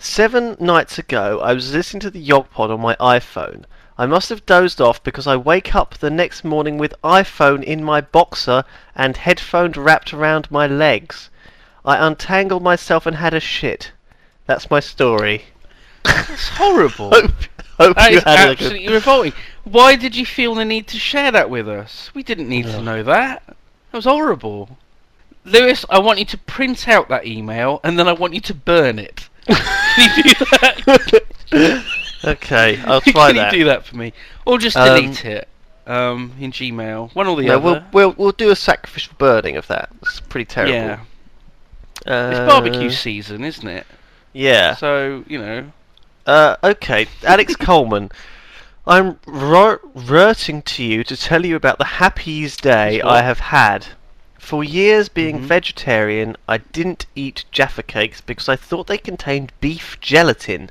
Seven 0.00 0.56
nights 0.58 0.98
ago, 0.98 1.38
I 1.40 1.52
was 1.52 1.72
listening 1.72 2.00
to 2.00 2.10
the 2.10 2.28
Yogpod 2.28 2.70
on 2.70 2.80
my 2.80 2.96
iPhone. 2.96 3.66
I 3.96 4.04
must 4.06 4.30
have 4.30 4.46
dozed 4.46 4.80
off 4.80 5.00
because 5.04 5.28
I 5.28 5.36
wake 5.36 5.76
up 5.76 5.94
the 5.94 6.10
next 6.10 6.42
morning 6.42 6.76
with 6.76 7.00
iPhone 7.04 7.62
in 7.62 7.84
my 7.84 8.00
boxer 8.00 8.64
and 8.96 9.16
headphone 9.16 9.70
wrapped 9.70 10.12
around 10.12 10.50
my 10.50 10.66
legs. 10.66 11.30
I 11.84 12.04
untangled 12.04 12.64
myself 12.64 13.06
and 13.06 13.14
had 13.14 13.32
a 13.32 13.38
shit. 13.38 13.92
That's 14.46 14.72
my 14.72 14.80
story. 14.80 15.44
That's 16.28 16.48
horrible. 16.48 17.10
Hope, 17.10 17.30
hope 17.78 17.96
That 17.96 18.12
is 18.12 18.22
had 18.24 18.48
a 18.48 18.52
absolutely 18.52 18.88
revolting. 18.92 19.32
Why 19.64 19.96
did 19.96 20.16
you 20.16 20.24
feel 20.26 20.54
the 20.54 20.64
need 20.64 20.86
to 20.88 20.98
share 20.98 21.30
that 21.32 21.50
with 21.50 21.68
us? 21.68 22.10
We 22.14 22.22
didn't 22.22 22.48
need 22.48 22.64
to 22.66 22.80
know 22.82 23.02
that. 23.02 23.42
That 23.46 23.56
was 23.96 24.04
horrible. 24.04 24.78
Lewis, 25.44 25.84
I 25.90 25.98
want 25.98 26.18
you 26.18 26.24
to 26.26 26.38
print 26.38 26.88
out 26.88 27.08
that 27.08 27.26
email 27.26 27.80
and 27.84 27.98
then 27.98 28.08
I 28.08 28.12
want 28.12 28.34
you 28.34 28.40
to 28.42 28.54
burn 28.54 28.98
it. 28.98 29.28
Can 29.46 30.16
you 30.16 30.34
do 30.34 30.44
that? 30.52 31.84
Okay, 32.24 32.80
I'll 32.82 33.00
try 33.00 33.28
Can 33.28 33.36
that. 33.36 33.52
you 33.52 33.60
do 33.60 33.64
that 33.66 33.86
for 33.86 33.96
me? 33.96 34.12
Or 34.44 34.58
just 34.58 34.76
Um, 34.76 34.88
delete 34.88 35.24
it 35.24 35.46
um, 35.86 36.32
in 36.40 36.50
Gmail. 36.50 37.14
One 37.14 37.28
or 37.28 37.36
the 37.36 37.46
No, 37.46 37.54
other. 37.58 37.62
we'll, 37.92 38.08
we'll 38.08 38.14
we'll 38.18 38.32
do 38.32 38.50
a 38.50 38.56
sacrificial 38.56 39.14
burning 39.18 39.56
of 39.56 39.68
that. 39.68 39.88
It's 40.02 40.18
pretty 40.18 40.44
terrible. 40.46 40.74
yeah. 40.74 41.00
Uh, 42.12 42.30
It's 42.32 42.40
barbecue 42.52 42.90
season, 42.90 43.44
isn't 43.44 43.68
it? 43.68 43.86
Yeah. 44.32 44.74
So, 44.74 45.22
you 45.28 45.38
know. 45.38 45.72
Uh, 46.28 46.56
okay, 46.62 47.06
Alex 47.24 47.56
Coleman. 47.68 48.10
I'm 48.86 49.18
rurting 49.26 50.60
to 50.62 50.84
you 50.84 51.02
to 51.04 51.16
tell 51.16 51.44
you 51.46 51.56
about 51.56 51.78
the 51.78 51.84
happiest 52.02 52.62
day. 52.62 53.00
I 53.00 53.22
have 53.22 53.38
had. 53.40 53.86
For 54.38 54.62
years 54.62 55.08
being 55.08 55.40
Mhm. 55.40 55.44
vegetarian, 55.44 56.36
I 56.46 56.58
didn't 56.58 57.06
eat 57.14 57.44
Jaffa 57.50 57.82
cakes 57.82 58.20
because 58.20 58.46
I 58.48 58.56
thought 58.56 58.86
they 58.86 58.98
contained 58.98 59.52
beef 59.60 59.98
gelatin. 60.00 60.70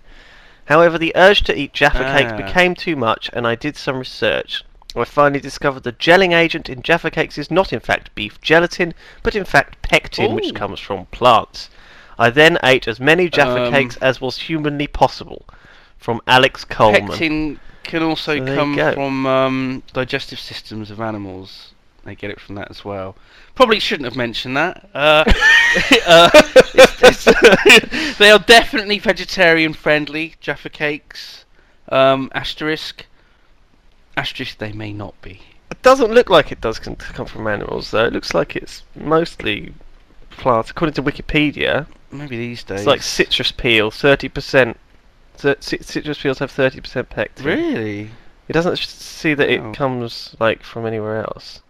However, 0.66 0.98
the 1.00 1.12
urge 1.16 1.42
to 1.46 1.56
eat 1.58 1.74
Jaffa 1.74 2.04
cakes 2.16 2.34
Ah. 2.34 2.38
became 2.38 2.76
too 2.76 2.96
much, 2.96 3.30
and 3.34 3.48
I 3.48 3.56
did 3.56 3.78
some 3.78 3.98
research. 3.98 4.64
I 4.96 5.06
finally 5.06 5.40
discovered 5.40 5.84
the 5.84 5.92
gelling 5.94 6.34
agent 6.36 6.70
in 6.70 6.82
Jaffa 6.84 7.10
cakes 7.12 7.38
is 7.38 7.50
not 7.52 7.74
in 7.74 7.80
fact 7.80 8.14
beef 8.16 8.40
gelatin, 8.42 8.94
but 9.24 9.36
in 9.36 9.46
fact 9.46 9.82
pectin, 9.82 10.32
Ooh. 10.32 10.36
which 10.36 10.54
comes 10.56 10.80
from 10.80 11.06
plants. 11.08 11.70
I 12.20 12.30
then 12.30 12.58
ate 12.64 12.88
as 12.88 13.00
many 13.00 13.30
Jaffa 13.30 13.66
Um, 13.66 13.74
cakes 13.74 13.98
as 13.98 14.20
was 14.22 14.38
humanly 14.38 14.88
possible. 14.88 15.46
From 15.98 16.22
Alex 16.28 16.64
Coleman. 16.64 17.08
Pectin 17.08 17.60
can 17.84 18.04
also 18.04 18.38
So 18.38 18.44
there 18.44 18.54
you 18.54 18.60
come 18.60 18.76
go. 18.76 18.94
from 18.94 19.26
um, 19.26 19.84
digestive 19.94 20.40
systems 20.40 20.92
of 20.92 21.00
animals. 21.02 21.74
They 22.06 22.16
get 22.16 22.30
it 22.32 22.40
from 22.40 22.56
that 22.56 22.70
as 22.70 22.86
well. 22.86 23.16
Probably 23.56 23.80
shouldn't 23.80 24.06
have 24.06 24.16
mentioned 24.16 24.56
that. 24.56 24.90
Uh, 24.94 25.24
uh, 26.08 26.30
it's- 26.34 27.28
it's- 27.28 28.18
they 28.18 28.32
are 28.32 28.40
definitely 28.40 29.00
vegetarian 29.00 29.74
friendly. 29.74 30.36
Jaffa 30.40 30.70
cakes. 30.70 31.46
Um, 31.90 32.32
asterisk. 32.34 33.06
Asterisk. 34.16 34.58
They 34.60 34.72
may 34.72 34.94
not 34.94 35.20
be. 35.22 35.42
It 35.72 35.82
doesn't 35.82 36.12
look 36.14 36.30
like 36.30 36.52
it 36.52 36.62
does 36.62 36.80
con- 36.80 36.96
come 36.96 37.26
from 37.26 37.48
animals, 37.48 37.92
though. 37.92 38.06
It 38.06 38.14
looks 38.14 38.34
like 38.34 38.56
it's 38.56 38.84
mostly 38.96 39.74
plants. 40.30 40.70
According 40.72 40.94
to 40.94 41.04
Wikipedia, 41.04 41.88
Maybe 42.12 42.38
these 42.38 42.64
days. 42.64 42.80
it's 42.82 42.88
like 42.88 43.02
citrus 43.02 43.52
peel, 43.52 43.92
30%. 43.92 44.76
So, 45.36 45.56
citrus 45.60 46.20
peels 46.22 46.40
have 46.40 46.52
30% 46.52 47.10
pectin. 47.10 47.46
Really? 47.46 48.10
It 48.48 48.54
doesn't 48.54 48.78
see 48.80 49.34
that 49.34 49.50
it 49.50 49.60
Oh. 49.62 49.74
comes 49.74 50.36
like 50.40 50.64
from 50.64 50.86
anywhere 50.86 51.18
else. 51.18 51.62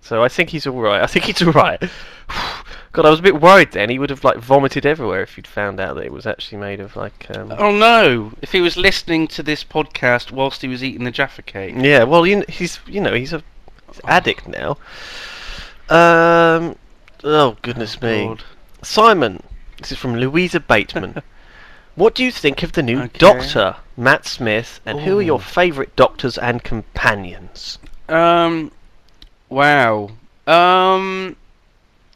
So 0.00 0.24
I 0.24 0.28
think 0.28 0.48
he's 0.50 0.66
all 0.66 0.80
right. 0.80 1.02
I 1.02 1.06
think 1.06 1.26
he's 1.26 1.42
all 1.46 1.52
right. 1.52 1.80
God, 2.92 3.04
I 3.04 3.10
was 3.10 3.18
a 3.20 3.22
bit 3.22 3.40
worried 3.42 3.72
then. 3.72 3.90
He 3.90 3.98
would 3.98 4.08
have 4.08 4.24
like 4.24 4.38
vomited 4.38 4.86
everywhere 4.86 5.20
if 5.22 5.34
he'd 5.34 5.46
found 5.46 5.78
out 5.78 5.96
that 5.96 6.06
it 6.06 6.12
was 6.12 6.26
actually 6.26 6.58
made 6.58 6.80
of 6.80 6.96
like. 6.96 7.26
Um, 7.36 7.52
Oh 7.58 7.70
no! 7.70 8.32
If 8.40 8.52
he 8.52 8.62
was 8.62 8.78
listening 8.78 9.28
to 9.28 9.42
this 9.42 9.62
podcast 9.62 10.32
whilst 10.32 10.62
he 10.62 10.68
was 10.68 10.82
eating 10.82 11.04
the 11.04 11.10
Jaffa 11.10 11.42
cake. 11.42 11.74
Yeah, 11.76 12.04
well, 12.04 12.26
you 12.26 12.36
kn- 12.36 12.46
he's 12.48 12.80
you 12.86 13.02
know 13.02 13.12
he's 13.12 13.34
a 13.34 13.42
he's 13.92 14.00
addict 14.04 14.48
now. 14.48 14.78
Um. 15.90 16.76
Oh 17.22 17.56
goodness 17.62 18.00
me, 18.00 18.26
God. 18.28 18.42
Simon. 18.82 19.42
This 19.78 19.92
is 19.92 19.98
from 19.98 20.16
Louisa 20.16 20.60
Bateman. 20.60 21.22
what 21.94 22.14
do 22.14 22.24
you 22.24 22.32
think 22.32 22.62
of 22.62 22.72
the 22.72 22.82
new 22.82 23.00
Okay. 23.02 23.18
Doctor, 23.18 23.76
Matt 23.96 24.26
Smith, 24.26 24.80
and 24.84 25.00
who 25.00 25.18
are 25.18 25.22
your 25.22 25.40
favourite 25.40 25.94
doctors 25.96 26.36
and 26.36 26.62
companions? 26.62 27.78
Um, 28.08 28.72
wow. 29.48 30.10
Um, 30.46 31.36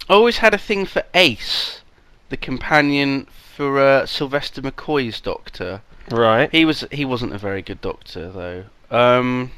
I 0.09 0.15
always 0.15 0.39
had 0.39 0.55
a 0.55 0.59
thing 0.59 0.87
for 0.87 1.05
Ace, 1.15 1.83
the 2.31 2.37
companion 2.37 3.27
for 3.55 3.79
uh, 3.79 4.07
Sylvester 4.07 4.63
McCoy's 4.63 5.21
Doctor. 5.21 5.83
Right. 6.11 6.51
He 6.51 6.65
was 6.65 6.85
he 6.91 7.05
wasn't 7.05 7.35
a 7.35 7.39
very 7.39 7.63
good 7.63 7.81
Doctor 7.81 8.31
though. 8.31 8.65
Um, 8.91 9.53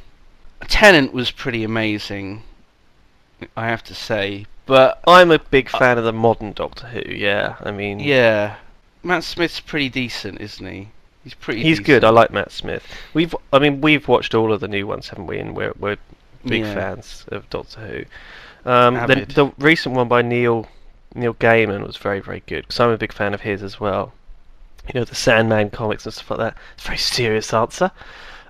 Tennant 0.69 1.13
was 1.13 1.31
pretty 1.31 1.65
amazing, 1.65 2.43
I 3.57 3.67
have 3.69 3.83
to 3.85 3.95
say. 3.95 4.47
But 4.67 5.01
I'm 5.07 5.31
a 5.31 5.39
big 5.39 5.69
fan 5.69 5.99
of 5.99 6.05
the 6.05 6.13
modern 6.13 6.53
Doctor 6.53 6.87
Who. 6.87 7.03
Yeah, 7.15 7.57
I 7.61 7.71
mean, 7.71 8.01
yeah, 8.01 8.57
Matt 9.03 9.25
Smith's 9.25 9.61
pretty 9.61 9.89
decent, 9.91 10.41
isn't 10.41 10.67
he? 10.67 10.89
He's 11.23 11.35
pretty. 11.35 11.63
he's 11.63 11.79
decent. 11.79 11.87
good. 11.87 12.05
I 12.05 12.11
like 12.11 12.31
Matt 12.31 12.51
Smith. 12.53 12.87
We've, 13.13 13.35
I 13.53 13.59
mean, 13.59 13.81
we've 13.81 14.07
watched 14.09 14.35
all 14.35 14.53
of 14.53 14.61
the 14.61 14.69
new 14.69 14.87
ones, 14.87 15.09
haven't 15.09 15.27
we? 15.27 15.39
And 15.39 15.55
we're 15.57 15.73
we're 15.79 15.97
big 16.47 16.63
Yeah. 16.63 16.75
fans 16.75 17.25
of 17.29 17.49
Doctor 17.51 17.81
Who. 17.81 18.71
Um, 18.71 18.95
the, 19.07 19.27
the 19.27 19.53
recent 19.59 19.95
one 19.95 20.09
by 20.09 20.23
Neil 20.23 20.67
Neil 21.15 21.35
Gaiman 21.35 21.87
was 21.87 21.97
very 21.99 22.21
very 22.21 22.43
good 22.47 22.63
because 22.63 22.81
I'm 22.81 22.91
a 22.91 22.97
big 22.99 23.13
fan 23.13 23.35
of 23.35 23.43
his 23.43 23.63
as 23.63 23.79
well. 23.79 24.13
You 24.93 25.01
know 25.01 25.05
the 25.05 25.15
Sandman 25.15 25.71
comics 25.71 26.05
and 26.07 26.15
stuff 26.15 26.31
like 26.31 26.39
that. 26.41 26.57
It's 26.75 26.85
a 26.85 26.87
very 26.89 26.99
serious 26.99 27.53
answer. 27.53 27.91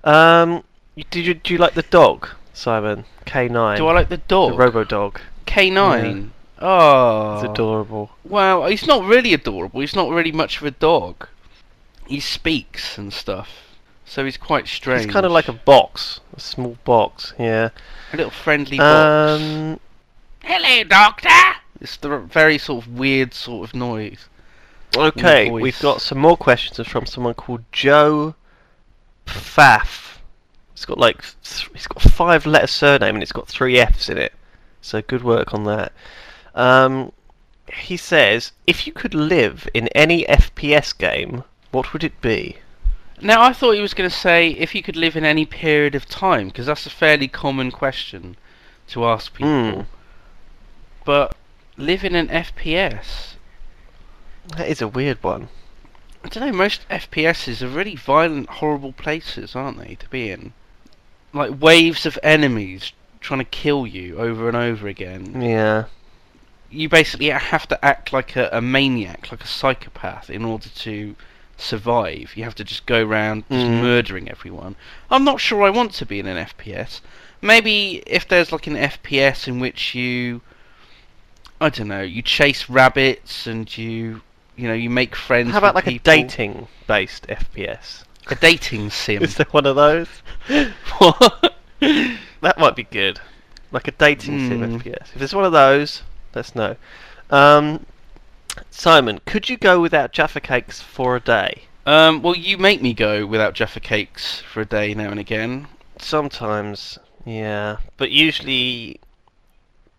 Um, 0.05 0.63
did 1.11 1.27
you 1.27 1.35
do 1.35 1.53
you 1.55 1.59
like 1.59 1.75
the 1.75 1.83
dog, 1.83 2.29
Simon? 2.53 3.05
K9. 3.27 3.77
Do 3.77 3.87
I 3.89 3.93
like 3.93 4.09
the 4.09 4.19
dog? 4.19 4.53
the? 4.53 4.59
Robo 4.59 4.85
Dog? 4.85 5.21
K9. 5.47 6.31
Oh, 6.61 7.35
It's 7.35 7.45
adorable. 7.51 8.11
Well, 8.25 8.67
he's 8.67 8.87
not 8.87 9.05
really 9.05 9.35
adorable. 9.35 9.81
He's 9.81 9.95
not 9.97 10.09
really 10.11 10.33
much 10.33 10.59
of 10.59 10.65
a 10.67 10.71
dog. 10.71 11.29
He 12.07 12.21
speaks 12.21 12.97
and 12.99 13.13
stuff, 13.13 13.77
so 14.05 14.25
he's 14.25 14.37
quite 14.37 14.69
strange. 14.69 15.05
It's 15.05 15.13
kind 15.13 15.27
of 15.27 15.33
like 15.33 15.49
a 15.49 15.53
box, 15.53 16.21
a 16.37 16.41
small 16.41 16.77
box. 16.85 17.33
Yeah. 17.39 17.71
a 18.13 18.17
little 18.17 18.31
friendly 18.31 18.79
box. 18.79 19.43
Um, 19.43 19.81
Hello, 20.43 20.85
Doctor. 20.85 21.29
It's 21.81 21.97
the 21.97 22.19
very 22.19 22.59
sort 22.59 22.85
of 22.87 22.93
weird 22.99 23.35
sort 23.35 23.69
of 23.69 23.75
noise. 23.75 24.29
Okay, 24.97 25.51
we've 25.51 25.81
got 25.81 26.01
some 26.01 26.19
more 26.19 26.37
questions 26.37 26.87
from 26.87 27.05
someone 27.07 27.35
called 27.35 27.65
Joe 27.73 28.35
Pfaff. 29.27 30.19
It's 30.73 30.85
got 30.85 30.99
like 30.99 31.23
th- 31.43 31.69
it's 31.75 31.87
got 31.87 32.03
five 32.03 32.47
letter 32.47 32.67
surname 32.67 33.17
and 33.17 33.23
it's 33.23 33.33
got 33.33 33.49
three 33.49 33.79
F's 33.79 34.09
in 34.09 34.19
it. 34.19 34.33
So 34.85 35.01
good 35.01 35.25
work 35.25 35.55
on 35.55 35.65
that. 35.65 35.95
Um, 36.55 37.13
he 37.73 37.97
says, 37.97 38.53
if 38.67 38.87
you 38.87 38.93
could 38.93 39.15
live 39.15 39.67
in 39.73 39.89
any 39.89 40.25
FPS 40.27 40.97
game, 40.97 41.43
what 41.71 41.95
would 41.95 42.05
it 42.05 42.21
be? 42.21 42.59
Now, 43.19 43.43
I 43.43 43.55
thought 43.55 43.77
he 43.77 43.81
was 43.81 43.95
going 43.95 44.11
to 44.11 44.15
say 44.15 44.51
if 44.51 44.75
you 44.75 44.83
could 44.83 44.97
live 44.97 45.17
in 45.17 45.25
any 45.25 45.47
period 45.47 45.95
of 45.95 46.05
time, 46.05 46.49
because 46.49 46.67
that's 46.67 46.85
a 46.85 46.91
fairly 46.91 47.29
common 47.29 47.71
question 47.71 48.37
to 48.89 49.07
ask 49.07 49.33
people. 49.33 49.49
Mm. 49.49 49.87
But 51.07 51.35
live 51.79 52.05
in 52.05 52.15
an 52.15 52.29
FPS. 52.29 53.37
That 54.49 54.69
is 54.69 54.83
a 54.83 54.89
weird 54.89 55.23
one. 55.23 55.49
I 56.23 56.29
don't 56.29 56.47
know. 56.47 56.53
Most 56.53 56.87
FPSs 56.91 57.63
are 57.63 57.69
really 57.69 57.97
violent, 57.97 58.51
horrible 58.51 58.93
places, 58.93 59.57
aren't 59.57 59.79
they, 59.79 59.95
to 59.95 60.09
be 60.11 60.31
in? 60.31 60.53
Like 61.33 61.59
waves 61.59 62.05
of 62.05 62.19
enemies 62.23 62.93
trying 63.25 63.41
to 63.41 63.45
kill 63.45 63.87
you 63.87 64.19
over 64.19 64.47
and 64.49 64.57
over 64.57 64.87
again. 64.87 65.41
Yeah. 65.41 65.85
You 66.71 66.89
basically 66.89 67.31
have 67.31 67.67
to 67.69 67.85
act 67.85 68.13
like 68.13 68.37
a, 68.37 68.49
a 68.53 68.61
maniac, 68.61 69.31
like 69.33 69.43
a 69.43 69.47
psychopath, 69.47 70.29
in 70.29 70.45
order 70.45 70.69
to 70.69 71.17
survive. 71.57 72.33
You 72.37 72.45
have 72.45 72.55
to 72.57 72.65
just 72.65 72.85
go 72.87 73.03
around 73.05 73.45
just 73.51 73.65
Mhm. 73.67 73.81
murdering 73.81 74.29
everyone. 74.31 74.77
I'm 75.11 75.25
not 75.25 75.41
sure 75.41 75.63
I 75.63 75.71
want 75.71 75.93
to 75.95 76.07
be 76.07 76.19
in 76.21 76.27
an 76.27 76.37
FPS. 76.37 77.01
Maybe 77.41 78.03
if 78.07 78.27
there's 78.29 78.53
like 78.53 78.67
an 78.67 78.77
FPS 78.77 79.47
in 79.49 79.59
which 79.61 79.95
you, 79.95 80.41
I 81.61 81.69
don't 81.71 81.89
know, 81.89 82.03
you 82.03 82.23
chase 82.23 82.69
rabbits 82.69 83.47
and 83.47 83.67
you, 83.79 84.21
you 84.57 84.67
know, 84.69 84.75
you 84.75 84.91
make 84.91 85.15
friends. 85.17 85.53
How 85.53 85.59
about 85.59 85.75
like 85.77 85.85
people. 85.85 86.13
a 86.13 86.17
dating 86.17 86.69
based 86.87 87.27
FPS? 87.29 88.03
A 88.29 88.35
dating 88.35 88.91
sim. 88.91 89.23
Is 89.27 89.37
there 89.37 89.47
one 89.53 89.65
of 89.67 89.77
those? 89.77 90.09
What? 90.99 91.55
That 92.45 92.59
might 92.59 92.77
be 92.77 92.83
good. 92.83 93.21
Like 93.73 93.89
a 93.89 93.93
dating 93.93 94.39
sim 94.39 94.59
Hmm. 94.59 94.77
FPS. 94.77 95.17
If 95.17 95.23
it's 95.23 95.33
one 95.33 95.47
of 95.47 95.53
those, 95.53 96.03
let's 96.35 96.55
know. 96.55 96.77
Um, 97.31 97.87
Simon, 98.71 99.21
could 99.25 99.49
you 99.49 99.57
go 99.57 99.81
without 99.81 100.13
Jaffa 100.13 100.43
cakes 100.43 100.83
for 100.83 101.17
a 101.17 101.21
day? 101.21 101.63
um, 101.87 102.21
well, 102.21 102.37
you 102.37 102.59
make 102.59 102.83
me 102.83 102.93
go 102.93 103.25
without 103.25 103.55
Jaffa 103.55 103.81
cakes 103.81 104.41
for 104.41 104.61
a 104.61 104.67
day 104.67 104.93
now 104.93 105.11
and 105.11 105.19
again. 105.19 105.69
Sometimes, 105.99 106.99
yeah. 107.25 107.79
But 107.97 108.11
usually 108.11 109.01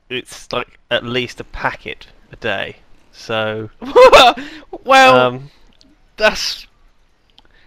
it's 0.07 0.51
like 0.51 0.77
at 0.91 1.03
least 1.03 1.39
a 1.39 1.43
packet 1.43 2.07
a 2.31 2.35
day. 2.35 2.75
So, 3.11 3.71
well, 4.83 5.17
um, 5.17 5.49
that's 6.15 6.67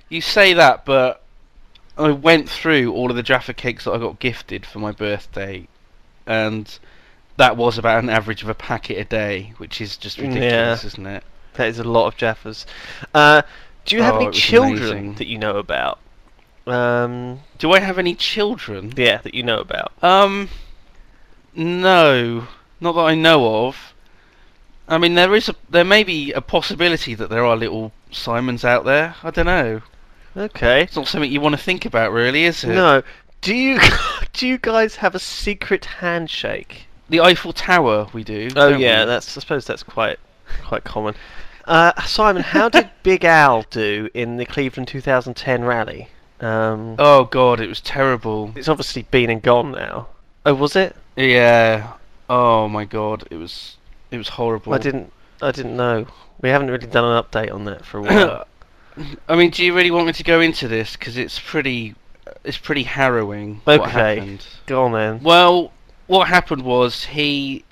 you 0.09 0.21
say 0.21 0.53
that, 0.53 0.85
but 0.85 1.25
I 1.99 2.11
went 2.11 2.49
through 2.49 2.93
all 2.93 3.11
of 3.11 3.17
the 3.17 3.23
Jaffa 3.23 3.53
cakes 3.55 3.85
that 3.85 3.93
I 3.93 3.99
got 3.99 4.21
gifted 4.21 4.65
for 4.65 4.79
my 4.79 4.93
birthday, 4.93 5.67
and 6.27 6.79
that 7.37 7.57
was 7.57 7.77
about 7.79 8.03
an 8.03 8.11
average 8.11 8.43
of 8.43 8.49
a 8.49 8.55
packet 8.55 8.99
a 8.99 9.05
day, 9.05 9.53
which 9.59 9.81
is 9.81 9.97
just 9.97 10.19
Yeah. 10.19 10.27
ridiculous, 10.29 10.85
isn't 10.85 11.07
it? 11.07 11.25
that 11.55 11.67
is 11.69 11.79
a 11.81 11.85
lot 11.85 12.07
of 12.07 12.17
Jaffas. 12.17 12.67
Uh, 13.13 13.43
do 13.85 13.97
you 13.97 14.03
have 14.03 14.15
Oh, 14.15 14.19
any 14.19 14.27
was 14.29 14.37
children 14.37 14.91
amazing. 14.93 15.15
that 15.15 15.27
you 15.27 15.39
know 15.39 15.57
about? 15.57 15.99
Um, 16.69 17.41
Do 17.59 17.73
I 17.73 17.81
have 17.81 17.99
any 17.99 18.15
children? 18.15 18.93
yeah, 18.97 19.17
that 19.19 19.35
you 19.35 19.43
know 19.43 19.59
about. 19.59 19.93
Um, 20.03 20.51
no, 21.55 22.47
not 22.81 22.93
that 22.93 23.01
I 23.01 23.15
know 23.17 23.67
of. 23.67 23.93
I 24.87 24.99
mean, 24.99 25.15
there 25.15 25.35
is 25.35 25.49
a, 25.49 25.55
there 25.69 25.85
may 25.85 26.05
be 26.05 26.33
a 26.33 26.41
possibility 26.41 27.15
that 27.15 27.29
there 27.29 27.45
are 27.45 27.57
little 27.57 27.93
Simons 28.13 28.65
out 28.65 28.85
there. 28.85 29.17
I 29.25 29.31
don't 29.31 29.47
know. 29.47 29.83
Okay. 30.37 30.83
It's 30.83 30.97
not 30.97 31.09
something 31.09 31.31
you 31.31 31.41
want 31.41 31.55
to 31.57 31.63
think 31.63 31.85
about, 31.85 32.13
really, 32.13 32.45
is 32.45 32.65
it? 32.65 32.75
No. 32.75 33.03
Do 33.41 33.55
you 33.55 33.79
do 34.33 34.47
you 34.47 34.59
guys 34.59 34.97
have 34.97 35.15
a 35.15 35.19
secret 35.19 35.85
handshake? 35.85 36.87
The 37.09 37.21
Eiffel 37.21 37.53
Tower, 37.53 38.09
we 38.13 38.25
do. 38.25 38.49
Oh 38.57 38.71
don't 38.71 38.81
yeah, 38.81 39.01
we? 39.01 39.07
that's 39.07 39.37
I 39.37 39.41
suppose 39.41 39.67
that's 39.67 39.83
quite 39.83 40.19
quite 40.65 40.85
common. 40.85 41.15
Uh, 41.65 41.93
Simon, 42.03 42.43
how 42.43 42.69
did 42.69 42.91
Big 43.03 43.25
Al 43.25 43.63
do 43.71 44.09
in 44.15 44.39
the 44.39 44.47
Cleveland 44.47 44.89
2010 44.89 45.65
rally? 45.65 46.09
Um, 46.41 46.97
Oh 46.99 47.25
god, 47.25 47.61
it 47.61 47.69
was 47.69 47.81
terrible. 47.81 48.53
It's 48.57 48.69
obviously 48.69 49.03
been 49.03 49.31
and 49.31 49.43
gone 49.43 49.73
now. 49.73 50.09
Oh, 50.47 50.55
was 50.55 50.77
it? 50.77 50.97
Yeah. 51.17 51.95
Oh 52.31 52.69
my 52.69 52.85
god, 52.85 53.27
it 53.31 53.37
was 53.37 53.77
it 54.11 54.19
was 54.19 54.29
horrible. 54.31 54.75
I 54.75 54.79
didn't. 54.79 55.13
I 55.41 55.53
didn't 55.53 55.77
know. 55.77 56.07
We 56.41 56.49
haven't 56.49 56.71
really 56.71 56.87
done 56.87 57.05
an 57.05 57.23
update 57.23 57.53
on 57.53 57.65
that 57.65 57.85
for 57.85 57.99
a 57.99 58.03
while. 58.03 58.47
I 59.29 59.37
mean, 59.37 59.51
do 59.51 59.65
you 59.65 59.75
really 59.75 59.91
want 59.91 60.07
me 60.07 60.13
to 60.13 60.25
go 60.25 60.41
into 60.41 60.69
this? 60.69 60.97
Because 60.97 61.17
it's 61.17 61.39
pretty, 61.39 61.95
it's 62.45 62.59
pretty 62.59 62.83
harrowing. 62.85 63.61
What 63.65 63.91
happened. 63.91 64.47
Go 64.67 64.85
on 64.85 64.93
then. 64.93 65.23
Well, 65.23 65.73
what 66.07 66.29
happened 66.29 66.63
was 66.63 67.05
he. 67.07 67.65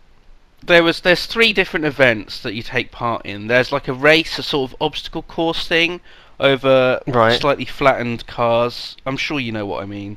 There 0.65 0.83
was 0.83 1.01
there's 1.01 1.27
three 1.27 1.53
different 1.53 1.85
events 1.87 2.43
that 2.43 2.55
you 2.55 2.63
take 2.63 2.91
part 2.91 3.25
in. 3.25 3.47
There's 3.47 3.71
like 3.71 3.87
a 3.89 3.93
race, 3.93 4.39
a 4.39 4.43
sort 4.43 4.73
of 4.73 4.77
obstacle 4.81 5.23
course 5.23 5.69
thing 5.69 6.01
over 6.41 7.01
Right. 7.07 7.39
slightly 7.41 7.65
flattened 7.67 8.27
cars. 8.27 8.97
I'm 9.07 9.17
sure 9.17 9.39
you 9.39 9.53
know 9.53 9.65
what 9.67 9.83
I 9.83 9.87
mean. 9.87 10.17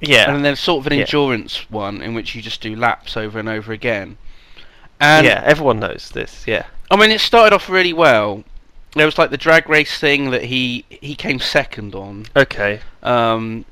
Yeah. 0.00 0.26
And 0.26 0.36
then 0.36 0.42
there's 0.42 0.60
sort 0.60 0.80
of 0.80 0.86
an 0.86 0.98
Yeah. 0.98 1.04
endurance 1.04 1.70
one 1.70 2.00
in 2.02 2.14
which 2.14 2.34
you 2.34 2.42
just 2.42 2.60
do 2.60 2.74
laps 2.74 3.16
over 3.16 3.38
and 3.38 3.48
over 3.48 3.72
again. 3.72 4.16
And 5.00 5.26
yeah. 5.26 5.42
Everyone 5.44 5.78
knows 5.78 6.10
this. 6.14 6.44
Yeah. 6.46 6.64
I 6.90 6.96
mean, 6.96 7.10
it 7.10 7.20
started 7.20 7.54
off 7.54 7.68
really 7.68 7.92
well. 7.92 8.44
There 8.94 9.06
was 9.06 9.18
like 9.18 9.30
the 9.30 9.36
drag 9.36 9.68
race 9.68 9.98
thing 9.98 10.30
that 10.30 10.44
he 10.44 10.84
he 10.88 11.14
came 11.14 11.38
second 11.40 11.94
on. 11.94 12.26
Okay. 12.36 12.80
Um, 13.02 13.64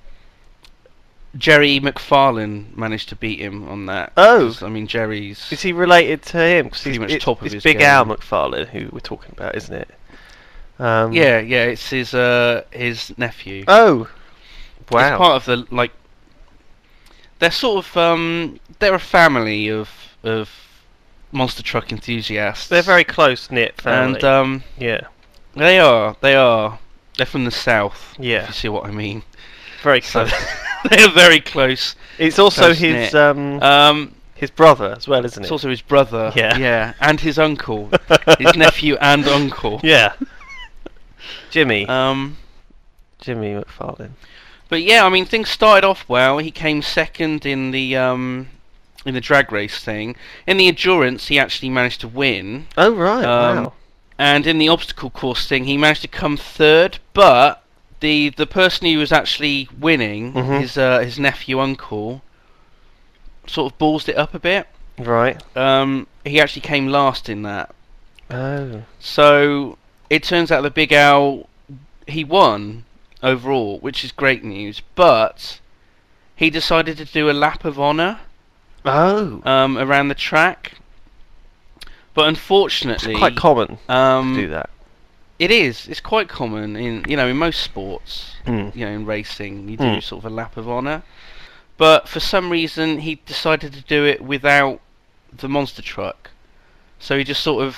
Jerry 1.36 1.80
McFarlane 1.80 2.76
managed 2.76 3.08
to 3.10 3.16
beat 3.16 3.38
him 3.38 3.66
on 3.68 3.86
that. 3.86 4.12
Oh, 4.16 4.54
I 4.62 4.68
mean 4.68 4.86
Jerry's. 4.86 5.50
Is 5.50 5.62
he 5.62 5.72
related 5.72 6.22
to 6.24 6.38
him? 6.38 6.68
'Cause 6.70 6.82
Pretty 6.82 6.94
he's, 6.98 7.00
much 7.00 7.10
it- 7.12 7.22
top 7.22 7.40
of 7.40 7.46
it's 7.46 7.54
his 7.54 7.62
Big 7.62 7.78
game. 7.78 7.86
Al 7.88 8.04
McFarlane 8.06 8.68
who 8.68 8.88
we're 8.92 9.00
talking 9.00 9.30
about, 9.32 9.54
isn't 9.54 9.74
it? 9.74 9.88
Um, 10.78 11.12
Yeah, 11.12 11.38
yeah, 11.38 11.64
it's 11.64 11.88
his 11.88 12.12
uh 12.14 12.62
his 12.70 13.16
nephew. 13.16 13.64
Oh. 13.68 14.08
It's 14.80 14.90
Wow. 14.90 15.16
part 15.18 15.36
of 15.36 15.44
the 15.46 15.64
like. 15.74 15.92
They're 17.38 17.50
sort 17.52 17.86
of 17.86 17.96
um 17.96 18.58
they're 18.80 18.94
a 18.94 18.98
family 18.98 19.68
of 19.70 19.88
of 20.24 20.50
monster 21.30 21.62
truck 21.62 21.92
enthusiasts. 21.92 22.66
They're 22.68 22.82
very 22.82 23.04
close 23.04 23.50
knit 23.50 23.80
family. 23.80 24.16
and 24.16 24.24
um 24.24 24.64
yeah. 24.78 25.02
They 25.54 25.78
are 25.78 26.16
they 26.20 26.34
are 26.34 26.78
they're 27.16 27.26
from 27.26 27.44
the 27.44 27.50
south. 27.50 28.14
Yeah. 28.18 28.42
if 28.42 28.48
you 28.48 28.54
see 28.54 28.68
what 28.68 28.86
I 28.86 28.90
mean. 28.90 29.22
Very 29.82 30.00
So 30.00 30.26
close. 30.26 30.44
they 30.90 31.02
are 31.04 31.10
very 31.10 31.40
close. 31.40 31.96
it's 32.18 32.38
also 32.38 32.72
his 32.72 33.14
um 33.14 33.62
Um, 33.62 34.14
his 34.34 34.50
brother 34.50 34.94
as 34.96 35.06
well, 35.06 35.24
isn't 35.24 35.42
it? 35.42 35.44
it's 35.46 35.52
also 35.52 35.68
his 35.70 35.82
brother. 35.82 36.32
Yeah. 36.34 36.56
yeah, 36.58 36.94
and 37.00 37.20
his 37.20 37.38
uncle, 37.38 37.90
his 38.38 38.54
nephew 38.56 38.96
and 39.00 39.26
uncle. 39.28 39.80
yeah. 39.84 40.14
Jimmy. 41.50 41.86
Um, 41.86 42.38
Jimmy 43.20 43.52
McFarlane. 43.54 44.12
but 44.68 44.82
yeah, 44.82 45.04
I 45.04 45.08
mean 45.10 45.24
things 45.26 45.48
started 45.48 45.86
off 45.86 46.08
well. 46.08 46.38
He 46.38 46.50
came 46.50 46.82
second 46.82 47.46
in 47.46 47.70
the 47.70 47.96
um 47.96 48.48
in 49.06 49.14
the 49.14 49.20
drag 49.20 49.52
race 49.52 49.82
thing. 49.84 50.16
In 50.46 50.56
the 50.56 50.68
endurance, 50.68 51.28
he 51.28 51.38
actually 51.38 51.70
managed 51.70 52.00
to 52.00 52.08
win, 52.08 52.66
Oh 52.76 52.92
right. 52.94 53.24
Um, 53.24 53.64
wow. 53.64 53.72
And 54.22 54.46
in 54.46 54.58
the 54.58 54.68
obstacle 54.68 55.10
course 55.10 55.48
thing, 55.48 55.64
he 55.64 55.76
managed 55.76 56.02
to 56.02 56.08
come 56.08 56.36
third. 56.36 57.00
But 57.12 57.60
the 57.98 58.28
the 58.30 58.46
person 58.46 58.86
who 58.86 58.98
was 58.98 59.10
actually 59.10 59.68
winning, 59.86 60.32
Mhm. 60.34 60.60
his 60.60 60.78
uh, 60.78 61.00
his 61.00 61.18
nephew 61.18 61.58
uncle, 61.58 62.22
sort 63.48 63.72
of 63.72 63.78
ballsed 63.80 64.08
it 64.08 64.16
up 64.16 64.32
a 64.32 64.38
bit. 64.38 64.68
Right. 64.96 65.42
Um, 65.56 66.06
he 66.24 66.40
actually 66.40 66.62
came 66.62 66.86
last 66.86 67.28
in 67.28 67.42
that. 67.42 67.74
Oh. 68.30 68.82
So 69.00 69.76
it 70.08 70.22
turns 70.22 70.52
out 70.52 70.62
the 70.62 70.70
Big 70.70 70.92
Al 70.92 71.48
he 72.06 72.22
won 72.22 72.84
overall, 73.24 73.78
which 73.80 74.04
is 74.04 74.12
great 74.12 74.44
news. 74.44 74.82
But 74.94 75.58
he 76.36 76.48
decided 76.48 76.96
to 76.98 77.04
do 77.04 77.28
a 77.28 77.32
lap 77.32 77.64
of 77.64 77.80
honour 77.80 78.20
Oh. 78.84 79.42
um, 79.44 79.76
around 79.76 80.08
the 80.08 80.14
track. 80.14 80.74
But 82.14 82.28
unfortunately, 82.28 83.12
It's 83.12 83.18
quite 83.18 83.36
common 83.36 83.78
um, 83.88 84.34
to 84.34 84.40
do 84.42 84.48
that. 84.48 84.70
It 85.38 85.50
is. 85.50 85.88
It's 85.88 86.00
quite 86.00 86.28
common 86.28 86.76
in 86.76 87.04
you 87.08 87.16
know 87.16 87.26
in 87.26 87.36
most 87.36 87.60
sports. 87.62 88.36
Mm. 88.46 88.74
You 88.76 88.84
know, 88.86 88.92
in 88.92 89.06
racing, 89.06 89.68
you 89.68 89.76
do 89.76 89.84
Mm. 89.84 90.02
sort 90.02 90.24
of 90.24 90.30
a 90.30 90.34
lap 90.34 90.56
of 90.56 90.68
honour. 90.68 91.02
But 91.78 92.08
for 92.08 92.20
some 92.20 92.50
reason, 92.50 92.98
he 93.00 93.16
decided 93.26 93.72
to 93.72 93.80
do 93.82 94.04
it 94.04 94.20
without 94.20 94.80
the 95.36 95.48
monster 95.48 95.82
truck. 95.82 96.30
So 96.98 97.16
he 97.18 97.24
just 97.24 97.42
sort 97.42 97.64
of 97.64 97.76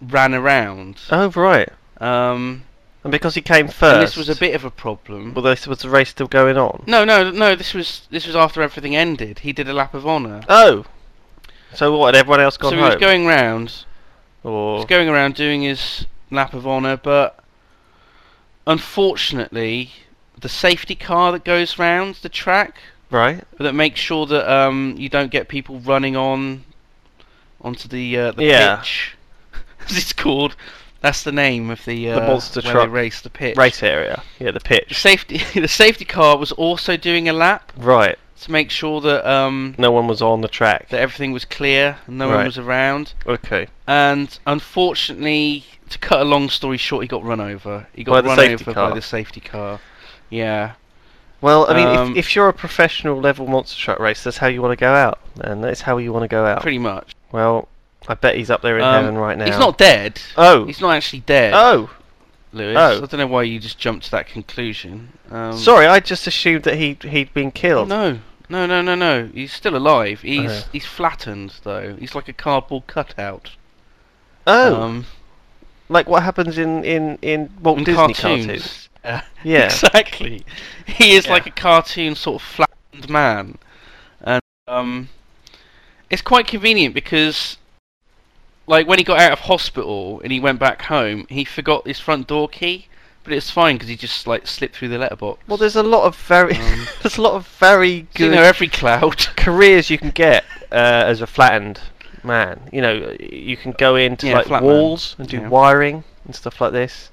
ran 0.00 0.32
around. 0.34 1.00
Oh 1.10 1.28
right. 1.30 1.68
Um, 2.00 2.62
And 3.04 3.10
because 3.10 3.34
he 3.34 3.42
came 3.42 3.66
first. 3.68 3.94
and 3.94 4.02
this 4.02 4.16
was 4.16 4.28
a 4.28 4.36
bit 4.36 4.54
of 4.54 4.64
a 4.64 4.70
problem. 4.70 5.34
Well, 5.34 5.42
this 5.42 5.66
was 5.66 5.80
the 5.80 5.90
race 5.90 6.10
still 6.10 6.28
going 6.28 6.56
on. 6.56 6.84
No, 6.86 7.04
no, 7.04 7.30
no. 7.30 7.56
This 7.56 7.74
was 7.74 8.06
this 8.10 8.26
was 8.26 8.36
after 8.36 8.62
everything 8.62 8.94
ended. 8.96 9.40
He 9.40 9.52
did 9.52 9.68
a 9.68 9.72
lap 9.74 9.92
of 9.92 10.06
honour. 10.06 10.42
Oh. 10.48 10.84
So 11.74 11.96
what? 11.96 12.14
Had 12.14 12.20
everyone 12.20 12.40
else 12.40 12.56
gone 12.56 12.70
so 12.70 12.76
he 12.76 12.82
home? 12.82 12.90
was 12.90 13.00
going 13.00 13.26
round. 13.26 13.70
He 14.42 14.48
was 14.48 14.84
going 14.86 15.08
around 15.08 15.34
doing 15.34 15.62
his 15.62 16.06
lap 16.30 16.52
of 16.54 16.66
honour, 16.66 16.96
but 16.96 17.38
unfortunately, 18.66 19.92
the 20.38 20.48
safety 20.48 20.94
car 20.94 21.32
that 21.32 21.44
goes 21.44 21.78
round 21.78 22.16
the 22.16 22.28
track 22.28 22.76
right? 23.10 23.44
that 23.58 23.74
makes 23.74 24.00
sure 24.00 24.26
that 24.26 24.50
um, 24.52 24.94
you 24.98 25.08
don't 25.08 25.30
get 25.30 25.48
people 25.48 25.78
running 25.80 26.16
on 26.16 26.64
onto 27.60 27.88
the 27.88 28.18
uh, 28.18 28.32
the 28.32 28.44
Yeah. 28.44 28.76
pitch. 28.76 29.16
As 29.88 29.96
it's 29.96 30.12
called. 30.12 30.56
That's 31.00 31.24
the 31.24 31.32
name 31.32 31.68
of 31.70 31.84
the 31.84 32.10
uh, 32.10 32.20
The 32.20 32.26
monster 32.26 32.60
where 32.60 32.72
truck 32.72 32.84
they 32.88 32.92
race 32.92 33.20
the 33.22 33.30
pitch. 33.30 33.56
Race 33.56 33.82
area. 33.82 34.22
Yeah, 34.38 34.46
the 34.52 34.52
The 34.54 34.60
pitch. 34.60 35.00
safety 35.00 35.38
the 35.60 35.68
safety 35.68 36.04
car 36.04 36.36
was 36.38 36.52
also 36.52 36.96
doing 36.96 37.28
a 37.28 37.32
lap 37.32 37.72
Right. 37.76 38.18
To 38.42 38.52
make 38.52 38.70
sure 38.70 39.00
that 39.00 39.28
um, 39.28 39.74
No 39.78 39.90
one 39.92 40.06
was 40.08 40.20
on 40.22 40.40
the 40.40 40.48
track. 40.48 40.88
that 40.90 41.00
everything 41.00 41.32
was 41.32 41.44
clear 41.44 41.98
and 42.06 42.18
no 42.18 42.28
one 42.28 42.36
Right. 42.38 42.46
was 42.46 42.58
around. 42.58 43.14
Okay. 43.26 43.66
And 43.86 44.38
unfortunately, 44.46 45.64
to 45.90 45.98
cut 45.98 46.20
a 46.20 46.24
long 46.24 46.48
story 46.48 46.76
short, 46.76 47.02
he 47.02 47.08
got 47.08 47.24
run 47.24 47.40
over. 47.40 47.86
He 47.94 48.04
got 48.04 48.12
By 48.12 48.20
the 48.22 48.28
run 48.28 48.36
safety 48.38 48.64
over 48.64 48.72
car. 48.74 48.88
by 48.90 48.94
the 48.94 49.02
safety 49.02 49.40
car. 49.40 49.80
Yeah. 50.30 50.72
Well, 51.40 51.66
I 51.68 51.74
mean, 51.74 51.86
Um, 51.88 52.10
if, 52.12 52.18
if 52.26 52.36
you're 52.36 52.48
a 52.48 52.52
professional 52.52 53.20
level 53.20 53.46
monster 53.46 53.76
truck 53.78 53.98
race, 53.98 54.22
that's 54.22 54.36
how 54.38 54.46
you 54.46 54.62
want 54.62 54.72
to 54.72 54.80
go 54.80 54.92
out, 54.94 55.18
and 55.40 55.62
that's 55.62 55.80
how 55.82 55.98
you 55.98 56.12
want 56.12 56.22
to 56.22 56.28
go 56.28 56.46
out. 56.46 56.62
Pretty 56.62 56.78
much. 56.78 57.14
Well, 57.32 57.68
I 58.08 58.14
bet 58.14 58.36
he's 58.36 58.50
up 58.50 58.62
there 58.62 58.78
in 58.78 58.84
Um, 58.84 58.94
heaven 58.94 59.18
right 59.18 59.36
now. 59.36 59.46
He's 59.46 59.58
not 59.58 59.76
dead. 59.78 60.20
Oh. 60.36 60.64
He's 60.64 60.80
not 60.80 60.90
actually 60.94 61.20
dead, 61.20 61.52
Oh. 61.54 61.90
Lewis. 62.52 62.76
oh. 62.78 62.96
I 63.02 63.06
don't 63.06 63.14
know 63.18 63.26
why 63.26 63.42
you 63.44 63.58
just 63.58 63.78
jumped 63.78 64.04
to 64.06 64.10
that 64.12 64.26
conclusion. 64.28 65.12
Um, 65.30 65.56
Sorry, 65.56 65.86
I 65.86 66.00
just 66.00 66.26
assumed 66.26 66.64
that 66.64 66.76
he 66.76 66.96
he'd 67.02 67.32
been 67.34 67.50
killed. 67.50 67.88
No, 67.88 68.18
no, 68.52 68.66
no, 68.66 68.82
no, 68.82 68.94
no. 68.94 69.30
He's 69.34 69.52
still 69.52 69.76
alive. 69.76 70.20
He's 70.20 70.50
Oh. 70.50 70.64
he's 70.72 70.86
flattened 70.86 71.54
though. 71.64 71.96
He's 71.96 72.14
like 72.14 72.28
a 72.28 72.32
cardboard 72.32 72.86
cutout. 72.86 73.50
Oh. 74.46 74.82
Um, 74.82 75.06
like 75.88 76.06
what 76.08 76.22
happens 76.22 76.58
in 76.58 76.84
in 76.84 77.18
in 77.22 77.50
Walt 77.62 77.78
in 77.78 77.84
Disney 77.84 78.14
cartoons. 78.14 78.46
cartoons. 78.46 78.88
Uh, 79.04 79.20
Yeah. 79.42 79.64
exactly. 79.64 80.44
He 80.86 81.16
is 81.16 81.26
Yeah. 81.26 81.32
like 81.32 81.46
a 81.46 81.50
cartoon 81.50 82.14
sort 82.14 82.40
of 82.40 82.46
flattened 82.46 83.10
man, 83.10 83.58
and 84.20 84.40
um, 84.68 85.08
it's 86.08 86.22
quite 86.22 86.46
convenient 86.46 86.94
because, 86.94 87.56
like, 88.68 88.86
when 88.86 88.98
he 88.98 89.04
got 89.04 89.18
out 89.18 89.32
of 89.32 89.40
hospital 89.40 90.20
and 90.22 90.30
he 90.30 90.38
went 90.38 90.60
back 90.60 90.82
home, 90.82 91.26
he 91.28 91.44
forgot 91.44 91.84
his 91.84 91.98
front 91.98 92.28
door 92.28 92.48
key, 92.48 92.86
but 93.24 93.32
it's 93.32 93.50
fine 93.50 93.76
because 93.76 93.88
he 93.88 93.96
just 93.96 94.26
like 94.26 94.46
slipped 94.46 94.76
through 94.76 94.88
the 94.88 94.98
letterbox. 94.98 95.40
Well, 95.46 95.56
there's 95.56 95.76
a 95.76 95.82
lot 95.82 96.04
of 96.04 96.16
very 96.16 96.56
Um, 96.56 96.86
there's 97.02 97.18
a 97.18 97.22
lot 97.22 97.34
of 97.34 97.46
very 97.58 98.06
good 98.14 98.24
you 98.30 98.30
know, 98.30 98.42
every 98.42 98.68
cloud. 98.68 99.16
careers 99.36 99.90
you 99.90 99.98
can 99.98 100.10
get 100.10 100.44
uh, 100.72 101.04
as 101.06 101.20
a 101.20 101.26
flattened 101.26 101.80
man. 102.24 102.68
You 102.72 102.80
know, 102.82 103.16
you 103.20 103.56
can 103.56 103.72
go 103.72 103.96
into 103.96 104.26
Yeah, 104.28 104.34
like 104.38 104.46
flat 104.46 104.62
man. 104.62 104.72
walls 104.72 105.16
and 105.18 105.28
do 105.28 105.38
Yeah. 105.38 105.48
wiring 105.48 106.04
and 106.24 106.34
stuff 106.34 106.60
like 106.60 106.72
this. 106.72 107.10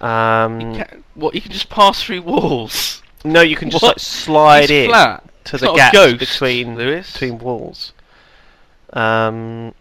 Um, 0.00 0.60
You 0.60 0.84
can, 0.84 1.04
what 1.14 1.34
you 1.34 1.40
can 1.40 1.50
just 1.52 1.68
pass 1.70 2.02
through 2.02 2.22
walls. 2.22 3.02
no, 3.24 3.40
you 3.40 3.56
can 3.56 3.68
just 3.70 3.82
What? 3.82 3.88
like 3.96 3.98
slide 3.98 4.70
in 4.70 4.90
flat. 4.90 5.24
to 5.44 5.52
He's 5.52 5.60
the 5.60 5.66
not 5.66 5.74
a 5.74 5.76
gaps 5.76 5.92
ghost, 5.92 6.18
between 6.20 6.76
Lewis. 6.76 7.12
between 7.12 7.38
walls. 7.38 7.92
Um, 8.92 9.74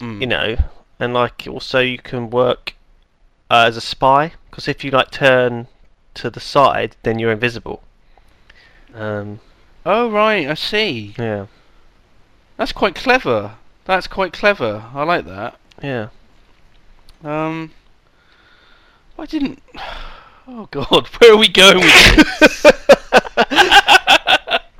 Mm. 0.00 0.20
you 0.20 0.26
know, 0.26 0.56
and 0.98 1.14
like 1.14 1.46
also 1.48 1.78
you 1.80 1.98
can 1.98 2.28
work 2.30 2.74
uh, 3.50 3.64
as 3.68 3.76
a 3.76 3.80
spy 3.80 4.32
because 4.54 4.68
if 4.68 4.84
you 4.84 4.90
like 4.92 5.10
turn 5.10 5.66
to 6.14 6.30
the 6.30 6.38
side, 6.38 6.94
then 7.02 7.18
you're 7.18 7.32
invisible. 7.32 7.82
Um, 8.94 9.40
Oh 9.84 10.08
right, 10.08 10.46
I 10.48 10.54
see. 10.54 11.12
yeah, 11.18 11.46
That's 12.56 12.70
quite 12.70 12.94
clever. 12.94 13.56
That's 13.84 14.06
quite 14.06 14.32
clever. 14.32 14.84
I 14.94 15.02
like 15.02 15.26
that. 15.26 15.58
yeah. 15.82 16.08
Um, 17.24 17.72
I 19.18 19.26
didn't. 19.26 19.60
Oh 20.46 20.68
God, 20.70 21.06
where 21.20 21.32
are 21.32 21.36
we 21.38 21.48
going 21.48 21.78
with 21.78 22.38
this? 22.38 22.66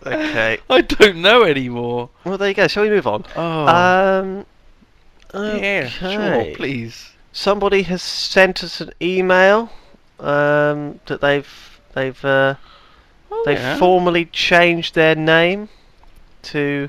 Okay. 0.07 0.59
I 0.68 0.81
don't 0.83 1.16
know 1.16 1.45
anymore. 1.45 2.11
Well, 2.25 2.37
there 2.37 2.49
you 2.49 2.55
go. 2.55 2.68
Shall 2.68 2.83
we 2.83 2.91
move 2.91 3.07
on? 3.07 3.25
Oh, 3.35 3.66
Um. 3.66 4.47
yeah, 5.33 5.89
sure, 5.89 6.55
please. 6.55 7.13
Somebody 7.37 7.82
has 7.82 8.01
sent 8.01 8.62
us 8.62 8.80
an 8.80 8.93
email 9.03 9.70
um, 10.20 11.01
that 11.07 11.20
they've 11.20 11.80
they've 11.93 12.24
uh, 12.24 12.55
Oh, 13.30 13.43
they've 13.45 13.59
yeah. 13.59 13.76
formally 13.76 14.26
changed 14.26 14.95
their 14.95 15.16
name 15.16 15.68
to 16.43 16.89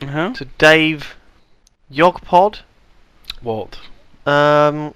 Uh-huh. 0.00 0.32
to 0.34 0.44
Dave 0.56 1.14
Yogpod. 1.92 2.60
What? 3.42 3.78
Um, 4.26 4.94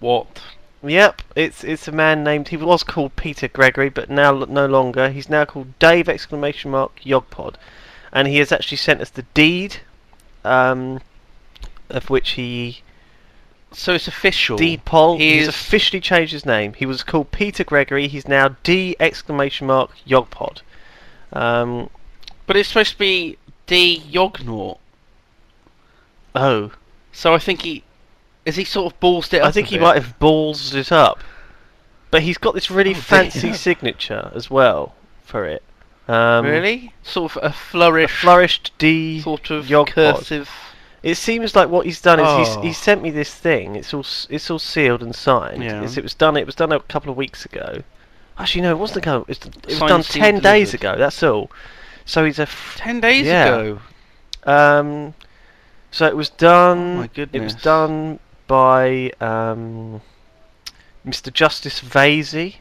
What? 0.00 0.42
yep, 0.82 1.22
it's 1.34 1.64
it's 1.64 1.88
a 1.88 1.92
man 1.92 2.22
named. 2.22 2.48
He 2.48 2.58
was 2.58 2.82
called 2.82 3.16
Peter 3.16 3.48
Gregory, 3.48 3.88
but 3.88 4.10
now 4.10 4.32
no 4.32 4.66
longer. 4.66 5.08
He's 5.08 5.30
now 5.30 5.46
called 5.46 5.78
Dave 5.78 6.10
exclamation 6.10 6.70
mark 6.72 7.00
Yogpod, 7.04 7.54
and 8.12 8.28
he 8.28 8.36
has 8.36 8.52
actually 8.52 8.76
sent 8.76 9.00
us 9.00 9.08
the 9.08 9.24
deed, 9.32 9.76
um, 10.44 11.00
of 11.88 12.10
which 12.10 12.32
he 12.32 12.82
So 13.76 13.94
it's 13.94 14.08
official. 14.08 14.56
deed 14.56 14.84
poll. 14.84 15.18
He 15.18 15.34
He's 15.38 15.42
is- 15.42 15.48
officially 15.48 16.00
changed 16.00 16.32
his 16.32 16.46
name. 16.46 16.72
He 16.74 16.86
was 16.86 17.02
called 17.02 17.30
Peter 17.30 17.64
Gregory. 17.64 18.08
He's 18.08 18.26
now 18.28 18.56
D 18.62 18.96
exclamation 19.00 19.66
mark 19.66 19.90
Yogpod. 20.06 20.62
Um, 21.32 21.90
But 22.46 22.56
it's 22.56 22.68
supposed 22.68 22.92
to 22.92 22.98
be 22.98 23.36
D 23.66 24.02
Yognaut. 24.08 24.78
oh, 26.34 26.72
So 27.12 27.34
I 27.34 27.38
think 27.38 27.62
he. 27.62 27.82
Is 28.44 28.56
he 28.56 28.64
sort 28.64 28.92
of 28.92 29.00
ballsed 29.00 29.32
it 29.32 29.40
up 29.40 29.48
I 29.48 29.50
think 29.52 29.68
a 29.68 29.70
he 29.70 29.76
bit? 29.76 29.82
might 29.82 29.94
have 30.02 30.18
balls 30.18 30.74
it 30.74 30.92
up, 30.92 31.20
but 32.10 32.22
he's 32.22 32.36
got 32.36 32.54
this 32.54 32.70
really 32.70 32.90
Oh, 32.90 32.94
dear. 32.94 33.02
fancy 33.02 33.52
signature 33.54 34.30
as 34.34 34.50
well 34.50 34.94
for 35.24 35.46
it. 35.46 35.62
Um, 36.06 36.44
really? 36.44 36.92
Sort 37.02 37.36
of 37.36 37.42
a 37.42 37.46
A 37.46 37.52
flourish. 37.52 38.20
flourished 38.20 38.72
D. 38.76 39.20
sort 39.22 39.50
of 39.50 39.64
Yogpod. 39.66 39.86
cursive. 39.94 40.50
It 41.04 41.16
seems 41.16 41.54
like 41.54 41.68
what 41.68 41.84
he's 41.86 42.00
done 42.00 42.18
is 42.18 42.48
he's, 42.48 42.56
Oh. 42.56 42.60
he 42.62 42.72
sent 42.72 43.02
me 43.02 43.10
this 43.10 43.32
thing. 43.34 43.76
It's 43.76 43.92
all 43.92 44.00
s- 44.00 44.26
it's 44.30 44.50
all 44.50 44.58
sealed 44.58 45.02
and 45.02 45.14
signed. 45.14 45.62
Yeah. 45.62 45.76
It's- 45.78 45.96
it 45.98 46.02
was 46.02 46.14
done. 46.14 46.36
It 46.36 46.46
was 46.46 46.54
done 46.54 46.72
a 46.72 46.80
couple 46.80 47.10
of 47.10 47.16
weeks 47.16 47.44
ago. 47.44 47.82
Actually, 48.38 48.62
no, 48.62 48.70
it 48.70 48.78
wasn't 48.78 48.98
ago. 49.04 49.20
It 49.22 49.28
was, 49.28 49.38
it 49.38 49.66
was 49.66 49.76
Signed, 49.78 49.88
done 49.88 50.02
sealed, 50.02 50.24
ten 50.24 50.34
days 50.40 50.70
delivered. 50.72 50.94
ago. 50.94 50.98
That's 50.98 51.22
all. 51.22 51.50
So 52.06 52.24
he's 52.24 52.38
a. 52.38 52.42
F- 52.42 52.76
Ten 52.78 53.00
days 53.00 53.26
Yeah. 53.26 53.44
ago. 53.46 53.80
um, 54.46 55.14
so 55.90 56.06
it 56.06 56.16
was 56.16 56.30
done. 56.30 56.78
Oh 56.78 56.98
my 57.00 57.04
It 57.04 57.14
goodness. 57.14 57.54
was 57.54 57.62
done 57.62 58.18
by 58.46 59.12
um, 59.20 60.00
Mr. 61.06 61.32
Justice 61.32 61.80
Vasey, 61.80 62.56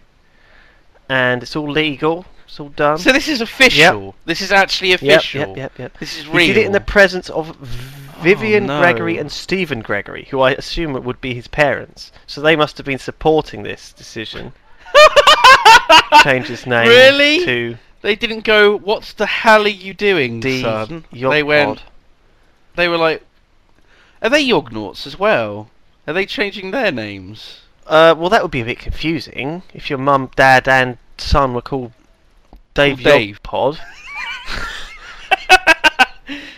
and 1.10 1.42
it's 1.44 1.56
all 1.56 1.70
legal. 1.70 2.26
It's 2.46 2.60
all 2.60 2.70
done. 2.70 2.98
So 3.00 3.12
this 3.12 3.28
is 3.28 3.42
official. 3.42 4.16
This 4.26 4.42
is 4.42 4.52
actually 4.52 4.90
Yep, 4.92 5.02
official. 5.02 5.40
Yep, 5.42 5.58
yep, 5.58 5.80
yep. 5.80 5.98
This 6.00 6.18
is 6.20 6.26
He 6.26 6.30
real. 6.32 6.48
did 6.48 6.58
it 6.58 6.66
in 6.66 6.72
the 6.74 6.80
presence 6.82 7.30
of 7.30 7.58
Vivian 8.24 8.66
no. 8.66 8.80
Gregory 8.80 9.18
and 9.18 9.32
Stephen 9.32 9.82
Gregory, 9.82 10.28
who 10.32 10.42
I 10.42 10.52
assume 10.52 10.94
would 10.94 11.22
be 11.22 11.34
his 11.34 11.48
parents. 11.48 12.12
So 12.26 12.42
they 12.42 12.56
must 12.56 12.78
have 12.78 12.86
been 12.86 13.00
supporting 13.00 13.64
this 13.64 13.94
decision. 13.94 14.54
Change 16.24 16.48
his 16.48 16.66
name 16.66 16.88
Really? 16.88 17.46
to 17.46 17.78
They 18.02 18.16
didn't 18.16 18.44
go. 18.44 18.78
What 18.78 19.14
the 19.18 19.26
hell 19.26 19.66
are 19.66 19.68
you 19.68 19.94
doing, 19.94 20.40
The 20.40 20.62
son? 20.62 21.06
They 21.12 21.44
went. 21.44 21.84
They 22.76 22.88
were 22.88 22.98
like, 22.98 23.24
are 24.22 24.30
they 24.30 24.46
Yognauts 24.48 25.06
as 25.06 25.20
well? 25.20 25.70
Are 26.08 26.14
they 26.14 26.26
changing 26.26 26.72
their 26.72 26.92
names? 26.92 27.62
Uh, 27.86 28.16
well, 28.18 28.30
that 28.30 28.42
would 28.42 28.52
be 28.52 28.62
a 28.62 28.66
bit 28.66 28.80
confusing 28.80 29.64
if 29.74 29.90
your 29.90 30.00
mum, 30.00 30.32
dad, 30.36 30.68
and 30.68 30.98
son 31.18 31.54
were 31.54 31.62
called 31.62 31.92
Dave 32.74 32.98
Called 32.98 33.04
Dave. 33.04 33.44
Pod. 33.44 33.80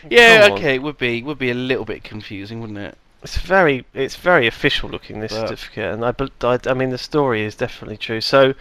Yeah, 0.10 0.44
Come 0.44 0.52
on. 0.54 0.58
okay, 0.60 0.76
it 0.76 0.82
would 0.84 0.98
be 0.98 1.24
would 1.24 1.40
be 1.40 1.50
a 1.52 1.56
little 1.56 1.86
bit 1.86 2.04
confusing, 2.04 2.62
wouldn't 2.62 2.80
it? 2.80 2.98
It's 3.24 3.38
very, 3.38 3.86
it's 3.96 4.16
very 4.16 4.46
official 4.46 4.88
looking 4.90 5.20
this 5.20 5.32
But- 5.34 5.48
certificate, 5.50 5.94
and 5.94 6.06
I, 6.06 6.12
bel- 6.12 6.30
I, 6.44 6.60
I 6.68 6.74
mean 6.76 6.92
the 6.92 6.98
story 7.00 7.44
is 7.44 7.56
definitely 7.56 7.98
true. 7.98 8.22
So, 8.22 8.54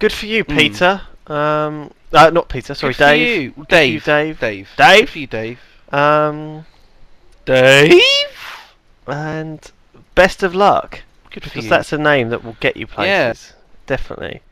good 0.00 0.12
for 0.12 0.26
you, 0.26 0.44
Mm. 0.44 0.56
Peter. 0.58 1.00
Um, 1.28 1.92
uh, 2.12 2.30
not 2.30 2.48
Peter. 2.48 2.74
Sorry, 2.74 2.92
Good 2.92 2.96
for 2.96 3.04
Dave. 3.04 3.40
you. 3.42 3.50
Good 3.50 3.64
for 3.64 3.70
Dave. 3.70 3.92
you, 3.94 4.00
Dave. 4.00 4.40
Dave. 4.40 4.68
Dave? 4.76 4.98
Good 5.00 5.08
for 5.10 5.18
you, 5.20 5.26
Dave. 5.28 5.60
Um, 5.92 6.66
Dave. 7.44 8.00
and 9.06 9.70
best 10.14 10.42
of 10.42 10.54
luck 10.54 11.02
Good 11.30 11.44
for 11.44 11.50
because 11.50 11.64
you. 11.64 11.70
that's 11.70 11.92
a 11.92 11.98
name 11.98 12.30
that 12.30 12.44
will 12.44 12.56
get 12.60 12.76
you 12.76 12.86
Yeah. 12.98 13.26
places. 13.28 13.52
Definitely. 13.86 14.42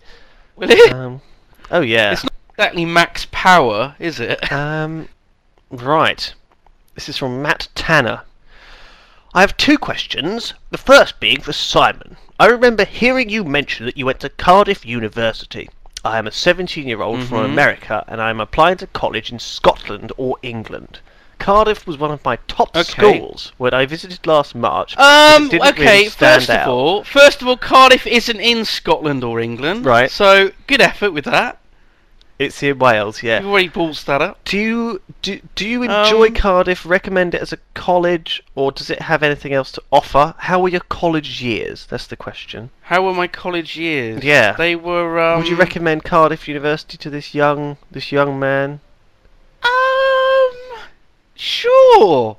Will 0.57 0.70
it? 0.70 0.93
Um, 0.93 1.20
oh 1.70 1.80
yeah. 1.80 2.12
It's 2.12 2.22
not 2.24 2.32
exactly 2.55 2.84
max 2.84 3.26
power, 3.32 3.95
is 3.99 4.20
it? 4.20 4.51
Um, 4.53 5.09
right. 5.71 6.33
This 6.95 7.09
is 7.09 7.16
from 7.16 7.41
Matt 7.43 7.68
Tanner. 7.75 8.23
I 9.33 9.41
have 9.43 9.57
two 9.57 9.79
questions. 9.79 10.55
The 10.71 10.79
first 10.79 11.21
being 11.21 11.41
for 11.41 11.53
Simon. 11.53 12.16
I 12.39 12.47
remember 12.47 12.85
hearing 12.85 13.29
you 13.29 13.45
mention 13.45 13.87
that 13.87 13.97
you 13.97 14.07
went 14.07 14.21
to 14.21 14.29
Cardiff 14.29 14.85
University. 14.85 15.68
I 16.05 16.18
am 16.18 16.27
a 16.27 16.33
17 16.33 16.89
year 16.89 17.03
old 17.03 17.23
from 17.25 17.39
Mhm. 17.39 17.45
America 17.45 18.05
and 18.09 18.21
I 18.21 18.31
am 18.31 18.41
applying 18.41 18.79
to 18.79 18.87
college 18.89 19.31
in 19.31 19.39
Scotland 19.39 20.12
or 20.16 20.37
England. 20.43 21.01
Cardiff 21.39 21.87
was 21.87 21.97
one 21.97 22.11
of 22.11 22.25
my 22.25 22.37
top 22.49 22.77
Okay. 22.77 22.83
schools 22.83 23.53
when 23.57 23.73
I 23.73 23.87
visited 23.87 24.27
last 24.27 24.55
March. 24.55 24.97
Um. 24.99 25.47
Okay. 25.53 25.59
really 25.99 26.09
first 26.09 26.51
out. 26.51 26.62
of 26.62 26.68
all, 26.68 27.05
first 27.05 27.41
of 27.41 27.49
all, 27.49 27.57
Cardiff 27.57 28.07
isn't 28.07 28.41
in 28.41 28.64
Scotland 28.64 29.23
or 29.25 29.41
England, 29.41 29.87
Right. 29.87 30.11
So 30.11 30.51
good 30.66 30.81
effort 30.81 31.12
with 31.12 31.25
that. 31.27 31.59
It's 32.41 32.62
in 32.62 32.78
Wales, 32.78 33.22
yeah. 33.22 33.38
You've 33.41 33.51
already 33.51 33.68
balls 33.68 34.03
that 34.05 34.22
up. 34.22 34.43
Do 34.45 34.59
you 34.59 35.03
do, 35.22 35.41
do 35.55 35.68
you 35.68 35.82
enjoy 35.82 36.28
Um, 36.28 36.34
Cardiff? 36.34 36.86
Recommend 36.86 37.34
it 37.34 37.43
as 37.43 37.53
a 37.53 37.59
college, 37.74 38.43
or 38.55 38.72
does 38.72 38.88
it 38.88 39.03
have 39.03 39.22
anything 39.22 39.53
else 39.53 39.70
to 39.72 39.82
offer? 39.93 40.34
How 40.38 40.59
were 40.59 40.70
your 40.70 40.80
college 40.88 41.43
years? 41.43 41.86
That's 41.86 42.07
the 42.07 42.16
question. 42.16 42.70
How 42.82 43.05
were 43.05 43.12
my 43.14 43.26
college 43.28 43.76
years? 43.76 44.24
Yeah. 44.24 44.53
They 44.53 44.74
were. 44.74 45.20
Um, 45.20 45.41
Would 45.41 45.49
you 45.49 45.57
recommend 45.57 46.05
Cardiff 46.05 46.49
University 46.49 46.97
to 46.97 47.11
this 47.11 47.34
young 47.34 47.76
this 47.91 48.11
young 48.11 48.38
man? 48.41 48.80
Um. 49.62 50.80
Sure. 51.34 52.36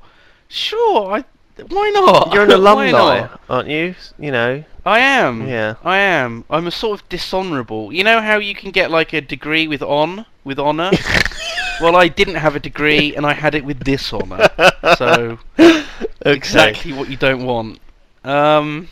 Sure. 0.47 1.13
I. 1.13 1.23
Why 1.67 1.91
not? 1.93 2.33
You're 2.33 2.43
an 2.45 2.51
alumni, 2.59 3.27
aren't 3.49 3.69
you? 3.69 3.93
You 4.17 4.31
know. 4.31 4.63
I 4.85 4.99
am. 4.99 5.47
Yeah. 5.47 5.75
I 5.83 5.97
am. 5.97 6.43
I'm 6.49 6.67
a 6.67 6.71
sort 6.71 7.01
of 7.01 7.09
dishonourable. 7.09 7.93
You 7.93 8.03
know 8.03 8.21
how 8.21 8.37
you 8.37 8.55
can 8.55 8.71
get 8.71 8.89
like 8.89 9.13
a 9.13 9.21
degree 9.21 9.67
with 9.67 9.81
on 9.81 10.25
with 10.43 10.57
honour? 10.59 10.91
well, 11.81 11.95
I 11.95 12.07
didn't 12.07 12.35
have 12.35 12.55
a 12.55 12.59
degree 12.59 13.15
and 13.15 13.25
I 13.25 13.33
had 13.33 13.53
it 13.53 13.63
with 13.63 13.83
dishonour. 13.83 14.49
So 14.97 15.37
exactly 16.25 16.93
what 16.93 17.09
you 17.09 17.17
don't 17.17 17.45
want. 17.45 17.79
Um, 18.23 18.87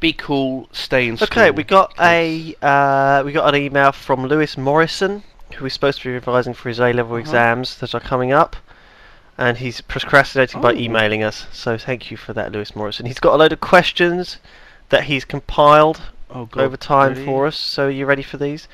be 0.00 0.12
cool, 0.12 0.68
stay 0.72 1.08
in 1.08 1.16
school. 1.16 1.26
Okay, 1.30 1.50
we 1.50 1.62
got 1.62 1.94
a 2.00 2.54
uh, 2.62 3.22
we 3.24 3.32
got 3.32 3.54
an 3.54 3.60
email 3.60 3.92
from 3.92 4.26
Lewis 4.26 4.56
Morrison, 4.58 5.22
who 5.54 5.66
is 5.66 5.72
supposed 5.72 5.98
to 6.02 6.08
be 6.08 6.12
revising 6.14 6.52
for 6.54 6.68
his 6.68 6.80
A 6.80 6.92
level 6.92 7.12
Uh-huh. 7.12 7.20
exams 7.20 7.78
that 7.78 7.94
are 7.94 8.00
coming 8.00 8.32
up, 8.32 8.56
and 9.38 9.58
he's 9.58 9.80
procrastinating 9.80 10.60
by 10.60 10.72
Oh. 10.72 10.76
emailing 10.76 11.22
us. 11.22 11.46
So 11.52 11.78
thank 11.78 12.10
you 12.10 12.16
for 12.16 12.32
that, 12.34 12.52
Lewis 12.52 12.74
Morrison. 12.76 13.06
He's 13.06 13.20
got 13.20 13.34
a 13.34 13.36
load 13.36 13.52
of 13.52 13.60
questions 13.60 14.38
that 14.90 15.04
he's 15.04 15.24
compiled 15.24 16.00
oh, 16.30 16.48
over 16.54 16.76
time 16.76 17.12
really? 17.12 17.24
for 17.24 17.46
us. 17.46 17.56
So 17.58 17.86
are 17.86 17.90
you 17.90 18.06
ready 18.06 18.22
for 18.22 18.36
these? 18.36 18.68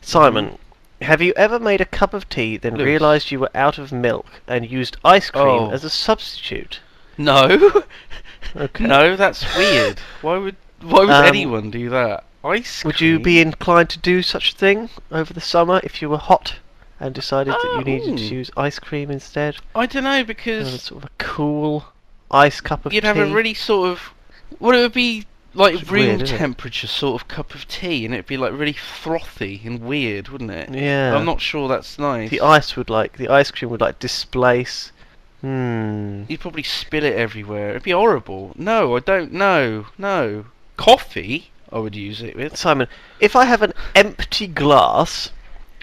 Simon, 0.00 0.58
have 1.02 1.20
you 1.20 1.32
ever 1.36 1.58
made 1.58 1.80
a 1.80 1.84
cup 1.86 2.14
of 2.14 2.28
tea, 2.28 2.56
then 2.56 2.74
Lewis. 2.76 2.86
realised 2.86 3.30
you 3.30 3.40
were 3.40 3.50
out 3.54 3.78
of 3.78 3.92
milk 3.92 4.26
and 4.46 4.70
used 4.70 4.96
ice 5.04 5.30
cream 5.30 5.44
Oh. 5.46 5.70
as 5.70 5.84
a 5.84 5.90
substitute? 5.90 6.80
No, 7.18 7.82
Okay. 8.56 8.86
no, 8.86 9.16
that's 9.16 9.44
weird. 9.56 9.98
Why 10.22 10.38
would 10.38 10.56
why 10.80 11.00
would 11.00 11.10
Um, 11.10 11.24
anyone 11.26 11.70
do 11.70 11.90
that? 11.90 12.24
Ice 12.42 12.80
cream. 12.80 12.88
Would 12.88 13.00
you 13.02 13.18
be 13.18 13.40
inclined 13.40 13.90
to 13.90 13.98
do 13.98 14.22
such 14.22 14.52
a 14.52 14.56
thing 14.56 14.88
over 15.12 15.34
the 15.34 15.42
summer 15.42 15.80
if 15.84 16.00
you 16.00 16.08
were 16.08 16.16
hot 16.16 16.54
and 16.98 17.14
decided 17.14 17.52
that 17.52 17.74
you 17.78 17.84
needed 17.84 18.16
to 18.16 18.24
Oh. 18.24 18.28
use 18.38 18.50
ice 18.56 18.78
cream 18.78 19.10
instead? 19.10 19.56
I 19.74 19.84
don't 19.84 20.04
know, 20.04 20.24
because 20.24 20.82
sort 20.84 21.04
of 21.04 21.10
a 21.10 21.12
cool 21.22 21.84
ice 22.30 22.62
cup 22.62 22.86
of 22.86 22.94
you'd 22.94 23.02
tea. 23.02 23.06
have 23.08 23.18
a 23.18 23.26
really 23.26 23.52
sort 23.54 23.90
of 23.90 24.14
well, 24.58 24.74
it 24.76 24.80
would 24.80 24.92
be 24.94 25.26
like 25.54 25.74
It's 25.74 25.90
room 25.90 26.18
weird, 26.18 26.26
temperature 26.26 26.86
sort 26.86 27.20
of 27.20 27.28
cup 27.28 27.54
of 27.54 27.66
tea, 27.66 28.04
and 28.04 28.14
it'd 28.14 28.26
be 28.26 28.36
like 28.36 28.52
really 28.52 28.72
frothy 28.72 29.60
and 29.64 29.80
weird, 29.80 30.28
wouldn't 30.28 30.50
it? 30.50 30.70
yeah. 30.72 31.14
I'm 31.16 31.24
not 31.24 31.40
sure 31.40 31.68
that's 31.68 31.98
nice. 31.98 32.30
The 32.30 32.40
ice 32.40 32.76
would 32.76 32.90
like 32.90 33.16
the 33.16 33.28
ice 33.28 33.50
cream 33.50 33.70
would 33.70 33.80
like 33.80 33.98
displace. 33.98 34.92
Hmm. 35.40 36.24
You'd 36.28 36.40
probably 36.40 36.62
spill 36.62 37.04
it 37.04 37.14
everywhere. 37.14 37.70
It'd 37.70 37.82
be 37.82 37.92
horrible. 37.92 38.52
No, 38.56 38.96
I 38.96 39.00
don't 39.00 39.32
know. 39.32 39.86
No. 39.96 40.46
Coffee, 40.76 41.50
I 41.72 41.78
would 41.78 41.96
use 41.96 42.20
it 42.22 42.36
with. 42.36 42.56
Simon, 42.56 42.88
if 43.20 43.34
I 43.34 43.44
have 43.46 43.62
an 43.62 43.72
empty 43.94 44.46
glass 44.46 45.30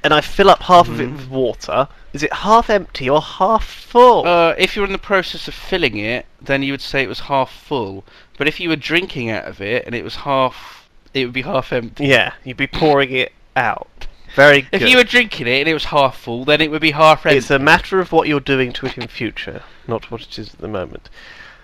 and 0.04 0.14
I 0.14 0.22
fill 0.22 0.50
up 0.50 0.64
half 0.64 0.88
of 0.88 1.00
it 1.00 1.10
Mhm. 1.10 1.18
with 1.18 1.28
water, 1.30 1.88
is 2.14 2.24
it 2.24 2.32
half 2.32 2.70
empty 2.70 3.10
or 3.10 3.22
half 3.22 3.64
full? 3.66 4.26
Uh, 4.28 4.54
if 4.58 4.76
you're 4.76 4.86
in 4.86 4.92
the 4.92 4.98
process 4.98 5.48
of 5.48 5.54
filling 5.54 5.98
it, 5.98 6.26
then 6.42 6.64
you 6.64 6.72
would 6.74 6.82
say 6.82 7.04
it 7.04 7.10
was 7.10 7.22
half 7.22 7.52
full. 7.52 8.04
But 8.38 8.48
if 8.48 8.60
you 8.60 8.70
were 8.70 8.76
drinking 8.76 9.30
out 9.30 9.46
of 9.46 9.62
it 9.62 9.86
and 9.86 9.94
it 9.96 10.04
was 10.04 10.18
half, 10.18 10.88
it 11.14 11.26
would 11.26 11.34
be 11.34 11.42
half 11.42 11.74
empty. 11.74 12.06
yeah, 12.08 12.34
you'd 12.44 12.58
be 12.58 12.68
pouring 12.68 13.12
it 13.12 13.34
out. 13.56 13.88
Very 14.36 14.68
If 14.72 14.84
you 14.84 14.98
were 14.98 15.04
drinking 15.04 15.48
it 15.48 15.62
and 15.62 15.68
it 15.68 15.74
was 15.74 15.86
half 15.86 16.16
full, 16.18 16.46
then 16.46 16.62
it 16.62 16.70
would 16.70 16.82
be 16.82 16.92
half 16.92 17.26
empty. 17.26 17.38
It's 17.38 17.50
a 17.50 17.58
matter 17.58 18.00
of 18.00 18.12
what 18.12 18.28
you're 18.28 18.40
doing 18.40 18.72
to 18.74 18.86
it 18.86 18.98
in 18.98 19.08
future, 19.08 19.64
not 19.88 20.12
what 20.12 20.22
it 20.22 20.38
is 20.38 20.54
at 20.54 20.60
the 20.60 20.68
moment. 20.68 21.10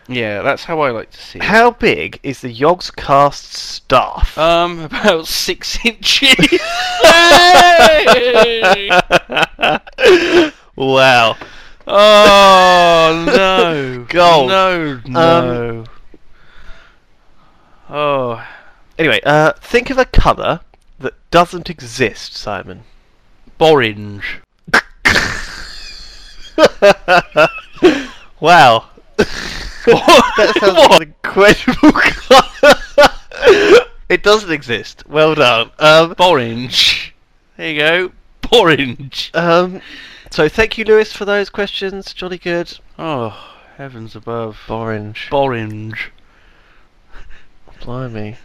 Yeah, 0.08 0.42
that's 0.42 0.66
how 0.66 0.82
I 0.82 0.92
like 0.92 1.12
to 1.12 1.22
see 1.22 1.40
it. 1.40 1.44
How 1.44 1.72
big 1.72 2.20
is 2.24 2.42
the 2.42 2.54
Yogscast 2.54 3.54
staff? 3.54 4.38
Um, 4.38 4.80
about 4.82 5.28
six 5.28 5.78
inches. 5.86 6.36
Wow. 10.76 11.38
Oh 11.86 13.24
no! 13.28 14.06
Gold. 14.10 14.50
No, 14.50 15.00
no. 15.06 15.84
oh, 17.90 18.48
Anyway, 18.98 19.20
uh, 19.24 19.54
think 19.54 19.92
of 19.92 20.00
a 20.00 20.06
colour 20.06 20.62
that 21.00 21.14
doesn't 21.30 21.70
exist, 21.70 22.34
Simon. 22.36 22.84
borange. 23.60 24.24
wow. 28.40 28.86
that 30.38 30.54
sounds 30.60 30.78
like 30.78 31.02
an 31.02 31.04
incredible 31.04 31.92
colour. 31.92 33.86
it 34.10 34.24
doesn't 34.24 34.52
exist. 34.52 35.04
Well 35.08 35.36
done. 35.36 35.72
Um, 35.80 36.16
Borange. 36.16 37.12
There 37.58 37.70
you 37.70 37.80
go. 37.80 38.12
Borange. 38.42 39.34
um, 39.36 39.82
so 40.32 40.48
thank 40.48 40.78
you, 40.78 40.86
Lewis, 40.86 41.14
for 41.14 41.26
those 41.26 41.50
questions. 41.50 42.14
Jolly 42.14 42.38
good. 42.38 42.78
Oh, 42.98 43.38
heavens 43.78 44.16
above. 44.16 44.58
Borange. 44.68 45.30
Borange. 45.30 46.10
Blimey. 47.82 48.38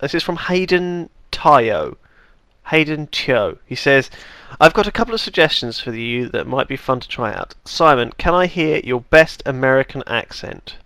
This 0.00 0.14
is 0.14 0.22
from 0.22 0.36
Hayden 0.36 1.10
Tayo. 1.30 1.96
Hayden 2.68 3.08
Tio. 3.08 3.58
He 3.66 3.74
says, 3.74 4.10
I've 4.60 4.74
got 4.74 4.86
a 4.86 4.92
couple 4.92 5.14
of 5.14 5.20
suggestions 5.20 5.80
for 5.80 5.94
you 5.94 6.28
that 6.28 6.46
might 6.46 6.68
be 6.68 6.76
fun 6.76 7.00
to 7.00 7.08
try 7.08 7.32
out. 7.32 7.54
Simon, 7.64 8.12
can 8.18 8.34
I 8.34 8.46
hear 8.46 8.80
your 8.84 9.00
best 9.00 9.42
American 9.44 10.02
accent? 10.06 10.76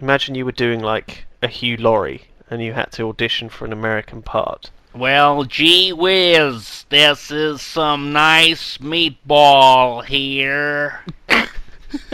Imagine 0.00 0.34
you 0.34 0.44
were 0.44 0.52
doing 0.52 0.80
like 0.80 1.24
a 1.42 1.48
Hugh 1.48 1.76
Laurie 1.76 2.28
and 2.50 2.62
you 2.62 2.72
had 2.72 2.92
to 2.92 3.08
audition 3.08 3.48
for 3.48 3.64
an 3.64 3.72
American 3.72 4.22
part. 4.22 4.70
Well, 4.94 5.44
gee 5.44 5.92
whiz, 5.92 6.84
this 6.90 7.30
is 7.30 7.62
some 7.62 8.12
nice 8.12 8.78
meatball 8.78 10.04
here. 10.04 11.00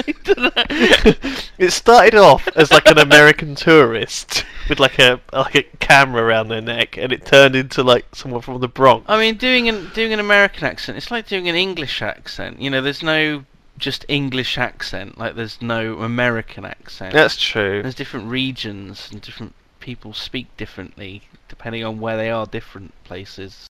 it 1.59 1.73
started 1.73 2.15
off 2.15 2.49
as 2.57 2.71
like 2.71 2.89
an 2.89 2.99
American 2.99 3.55
tourist 3.55 4.45
with 4.69 4.81
like 4.81 4.99
a 4.99 5.21
like 5.33 5.55
a 5.55 5.63
camera 5.79 6.23
around 6.23 6.49
their 6.49 6.61
neck 6.61 6.97
and 6.97 7.13
it 7.13 7.25
turned 7.25 7.55
into 7.55 7.83
like 7.83 8.05
someone 8.15 8.41
from 8.41 8.61
the 8.61 8.69
Bronx. 8.69 9.07
I 9.09 9.19
mean, 9.19 9.37
doing 9.37 9.69
an 9.69 9.91
doing 9.95 10.13
an 10.13 10.21
American 10.21 10.67
accent, 10.67 10.99
it's 10.99 11.11
like 11.11 11.27
doing 11.27 11.49
an 11.49 11.55
English 11.55 12.03
accent. 12.03 12.61
You 12.61 12.71
know, 12.71 12.81
there's 12.81 13.03
no 13.03 13.45
just 13.79 14.05
English 14.09 14.59
accent. 14.59 15.19
Like 15.19 15.37
there's 15.37 15.63
no 15.63 16.01
American 16.01 16.65
accent. 16.65 17.13
That's 17.13 17.37
true. 17.37 17.83
There's 17.83 17.95
different 17.95 18.29
regions 18.29 19.09
and 19.11 19.21
different 19.21 19.55
people 19.81 20.13
speak 20.13 20.55
differently 20.57 21.23
depending 21.49 21.85
on 21.85 22.01
where 22.01 22.17
they 22.17 22.31
are. 22.31 22.47
Different 22.47 22.93
places. 23.05 23.67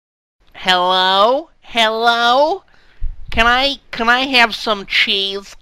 Hello? 0.54 1.50
Hello? 1.62 2.64
Can 3.32 3.48
I 3.48 3.78
can 3.92 4.08
I 4.08 4.22
have 4.22 4.56
some 4.56 4.86
cheese? 4.86 5.56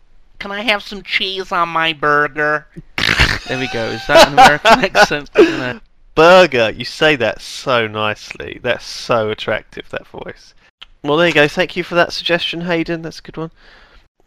Can 0.43 0.51
I 0.51 0.63
have 0.63 0.83
some 0.83 1.03
cheese 1.03 1.53
on 1.53 1.69
my 1.69 1.93
burger? 1.93 2.67
There 3.47 3.57
we 3.59 3.69
go. 3.71 3.85
Is 3.85 4.05
that 4.07 4.27
an 4.27 4.33
American 4.33 4.83
accent? 4.97 5.29
Isn't? 5.37 5.81
Burger, 6.15 6.69
you 6.71 6.83
say 6.83 7.15
that 7.15 7.41
so 7.41 7.87
nicely. 7.87 8.59
That's 8.61 8.85
so 8.85 9.29
attractive, 9.29 9.89
that 9.89 10.05
voice. 10.07 10.53
Well, 11.01 11.15
there 11.15 11.27
you 11.29 11.33
go. 11.33 11.47
Thank 11.47 11.77
you 11.77 11.83
for 11.83 11.95
that 11.95 12.11
suggestion, 12.11 12.61
Hayden. 12.61 13.01
That's 13.03 13.19
a 13.19 13.21
good 13.21 13.37
one. 13.37 13.51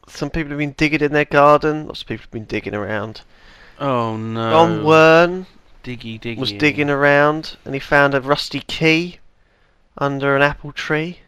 Some 0.09 0.31
people 0.31 0.51
have 0.51 0.59
been 0.59 0.73
digging 0.73 1.01
in 1.03 1.13
their 1.13 1.27
garden. 1.27 1.87
Lots 1.87 2.01
of 2.01 2.09
people 2.09 2.23
have 2.23 2.31
been 2.31 2.45
digging 2.45 2.75
around. 2.75 3.21
Oh 3.79 4.17
no. 4.17 4.51
John 4.51 4.85
Wern 4.85 5.47
Diggy 5.85 6.19
diggy. 6.19 6.39
was 6.39 6.53
digging 6.53 6.89
around 6.89 7.59
and 7.67 7.75
he 7.75 7.81
found 7.81 8.15
a 8.15 8.23
rusty 8.23 8.61
key 8.61 9.19
under 9.99 10.35
an 10.35 10.41
apple 10.41 10.73
tree. 10.73 11.21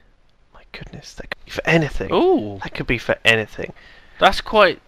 My 0.54 0.62
goodness, 0.72 1.12
that 1.14 1.28
could 1.30 1.44
be 1.44 1.50
for 1.50 1.66
anything. 1.66 2.10
Ooh, 2.12 2.58
That 2.62 2.74
could 2.74 2.86
be 2.86 2.98
for 2.98 3.16
anything. 3.24 3.72
That's 4.18 4.40
quite. 4.40 4.80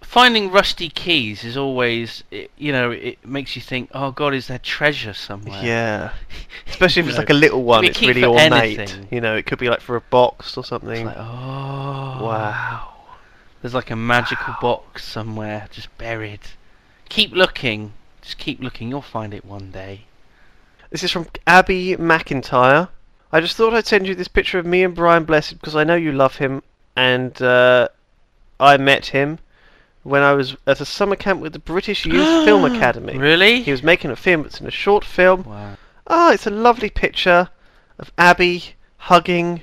Finding 0.00 0.50
rusty 0.50 0.88
keys 0.88 1.44
is 1.44 1.56
always, 1.56 2.22
it, 2.30 2.50
you 2.56 2.72
know, 2.72 2.90
it 2.92 3.18
makes 3.26 3.56
you 3.56 3.60
think, 3.60 3.90
oh 3.92 4.10
god, 4.12 4.32
is 4.32 4.46
there 4.46 4.58
treasure 4.60 5.12
somewhere? 5.12 5.62
Yeah. 5.62 6.12
Especially 6.68 7.00
if 7.02 7.08
it's 7.08 7.18
like 7.18 7.28
a 7.30 7.34
little 7.34 7.62
one, 7.64 7.84
it's 7.84 8.00
really 8.00 8.24
ornate. 8.24 8.78
anything. 8.78 9.08
You 9.10 9.20
know, 9.20 9.36
it 9.36 9.44
could 9.44 9.58
be 9.58 9.68
like 9.68 9.80
for 9.80 9.96
a 9.96 10.00
box 10.00 10.56
or 10.56 10.60
It's 10.60 10.68
something. 10.70 11.04
like, 11.04 11.16
oh, 11.18 12.24
Wow. 12.24 12.94
There's 13.60 13.74
like 13.74 13.90
a 13.90 13.96
magical 13.96 14.54
box 14.62 15.04
somewhere 15.04 15.66
just 15.72 15.94
buried. 15.98 16.40
Keep 17.08 17.32
looking. 17.32 17.92
Just 18.22 18.38
keep 18.38 18.60
looking. 18.62 18.88
You'll 18.88 19.02
find 19.02 19.34
it 19.34 19.44
one 19.44 19.70
day. 19.72 20.02
This 20.90 21.02
is 21.02 21.10
from 21.10 21.26
Abby 21.46 21.96
McIntyre. 21.96 22.88
I 23.32 23.40
just 23.40 23.56
thought 23.56 23.74
I'd 23.74 23.86
send 23.86 24.06
you 24.06 24.14
this 24.14 24.28
picture 24.28 24.58
of 24.58 24.64
me 24.64 24.84
and 24.84 24.94
Brian 24.94 25.24
Blessed 25.24 25.58
because 25.58 25.76
I 25.76 25.84
know 25.84 25.96
you 25.96 26.12
love 26.12 26.36
him, 26.36 26.62
and 26.96 27.40
uh, 27.42 27.88
I 28.60 28.76
met 28.76 29.06
him 29.06 29.38
when 30.02 30.22
I 30.22 30.32
was 30.32 30.56
at 30.66 30.80
a 30.80 30.84
summer 30.84 31.16
camp 31.16 31.40
with 31.40 31.52
the 31.52 31.58
British 31.58 32.06
Youth 32.06 32.44
Film 32.44 32.64
Academy. 32.64 33.16
Really? 33.18 33.62
He 33.62 33.70
was 33.70 33.82
making 33.82 34.10
a 34.10 34.16
film. 34.16 34.44
It's 34.44 34.60
in 34.60 34.66
a 34.66 34.70
short 34.70 35.04
film. 35.04 35.44
Wow. 35.44 35.76
Ah, 36.06 36.32
it's 36.32 36.46
a 36.46 36.50
lovely 36.50 36.90
picture 36.90 37.50
of 37.98 38.12
Abby 38.16 38.74
hugging 38.96 39.62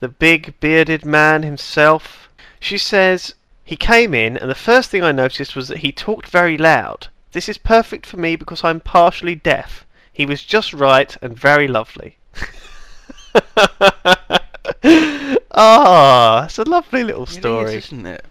the 0.00 0.08
big 0.08 0.58
bearded 0.60 1.04
man 1.04 1.42
himself. 1.42 2.28
She 2.60 2.76
says, 2.76 3.34
He 3.64 3.76
came 3.76 4.14
in, 4.14 4.36
and 4.36 4.50
the 4.50 4.54
first 4.54 4.90
thing 4.90 5.02
I 5.02 5.12
noticed 5.12 5.56
was 5.56 5.68
that 5.68 5.78
he 5.78 5.92
talked 5.92 6.28
very 6.28 6.58
loud. 6.58 7.08
This 7.32 7.48
is 7.48 7.56
perfect 7.56 8.04
for 8.04 8.18
me 8.18 8.36
because 8.36 8.62
I'm 8.62 8.80
partially 8.80 9.34
deaf. 9.34 9.86
He 10.12 10.26
was 10.26 10.44
just 10.44 10.74
right 10.74 11.16
and 11.22 11.38
very 11.38 11.66
lovely. 11.66 12.18
Ah, 15.54 16.44
it's 16.46 16.58
a 16.58 16.64
lovely 16.64 17.04
little 17.04 17.24
It 17.24 17.30
is, 17.30 17.34
story. 17.36 17.74
isn't 17.74 18.06
it? 18.06 18.24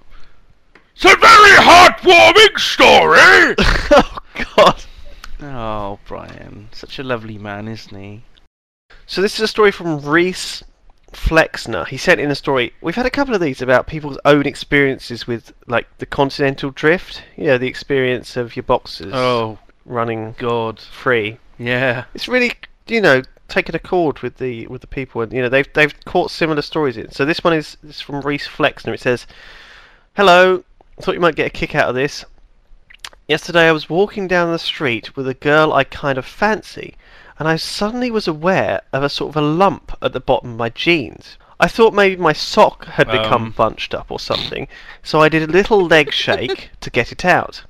It's 0.96 1.06
a 1.06 1.16
very 1.18 1.58
heartwarming 1.58 2.60
story. 2.60 3.56
oh, 3.92 4.18
God. 4.56 4.84
Oh, 5.42 6.00
Brian. 6.08 6.70
Such 6.72 7.00
a 7.00 7.04
lovely 7.04 7.38
man, 7.38 7.68
isn't 7.68 7.98
he? 7.98 8.24
So 9.06 9.22
this 9.22 9.36
is 9.36 9.42
a 9.42 9.48
story 9.48 9.72
from 9.72 10.00
Reese 10.02 10.64
Flexner. 11.14 11.86
He 11.86 11.98
sent 11.98 12.20
in 12.20 12.32
a 12.32 12.36
story. 12.36 12.74
We've 12.82 12.96
had 12.96 13.06
a 13.06 13.10
couple 13.12 13.34
of 13.34 13.42
these 13.42 13.62
about 13.62 13.88
people's 13.88 14.18
own 14.26 14.46
experiences 14.46 15.28
with 15.28 15.54
like 15.68 15.88
the 15.98 16.06
continental 16.06 16.72
drift. 16.72 17.24
You 17.36 17.46
know, 17.46 17.58
the 17.58 17.68
experience 17.68 18.38
of 18.38 18.56
your 18.56 18.64
boxes. 18.64 19.12
Oh, 19.14 19.60
running 19.86 20.36
God. 20.38 20.80
free. 20.80 21.40
Yeah. 21.58 22.06
It's 22.14 22.28
really 22.28 22.54
you 22.88 23.02
know 23.02 23.22
taken 23.52 23.76
a 23.76 23.80
chord 23.80 24.20
with 24.20 24.38
the 24.38 24.66
with 24.68 24.82
the 24.82 24.88
people, 24.88 25.22
and 25.22 25.32
you 25.32 25.42
know 25.42 25.50
they've 25.50 25.72
they've 25.74 25.94
caught 26.06 26.32
similar 26.32 26.62
stories 26.62 26.98
in. 26.98 27.12
So 27.12 27.26
this 27.26 27.44
one 27.44 27.54
is 27.54 27.78
this 27.84 27.98
is 27.98 28.02
from 28.02 28.22
Reese 28.22 28.48
Flexner. 28.48 28.94
It 28.94 29.02
says, 29.02 29.28
"Hello, 30.16 30.64
thought 31.00 31.14
you 31.16 31.20
might 31.20 31.36
get 31.36 31.48
a 31.48 31.52
kick 31.52 31.76
out 31.76 31.90
of 31.90 31.96
this. 31.96 32.26
Yesterday 33.28 33.68
I 33.68 33.72
was 33.72 33.90
walking 33.90 34.28
down 34.28 34.52
the 34.52 34.60
street 34.60 35.16
with 35.16 35.28
a 35.28 35.34
girl 35.34 35.74
I 35.74 35.84
kind 35.84 36.18
of 36.18 36.26
fancy, 36.26 36.96
and 37.38 37.48
I 37.48 37.56
suddenly 37.56 38.12
was 38.12 38.28
aware 38.28 38.82
of 38.92 39.04
a 39.04 39.10
sort 39.10 39.30
of 39.30 39.38
a 39.38 39.42
lump 39.42 39.96
at 40.02 40.14
the 40.14 40.20
bottom 40.20 40.52
of 40.52 40.58
my 40.58 40.70
jeans. 40.70 41.38
I 41.60 41.68
thought 41.68 41.94
maybe 41.94 42.16
my 42.16 42.34
sock 42.34 42.86
had 42.86 43.08
become 43.08 43.44
Um. 43.44 43.52
bunched 43.52 43.94
up 43.94 44.10
or 44.10 44.20
something, 44.20 44.68
so 45.04 45.22
I 45.22 45.30
did 45.30 45.44
a 45.44 45.52
little 45.52 45.86
leg 45.86 46.12
shake 46.12 46.72
to 46.82 46.90
get 46.90 47.12
it 47.12 47.24
out. 47.24 47.64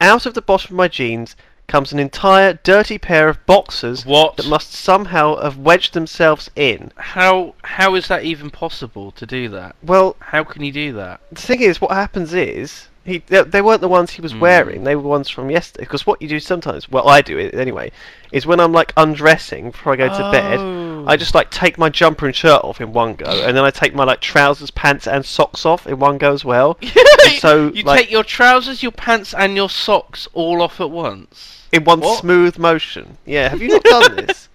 Out 0.00 0.26
of 0.26 0.34
the 0.34 0.42
bottom 0.42 0.74
of 0.74 0.76
my 0.76 0.88
jeans 0.88 1.34
comes 1.66 1.92
an 1.92 1.98
entire 1.98 2.58
dirty 2.62 2.98
pair 2.98 3.28
of 3.28 3.44
boxers 3.46 4.04
What? 4.04 4.36
that 4.36 4.46
must 4.46 4.72
somehow 4.72 5.40
have 5.42 5.56
wedged 5.58 5.94
themselves 5.94 6.50
in. 6.56 6.92
How 6.96 7.54
how 7.62 7.94
is 7.94 8.08
that 8.08 8.22
even 8.24 8.50
possible 8.50 9.10
to 9.12 9.26
do 9.26 9.48
that? 9.48 9.74
Well, 9.82 10.16
How 10.20 10.44
can 10.44 10.62
he 10.62 10.70
do 10.70 10.92
that? 10.94 11.20
the 11.32 11.40
thing 11.40 11.60
is, 11.62 11.80
what 11.80 11.90
happens 11.92 12.34
is 12.34 12.88
he 13.04 13.18
they, 13.26 13.42
they 13.42 13.62
weren't 13.62 13.80
the 13.80 13.88
ones 13.88 14.12
he 14.12 14.22
was 14.22 14.32
Mm. 14.34 14.40
wearing. 14.40 14.84
They 14.84 14.96
were 14.96 15.02
ones 15.02 15.28
from 15.28 15.50
yesterday. 15.50 15.84
Because 15.84 16.06
what 16.06 16.20
you 16.22 16.28
do 16.28 16.40
sometimes, 16.40 16.88
well, 16.90 17.08
I 17.08 17.20
do 17.22 17.38
it 17.38 17.54
anyway, 17.54 17.92
is 18.32 18.46
when 18.46 18.60
I'm 18.60 18.72
like 18.72 18.92
undressing 18.96 19.70
before 19.72 19.92
I 19.94 19.96
go 19.96 20.08
to 20.08 20.30
bed, 20.32 20.58
Oh. 20.60 20.83
I 21.06 21.16
just 21.16 21.34
like 21.34 21.50
take 21.50 21.78
my 21.78 21.88
jumper 21.88 22.26
and 22.26 22.34
shirt 22.34 22.62
off 22.64 22.80
in 22.80 22.92
one 22.92 23.14
go, 23.14 23.26
and 23.26 23.56
then 23.56 23.64
I 23.64 23.70
take 23.70 23.94
my 23.94 24.04
like 24.04 24.20
trousers, 24.20 24.70
pants, 24.70 25.06
and 25.06 25.24
socks 25.24 25.64
off 25.66 25.86
in 25.86 25.98
one 25.98 26.18
go 26.18 26.32
as 26.32 26.44
well. 26.44 26.78
And 27.26 27.32
so 27.40 27.72
you 27.72 27.84
like 27.84 28.00
take 28.02 28.10
your 28.10 28.22
trousers, 28.24 28.82
your 28.82 28.92
pants, 28.92 29.32
and 29.32 29.56
your 29.56 29.70
socks 29.70 30.28
all 30.34 30.60
off 30.60 30.78
at 30.80 30.90
once. 30.90 31.66
in 31.72 31.82
one 31.84 32.00
What? 32.00 32.20
smooth 32.20 32.58
motion. 32.58 33.16
Yeah, 33.24 33.48
have 33.48 33.62
you 33.62 33.68
not 33.68 33.82
done 33.82 34.16
this? 34.26 34.50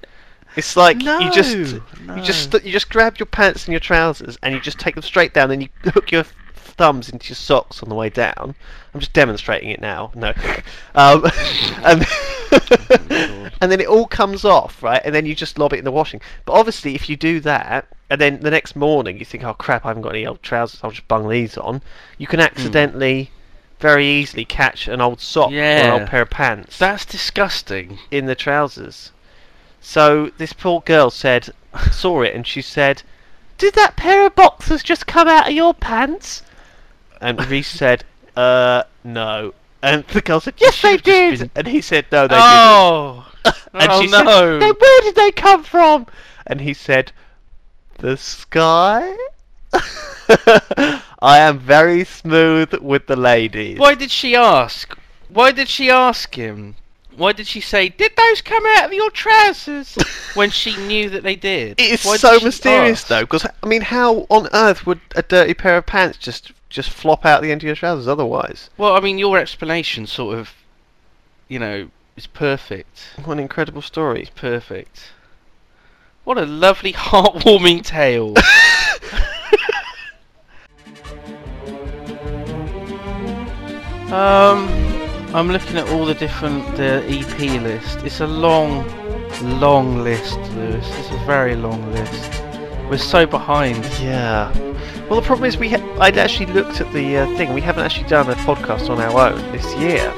It's 0.56 0.76
like 0.76 1.02
you 1.02 1.32
just 1.32 1.56
No, 2.06 2.16
you 2.16 2.22
just 2.24 2.54
you 2.64 2.72
just 2.72 2.90
grab 2.90 3.18
your 3.18 3.26
pants 3.26 3.66
and 3.66 3.74
your 3.74 3.80
trousers 3.80 4.38
and 4.44 4.54
you 4.54 4.60
just 4.62 4.78
take 4.80 4.94
them 4.96 5.02
straight 5.04 5.34
down. 5.34 5.50
Then 5.50 5.62
you 5.62 5.70
hook 5.84 6.12
your 6.12 6.26
thumbs 6.54 7.10
into 7.10 7.30
your 7.30 7.36
socks 7.36 7.82
on 7.82 7.90
the 7.90 7.96
way 7.96 8.10
down. 8.10 8.54
I'm 8.94 9.00
just 9.00 9.14
demonstrating 9.14 9.70
it 9.72 9.82
now. 9.82 10.12
No, 10.16 10.34
um, 10.96 11.26
and 11.84 12.06
and 13.62 13.72
then 13.72 13.80
it 13.80 13.88
all 13.88 14.08
comes 14.08 14.46
off, 14.46 14.82
right? 14.84 15.02
And 15.04 15.14
then 15.14 15.26
you 15.26 15.36
just 15.36 15.60
lob 15.60 15.74
it 15.74 15.80
in 15.80 15.86
the 15.86 15.92
washing. 15.92 16.22
But 16.46 16.54
obviously, 16.54 16.96
if 16.96 17.10
you 17.10 17.16
do 17.16 17.40
that, 17.42 17.88
and 18.10 18.20
then 18.20 18.40
the 18.42 18.52
next 18.52 18.76
morning 18.76 19.20
you 19.20 19.26
think, 19.26 19.44
oh 19.44 19.54
crap, 19.54 19.86
I 19.86 19.90
haven't 19.90 20.04
got 20.04 20.16
any 20.16 20.26
old 20.26 20.42
trousers. 20.42 20.80
I'll 20.84 20.92
just 20.92 21.08
bung 21.08 21.30
these 21.30 21.58
on. 21.58 21.82
You 22.18 22.28
can 22.28 22.40
accidentally. 22.40 23.32
Very 23.80 24.06
easily 24.06 24.44
catch 24.44 24.90
an 24.90 25.00
old 25.00 25.22
sock 25.22 25.54
or 25.54 25.56
an 25.56 26.02
old 26.02 26.10
pair 26.10 26.24
of 26.24 26.30
pants 26.30 26.78
That's 26.78 27.06
disgusting. 27.06 27.98
in 28.12 28.26
the 28.26 28.36
trousers. 28.36 29.14
So 29.80 30.32
this 30.38 30.52
poor 30.52 30.82
girl 30.82 31.10
said, 31.10 31.52
saw 31.92 32.24
it, 32.24 32.36
and 32.36 32.46
she 32.46 32.62
said, 32.62 33.04
"Did 33.58 33.76
that 33.76 33.96
pair 33.96 34.26
of 34.26 34.36
boxers 34.36 34.84
just 34.84 35.08
come 35.08 35.30
out 35.30 35.48
of 35.48 35.54
your 35.54 35.74
pants?" 35.74 36.44
And 37.22 37.46
Reese 37.50 37.70
said, 37.70 38.04
"Uh, 38.36 38.84
no." 39.06 39.54
And 39.82 40.04
the 40.08 40.22
girl 40.22 40.40
said, 40.40 40.56
"Yes, 40.58 40.82
they 40.82 40.98
did." 40.98 41.40
been- 41.40 41.52
And 41.56 41.68
he 41.68 41.82
said, 41.82 42.06
"No, 42.12 42.28
they 42.28 42.36
oh, 42.38 43.26
didn't." 43.44 43.56
And 43.74 43.92
oh 43.92 44.02
she 44.02 44.08
said, 44.08 44.24
no! 44.24 44.60
"Then 44.60 44.74
where 44.78 45.02
did 45.02 45.16
they 45.16 45.32
come 45.32 45.64
from?" 45.64 46.08
And 46.46 46.62
he 46.62 46.74
said, 46.74 47.12
"The 48.00 48.18
sky." 48.18 49.16
I 51.22 51.38
am 51.38 51.60
very 51.60 52.04
smooth 52.04 52.74
with 52.76 53.08
the 53.08 53.16
ladies. 53.16 53.80
Why 53.80 53.96
did 53.96 54.12
she 54.12 54.36
ask? 54.36 54.98
Why 55.30 55.52
did 55.52 55.70
she 55.70 55.90
ask 55.90 56.36
him? 56.36 56.76
Why 57.16 57.34
did 57.34 57.48
she 57.48 57.62
say, 57.62 57.90
"Did 57.90 58.14
those 58.16 58.42
come 58.42 58.66
out 58.66 58.86
of 58.86 58.94
your 58.94 59.12
trousers?" 59.12 59.98
when 60.34 60.50
she 60.50 60.76
knew 60.76 61.10
that 61.10 61.24
they 61.24 61.36
did? 61.36 61.80
It 61.80 61.92
is 61.92 62.06
Why 62.06 62.18
so 62.18 62.40
mysterious 62.40 63.02
ask? 63.02 63.08
though, 63.08 63.22
because 63.22 63.46
I 63.46 63.68
mean, 63.68 63.82
how 63.82 64.26
on 64.30 64.48
earth 64.54 64.86
would 64.86 65.02
a 65.16 65.22
dirty 65.22 65.54
pair 65.54 65.78
of 65.78 65.86
pants 65.86 66.18
just 66.18 66.52
just 66.70 66.90
flop 66.90 67.26
out 67.26 67.42
the 67.42 67.52
end 67.52 67.62
of 67.62 67.66
your 67.66 67.76
trousers 67.76 68.08
otherwise? 68.08 68.70
Well, 68.78 68.96
I 68.96 69.00
mean, 69.00 69.18
your 69.18 69.38
explanation 69.38 70.06
sort 70.06 70.38
of, 70.38 70.54
you 71.48 71.60
know, 71.60 71.90
is 72.16 72.28
perfect. 72.28 73.14
What 73.24 73.34
an 73.34 73.40
incredible 73.40 73.82
story! 73.82 74.22
It's 74.22 74.30
perfect. 74.30 75.12
What 76.24 76.38
a 76.38 76.46
lovely, 76.46 76.94
heartwarming 77.10 77.84
tale. 77.84 78.36
um, 84.14 84.68
I'm 85.34 85.50
looking 85.50 85.78
at 85.78 85.90
all 85.90 86.06
the 86.06 86.14
different 86.14 86.80
EP 86.80 87.40
list. 87.62 88.04
It's 88.04 88.20
a 88.20 88.28
long, 88.28 88.88
long 89.60 90.04
list, 90.04 90.38
Lewis. 90.56 90.88
It's 91.00 91.10
a 91.10 91.26
very 91.26 91.56
long 91.56 91.92
list. 91.94 92.49
We're 92.90 92.98
so 92.98 93.26
behind. 93.26 93.84
Yeah. 94.02 94.52
Well, 95.08 95.20
the 95.20 95.26
problem 95.26 95.46
is 95.48 95.58
we 95.58 95.70
ha- 95.70 95.98
I'd 96.00 96.18
actually 96.18 96.48
looked 96.48 96.82
at 96.82 96.92
the 96.94 97.18
uh, 97.18 97.26
thing. 97.38 97.54
We 97.54 97.62
haven't 97.62 97.84
actually 97.86 98.08
done 98.08 98.30
a 98.30 98.36
podcast 98.36 98.90
on 98.90 99.00
our 99.00 99.32
own 99.32 99.52
this 99.52 99.66
year 99.76 100.12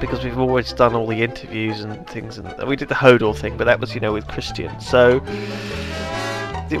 because 0.00 0.22
we've 0.24 0.38
always 0.38 0.72
done 0.72 0.94
all 0.94 1.06
the 1.06 1.22
interviews 1.22 1.80
and 1.80 2.06
things, 2.08 2.38
and 2.38 2.54
we 2.68 2.76
did 2.76 2.88
the 2.88 2.94
Hodor 2.94 3.34
thing, 3.36 3.56
but 3.56 3.64
that 3.64 3.80
was 3.80 3.94
you 3.94 4.00
know 4.00 4.12
with 4.12 4.26
Kristian. 4.26 4.82
So 4.82 5.20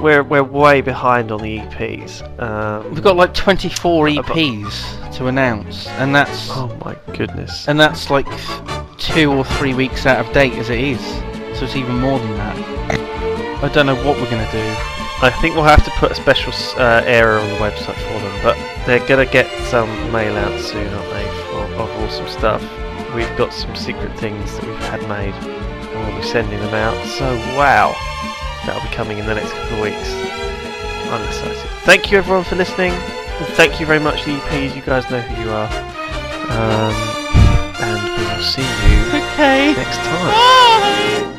we're 0.00 0.22
we're 0.22 0.42
way 0.42 0.80
behind 0.80 1.30
on 1.30 1.40
the 1.42 1.58
EPs. 1.60 2.22
Um, 2.40 2.90
We've 2.92 3.02
got 3.02 3.16
like 3.16 3.32
24 3.34 4.08
Uh, 4.08 4.14
but- 4.16 4.24
EPs 4.26 5.14
to 5.16 5.26
announce, 5.28 5.86
and 5.88 6.14
that's 6.14 6.48
oh 6.50 6.74
my 6.84 6.96
goodness. 7.14 7.68
and 7.68 7.78
that's 7.80 8.10
like 8.10 8.26
two 8.98 9.30
or 9.32 9.44
three 9.44 9.72
weeks 9.74 10.04
out 10.06 10.24
of 10.26 10.32
date 10.34 10.52
as 10.54 10.68
it 10.70 10.80
is. 10.80 11.00
So 11.58 11.64
it's 11.64 11.76
even 11.76 11.96
more 11.98 12.18
than 12.18 12.36
that. 12.36 12.75
I 13.66 13.68
don't 13.70 13.86
know 13.86 13.96
what 13.96 14.16
we're 14.16 14.30
gonna 14.30 14.48
do. 14.52 14.62
I 15.26 15.30
think 15.40 15.56
we'll 15.56 15.64
have 15.64 15.84
to 15.84 15.90
put 15.98 16.12
a 16.12 16.14
special 16.14 16.52
uh, 16.80 17.02
area 17.04 17.40
on 17.40 17.48
the 17.48 17.56
website 17.56 17.98
for 18.06 18.18
them, 18.22 18.40
but 18.44 18.54
they're 18.86 19.04
gonna 19.08 19.26
get 19.26 19.50
some 19.68 19.88
mail 20.12 20.36
out 20.36 20.60
soon, 20.60 20.86
aren't 20.94 21.10
they? 21.10 21.24
For, 21.50 21.64
of 21.82 21.90
awesome 22.02 22.28
stuff. 22.28 22.62
We've 23.12 23.36
got 23.36 23.52
some 23.52 23.74
secret 23.74 24.16
things 24.20 24.54
that 24.54 24.64
we've 24.64 24.78
had 24.86 25.02
made, 25.08 25.34
and 25.34 26.06
we'll 26.06 26.16
be 26.16 26.22
sending 26.24 26.60
them 26.60 26.74
out. 26.74 26.94
So 27.06 27.24
wow, 27.58 27.96
that'll 28.66 28.88
be 28.88 28.94
coming 28.94 29.18
in 29.18 29.26
the 29.26 29.34
next 29.34 29.50
couple 29.50 29.78
of 29.78 29.82
weeks. 29.82 30.10
I'm 31.10 31.26
excited. 31.26 31.56
Thank 31.82 32.12
you 32.12 32.18
everyone 32.18 32.44
for 32.44 32.54
listening. 32.54 32.92
Thank 33.58 33.80
you 33.80 33.86
very 33.86 34.00
much, 34.00 34.24
the 34.24 34.38
EPs. 34.38 34.76
You 34.76 34.82
guys 34.82 35.10
know 35.10 35.20
who 35.20 35.42
you 35.42 35.50
are. 35.50 35.68
Um, 36.54 36.94
and 37.82 37.98
we 38.16 38.24
will 38.30 38.42
see 38.44 38.62
you 38.62 39.24
Okay. 39.34 39.74
next 39.74 39.98
time. 39.98 41.35